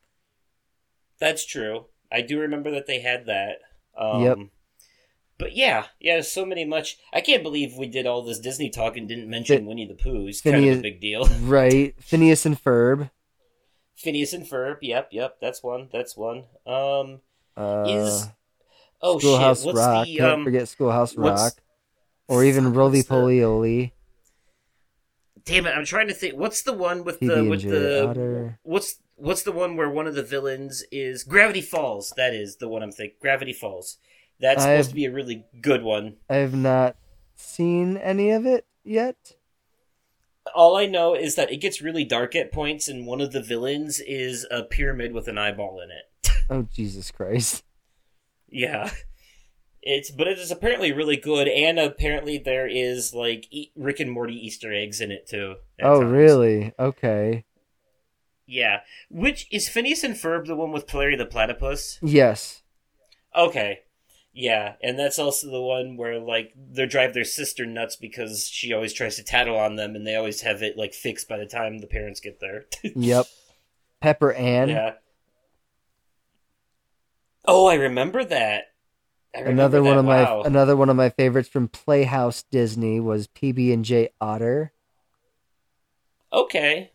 [1.18, 1.86] that's true.
[2.12, 3.59] I do remember that they had that.
[3.97, 4.38] Um, Yep.
[5.38, 6.98] But yeah, yeah, so many much.
[7.12, 9.94] I can't believe we did all this Disney talk and didn't mention Fin- Winnie the
[9.94, 10.26] Pooh.
[10.26, 11.26] He's kind of Phineas- a big deal.
[11.42, 13.10] Right, Phineas and Ferb.
[14.01, 14.78] Phineas and Ferb.
[14.82, 15.36] Yep, yep.
[15.40, 15.89] That's one.
[15.93, 16.44] That's one.
[16.66, 17.20] Um.
[17.56, 18.28] Uh, Is
[19.02, 19.66] oh Schoolhouse shit.
[19.66, 20.06] What's Rock.
[20.06, 20.44] the Can't um?
[20.44, 21.52] forget Schoolhouse Rock.
[22.28, 23.93] Or even Roly Poly Oly.
[25.44, 25.70] Damn it!
[25.77, 26.36] I'm trying to think.
[26.36, 28.59] What's the one with the with the Otter.
[28.62, 32.12] what's what's the one where one of the villains is Gravity Falls?
[32.16, 33.16] That is the one I'm thinking.
[33.20, 33.98] Gravity Falls.
[34.39, 36.16] That's supposed I've- to be a really good one.
[36.28, 36.97] I have not
[37.35, 39.16] seen any of it yet.
[40.55, 43.43] All I know is that it gets really dark at points, and one of the
[43.43, 46.05] villains is a pyramid with an eyeball in it.
[46.52, 47.62] Oh Jesus Christ!
[48.48, 48.90] Yeah.
[49.82, 54.10] It's but it is apparently really good, and apparently there is like e- Rick and
[54.10, 55.55] Morty Easter eggs in it too.
[55.81, 56.12] Oh times.
[56.12, 56.72] really?
[56.78, 57.44] Okay.
[58.47, 58.81] Yeah.
[59.09, 61.98] Which is Phineas and Ferb the one with Larry the Platypus?
[62.02, 62.62] Yes.
[63.35, 63.78] Okay.
[64.32, 68.73] Yeah, and that's also the one where like they drive their sister nuts because she
[68.73, 71.47] always tries to tattle on them, and they always have it like fixed by the
[71.47, 72.66] time the parents get there.
[72.94, 73.27] Yep.
[74.01, 74.69] Pepper Ann.
[74.69, 74.93] yeah.
[77.44, 78.65] Oh, I remember that.
[79.35, 79.98] I remember Another one that.
[80.01, 80.43] of my wow.
[80.43, 84.73] another one of my favorites from Playhouse Disney was PB and J Otter.
[86.32, 86.89] Okay.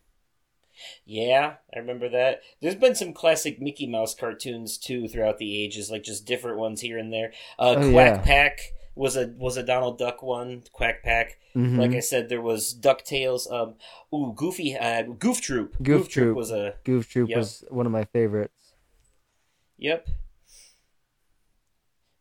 [1.08, 2.40] Yeah, I remember that.
[2.60, 6.80] There's been some classic Mickey Mouse cartoons too throughout the ages, like just different ones
[6.80, 7.32] here and there.
[7.58, 8.22] Uh, Oh, Quack yeah.
[8.22, 8.60] Pack
[8.96, 10.64] was a was a Donald Duck one.
[10.72, 11.38] Quack Pack.
[11.54, 11.78] Mhm.
[11.78, 13.48] Like I said, there was Ducktales.
[13.50, 13.74] Um,
[14.12, 15.76] ooh, Goofy had Goof Troop.
[15.82, 16.36] Goof Troop.
[16.36, 17.38] was a Goof Troop Yep.
[17.38, 18.74] was one of my favorites.
[19.78, 20.08] yep.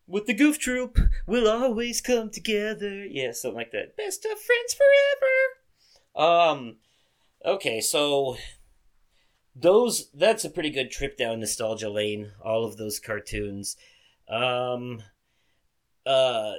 [0.08, 3.04] With the Goof Troop, we'll always come together.
[3.06, 3.98] Yeah, something like that.
[3.98, 6.30] Best of friends forever.
[6.32, 6.76] Um,
[7.44, 8.38] okay, so
[9.56, 12.32] those that's a pretty good trip down nostalgia lane.
[12.44, 13.78] All of those cartoons.
[14.30, 15.02] Um,
[16.06, 16.54] uh,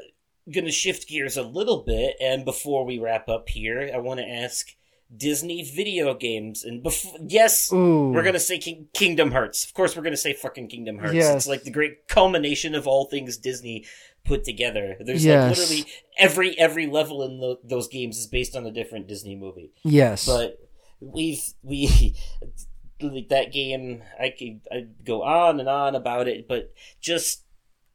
[0.53, 4.27] gonna shift gears a little bit, and before we wrap up here, I want to
[4.29, 4.69] ask
[5.17, 6.65] Disney video games.
[6.65, 8.11] And before, yes, Ooh.
[8.13, 9.65] we're gonna say King- Kingdom Hearts.
[9.65, 11.15] Of course, we're gonna say fucking Kingdom Hearts.
[11.15, 11.35] Yes.
[11.37, 13.85] It's like the great culmination of all things Disney
[14.25, 14.97] put together.
[15.01, 15.51] There's Yes.
[15.51, 19.37] like literally every every level in tho- those games is based on a different Disney
[19.37, 19.73] movie.
[19.85, 20.27] Yes.
[20.27, 20.59] But
[21.01, 22.17] we've we
[23.01, 24.03] like that game.
[24.21, 27.43] I could I'd go on and on about it, but just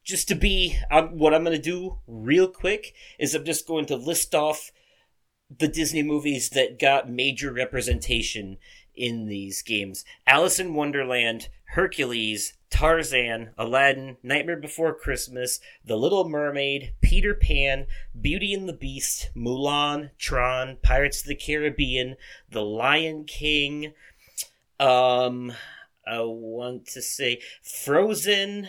[0.04, 3.86] just to be um, what I'm going to do real quick is I'm just going
[3.88, 4.72] to list off
[5.56, 8.58] the Disney movies that got major representation
[8.96, 10.04] in these games.
[10.26, 17.86] Alice in Wonderland, Hercules, Tarzan, Aladdin, Nightmare Before Christmas, The Little Mermaid, Peter Pan,
[18.20, 22.16] Beauty and the Beast, Mulan, Tron, Pirates of the Caribbean,
[22.50, 23.94] The Lion King,
[24.82, 25.54] um,
[26.06, 28.68] I want to say Frozen,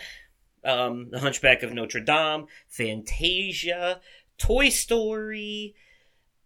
[0.63, 4.01] um, The Hunchback of Notre Dame, Fantasia,
[4.37, 5.75] Toy Story,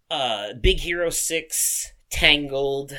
[0.09, 2.97] uh, Big Hero 6, Tangled,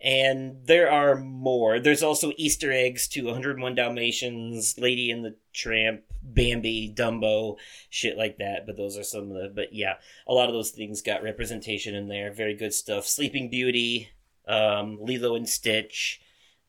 [0.00, 1.80] and there are more.
[1.80, 7.56] There's also Easter eggs to 101 Dalmatians, Lady and the Tramp, Bambi, Dumbo,
[7.90, 8.64] shit like that.
[8.64, 9.52] But those are some of the.
[9.54, 9.94] But yeah,
[10.26, 12.32] a lot of those things got representation in there.
[12.32, 13.06] Very good stuff.
[13.06, 14.10] Sleeping Beauty,
[14.50, 16.20] um, Lilo and Stitch,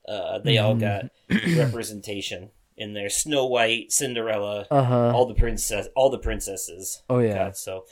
[0.07, 1.05] uh, they all got
[1.57, 2.51] representation.
[2.77, 3.09] in there.
[3.09, 5.11] Snow White, Cinderella, Uh huh.
[5.15, 7.03] all the princess, all the princesses.
[7.09, 7.35] Oh yeah.
[7.45, 7.85] God, so,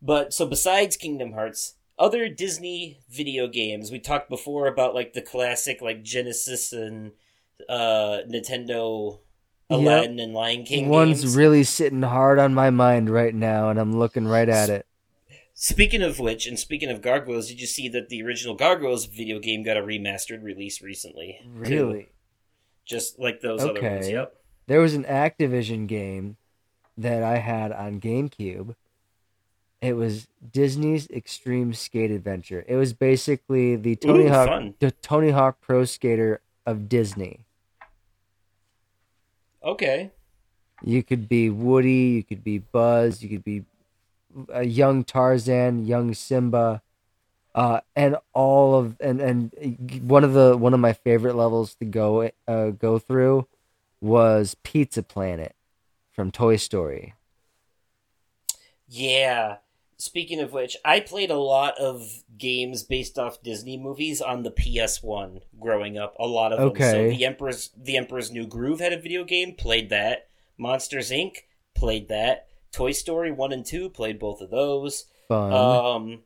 [0.00, 3.90] but so besides Kingdom Hearts, other Disney video games.
[3.90, 7.12] We talked before about like the classic like Genesis and
[7.68, 9.18] uh Nintendo
[9.70, 9.80] Yep.
[9.80, 11.36] Aladdin and Lion King One's games.
[11.36, 14.86] really sitting hard on my mind right now, and I'm looking right at it.
[15.60, 19.40] Speaking of which, and speaking of Gargoyles, did you see that the original Gargoyles video
[19.40, 21.40] game got a remastered release recently?
[21.42, 21.50] too?
[21.50, 22.08] Really?
[22.84, 24.06] Just like those other ones.
[24.06, 24.12] Okay.
[24.12, 24.36] Yep.
[24.68, 26.36] There was an Activision game
[26.96, 28.76] that I had on GameCube.
[29.82, 32.64] It was Disney's Extreme Skate Adventure.
[32.68, 34.74] It was basically the Tony Ooh, Hawk fun.
[34.78, 37.46] the Tony Hawk Pro Skater of Disney.
[39.64, 40.12] Okay.
[40.84, 43.64] You could be Woody, you could be Buzz, you could be
[44.52, 46.82] a young Tarzan, young Simba,
[47.54, 51.84] uh, and all of and and one of the one of my favorite levels to
[51.84, 53.46] go uh, go through
[54.00, 55.54] was Pizza Planet
[56.12, 57.14] from Toy Story.
[58.88, 59.56] Yeah.
[60.00, 64.50] Speaking of which, I played a lot of games based off Disney movies on the
[64.52, 66.14] PS1 growing up.
[66.20, 66.68] A lot of them.
[66.68, 67.10] So Okay.
[67.16, 70.28] the Emperor's the Emperor's New Groove had a video game, played that.
[70.56, 71.38] Monsters Inc.
[71.74, 72.47] played that.
[72.72, 75.06] Toy Story 1 and 2 played both of those.
[75.28, 75.52] Fun.
[75.52, 76.22] Um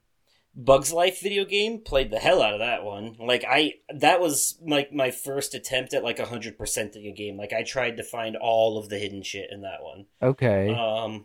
[0.54, 3.16] Bugs Life video game played the hell out of that one.
[3.18, 7.38] Like I that was like my first attempt at like 100%ing a game.
[7.38, 10.06] Like I tried to find all of the hidden shit in that one.
[10.22, 10.74] okay.
[10.74, 11.24] Um,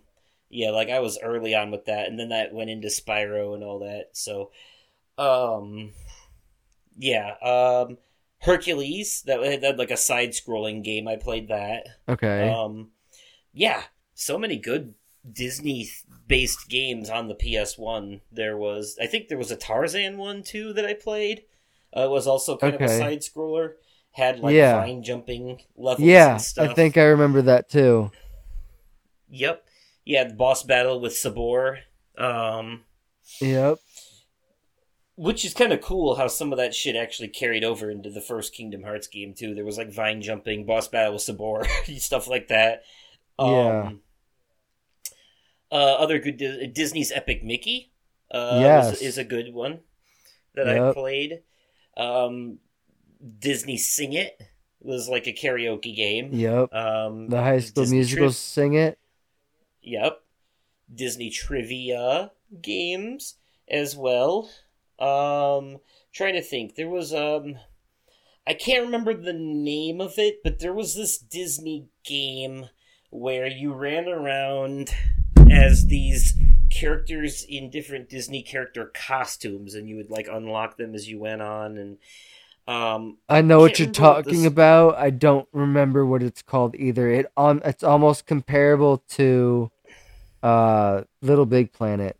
[0.49, 3.65] yeah, like I was early on with that, and then that went into Spyro and
[3.65, 4.11] all that.
[4.14, 4.52] So,
[5.18, 5.91] um,
[6.98, 7.98] yeah, um,
[8.39, 11.06] Hercules that had that, like a side-scrolling game.
[11.06, 11.88] I played that.
[12.07, 12.49] okay.
[12.49, 12.91] Um,
[13.52, 13.84] yeah,
[14.14, 14.94] so many good
[15.32, 18.22] Disney-based games on the PS1.
[18.32, 21.44] There was, I think, there was a Tarzan one too that I played.
[21.95, 23.74] Uh, it was also kind of a side-scroller.
[24.12, 24.74] Had like Yeah.
[24.82, 26.08] vine jumping levels.
[26.08, 26.70] yeah, and stuff.
[26.70, 28.10] I think I remember that too.
[29.30, 29.64] Yep.
[30.06, 31.80] Yeah, the boss battle with Sabor.
[32.18, 32.84] Um,
[33.40, 33.78] Yep.
[35.16, 38.22] which is kind of cool how some of that shit actually carried over into the
[38.22, 39.54] first Kingdom Hearts game too.
[39.54, 41.66] There was like vine jumping, boss battle with Sabor,
[41.98, 42.84] stuff like that.
[43.38, 43.91] Um, Yeah.
[45.72, 47.91] Uh, other good Dis- Disney's Epic Mickey.
[48.31, 48.91] Uh, Yes.
[48.91, 49.80] was, is a good one
[50.56, 51.44] that I played.
[51.95, 52.60] Um,
[53.39, 54.39] Disney Sing It
[54.80, 56.34] was like a karaoke game.
[56.34, 56.73] Yep.
[56.73, 58.99] Um, The High School Disney Musical Tri- sing it.
[59.81, 60.22] Yep.
[60.94, 62.31] Disney trivia
[62.61, 63.35] games
[63.69, 64.49] as well.
[64.99, 65.80] Um
[66.14, 66.76] trying to think.
[66.76, 67.57] There was um
[68.46, 72.70] I can't remember the name of it, but there was this Disney game
[73.10, 74.91] where you ran around
[75.52, 76.36] as these
[76.70, 81.42] characters in different Disney character costumes and you would like unlock them as you went
[81.42, 81.98] on and
[82.68, 84.96] um I know what you're what talking about.
[84.98, 87.10] I don't remember what it's called either.
[87.10, 89.72] It um, it's almost comparable to
[90.44, 92.18] uh Little Big Planet.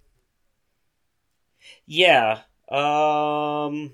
[1.86, 2.40] Yeah.
[2.70, 3.92] Um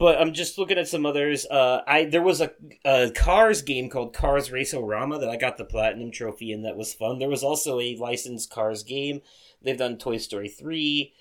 [0.00, 1.46] but I'm just looking at some others.
[1.46, 2.50] Uh I there was a,
[2.84, 6.94] a Cars game called Cars Race-O-Rama that I got the platinum trophy in that was
[6.94, 7.18] fun.
[7.20, 9.20] There was also a licensed Cars game.
[9.62, 11.12] They've done Toy Story 3,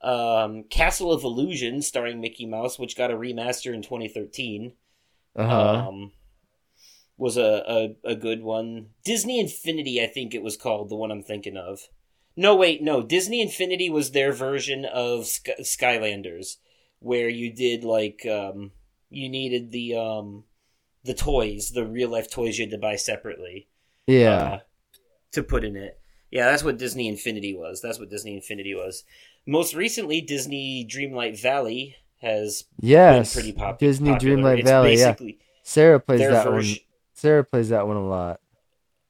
[0.00, 4.72] um Castle of Illusion starring Mickey Mouse which got a remaster in 2013.
[5.36, 5.88] Uh huh.
[5.88, 6.12] Um
[7.16, 7.64] was a,
[8.04, 8.90] a a good one.
[9.04, 11.80] Disney Infinity I think it was called, the one I'm thinking of.
[12.36, 13.02] No, wait, no.
[13.02, 16.58] Disney Infinity was their version of Sky- Skylanders,
[17.00, 18.72] where you did like um,
[19.10, 20.44] you needed the um,
[21.04, 23.68] the toys, the real life toys you had to buy separately.
[24.06, 24.42] yeah.
[24.42, 24.58] uh,
[25.32, 26.00] to put in it.
[26.30, 27.80] Yeah, that's what Disney Infinity was.
[27.80, 29.04] That's what Disney Infinity was.
[29.46, 33.34] Most recently, Disney Dreamlight Valley has yes.
[33.34, 34.36] been pretty pop- Disney popular.
[34.36, 34.90] Dreamlight It's Valley.
[34.96, 35.06] Yeah.
[35.12, 36.64] basically Sarah plays that one.
[37.14, 38.40] Sarah plays that one a lot.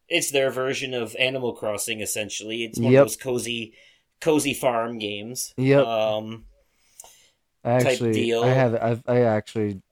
[0.08, 2.00] It's their version of Animal Crossing.
[2.00, 3.02] Essentially, it's one Yep.
[3.02, 3.75] of those cozy,
[4.20, 5.55] cozy farm games.
[5.57, 5.86] Yep.
[5.86, 6.47] Um,
[7.68, 8.42] I type actually, deal.
[8.42, 9.82] I have, I've, I actually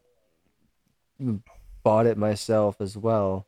[1.82, 3.46] bought it myself as well.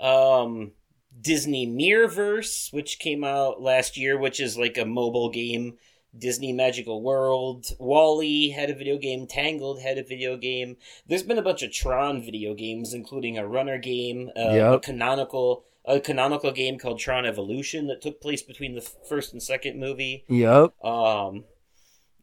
[0.00, 0.72] um
[1.20, 5.74] Disney Mirrorverse, which came out last year, which is like a mobile game.
[6.16, 10.76] Disney Magical World, WALL-E had a video game, Tangled had a video game.
[11.06, 15.64] There's been a bunch of Tron video games, including a runner game, uh, a canonical
[15.84, 20.24] a canonical game called Tron Evolution that took place between the first and second movie.
[20.28, 20.84] Yep.
[20.84, 21.44] Um,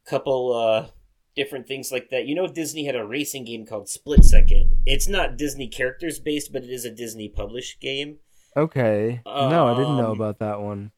[0.10, 0.88] couple uh
[1.36, 2.26] different things like that.
[2.26, 4.80] You know, Disney had a racing game called Split Second.
[4.86, 8.18] It's not Disney characters based, but it is a Disney published game.
[8.58, 9.22] Okay.
[9.26, 10.92] no, I didn't know Um, about that one.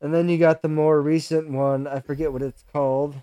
[0.00, 1.86] And then you got the more recent one.
[1.88, 3.22] I forget what it's called.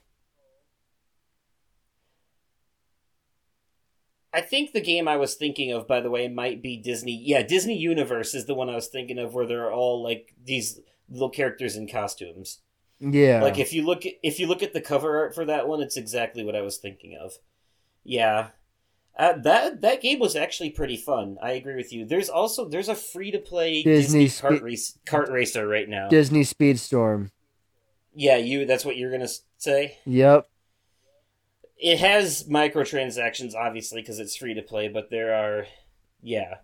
[4.33, 7.15] I think the game I was thinking of, by the way, might be Disney.
[7.23, 10.81] Yeah, Disney Universe is the one I was thinking of, where they're all like these
[11.07, 12.59] little characters in costumes.
[12.99, 13.41] Yeah.
[13.43, 15.81] Like if you look at, if you look at the cover art for that one,
[15.81, 17.33] it's exactly what I was thinking of.
[18.03, 18.49] Yeah,
[19.17, 21.37] uh, that that game was actually pretty fun.
[21.41, 22.05] I agree with you.
[22.05, 25.87] There's also there's a free to play Disney Disney, kart Spe- race kart racer right
[25.87, 26.09] now.
[26.09, 27.31] Disney Speedstorm.
[28.13, 28.65] yeah, you.
[28.65, 29.97] That's what you're gonna say.
[30.05, 30.49] Yep.
[31.77, 34.87] It has microtransactions, obviously, because it's free to play.
[34.87, 35.67] But there are,
[36.21, 36.55] yeah.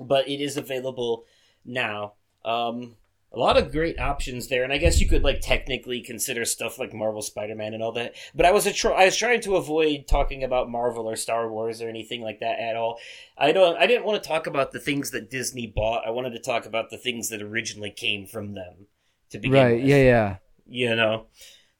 [0.00, 1.24] But it is available
[1.64, 2.14] now.
[2.46, 2.96] Um,
[3.32, 6.78] a lot of great options there, and I guess you could like technically consider stuff
[6.78, 8.14] like Marvel Spider-Man and all that.
[8.34, 11.50] But I was a tr- I was trying to avoid talking about Marvel or Star
[11.50, 12.98] Wars or anything like that at all.
[13.36, 13.76] I don't.
[13.76, 16.06] I didn't want to talk about the things that Disney bought.
[16.06, 18.86] I wanted to talk about the things that originally came from them.
[19.30, 19.76] To begin Right.
[19.76, 19.96] with Yeah.
[19.96, 20.36] Yeah.
[20.68, 21.26] you know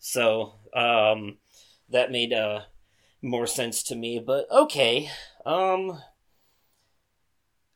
[0.01, 1.39] so um
[1.89, 2.63] that made uh
[3.23, 5.09] more sense to me but okay
[5.47, 6.01] um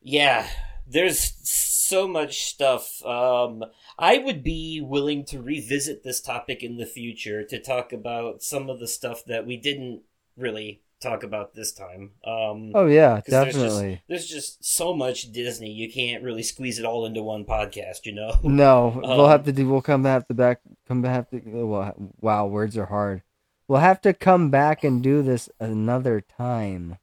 [0.01, 0.47] yeah
[0.91, 3.63] there's so much stuff um
[3.99, 8.69] i would be willing to revisit this topic in the future to talk about some
[8.69, 10.01] of the stuff that we didn't
[10.37, 14.01] really talk about this time um Oh yeah, 'cause there's just- definitely.
[14.07, 18.11] there's just so much disney you can't really squeeze it all into one podcast you
[18.13, 19.67] know No, we'll Um, have to do.
[19.67, 20.61] We'll come back to back.
[20.87, 21.41] Come back to.
[21.43, 23.23] Well, wow, words are hard.
[23.67, 26.97] We'll have to come back and do this another time.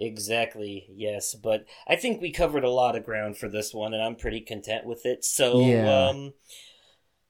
[0.00, 4.02] Exactly, yes, but I think we covered a lot of ground for this one, and
[4.02, 5.24] I'm pretty content with it.
[5.24, 6.08] So, Yeah.
[6.08, 6.32] um,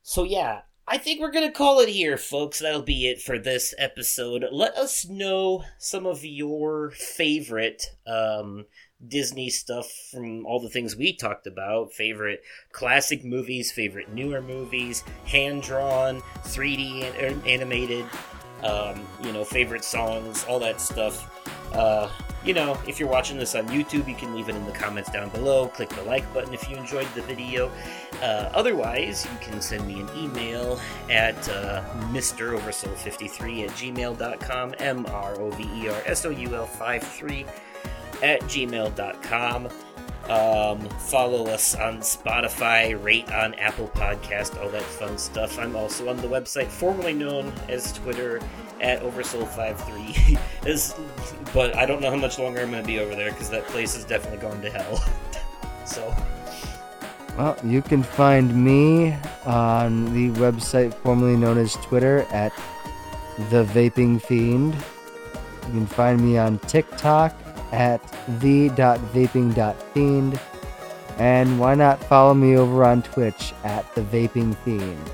[0.03, 2.61] so yeah, I think we're gonna call it here, folks.
[2.61, 4.45] That'll be it for this episode.
[4.53, 8.67] Let us know some of your favorite um,
[9.07, 11.93] Disney stuff from all the things we talked about.
[11.93, 12.43] Favorite
[12.73, 18.05] classic movies, favorite newer movies, hand drawn, 3D an- animated.
[18.65, 21.27] Um, you know, favorite songs, all that stuff.
[21.75, 22.11] Uh,
[22.45, 25.11] you know, if you're watching this on YouTube, you can leave it in the comments
[25.11, 25.69] down below.
[25.69, 27.71] Click the like button if you enjoyed the video.
[28.23, 30.81] Uh, otherwise, you can send me an email
[31.11, 31.83] at uh,
[32.13, 37.45] MrOversoul53 at gmail.com, M R O V E R S O U L 53
[38.23, 39.69] at gmail.com.
[40.31, 45.59] Um, follow us on Spotify, rate on Apple Podcast, all that fun stuff.
[45.59, 48.41] I'm also on the website formerly known as Twitter
[48.81, 50.39] at Oversoul53.
[50.67, 50.95] As-
[51.53, 53.65] but I don't know how much longer I'm going to be over there because that
[53.67, 55.05] place is definitely going to hell.
[55.85, 56.15] so,
[57.37, 62.53] Well, you can find me on the website formerly known as Twitter at
[63.51, 64.75] the Vaping Fiend.
[64.75, 67.35] You can find me on TikTok
[67.73, 68.01] at
[68.41, 70.41] the.vaping.fiend.
[71.19, 75.11] And why not follow me over on Twitch at the Vaping Fiend?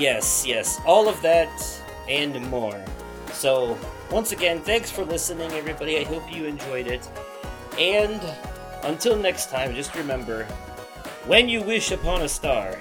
[0.00, 1.50] yes, yes, all of that
[2.08, 2.82] and more.
[3.32, 3.78] So,
[4.10, 5.98] once again, thanks for listening, everybody.
[5.98, 7.08] I hope you enjoyed it.
[7.78, 8.20] And
[8.82, 10.44] until next time, just remember
[11.26, 12.78] when you wish upon a star,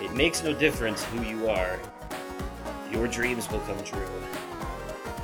[0.00, 1.78] it makes no difference who you are.
[2.90, 4.21] Your dreams will come true.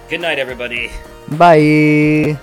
[0.08, 0.90] Good night, everybody.
[1.28, 2.38] Bye!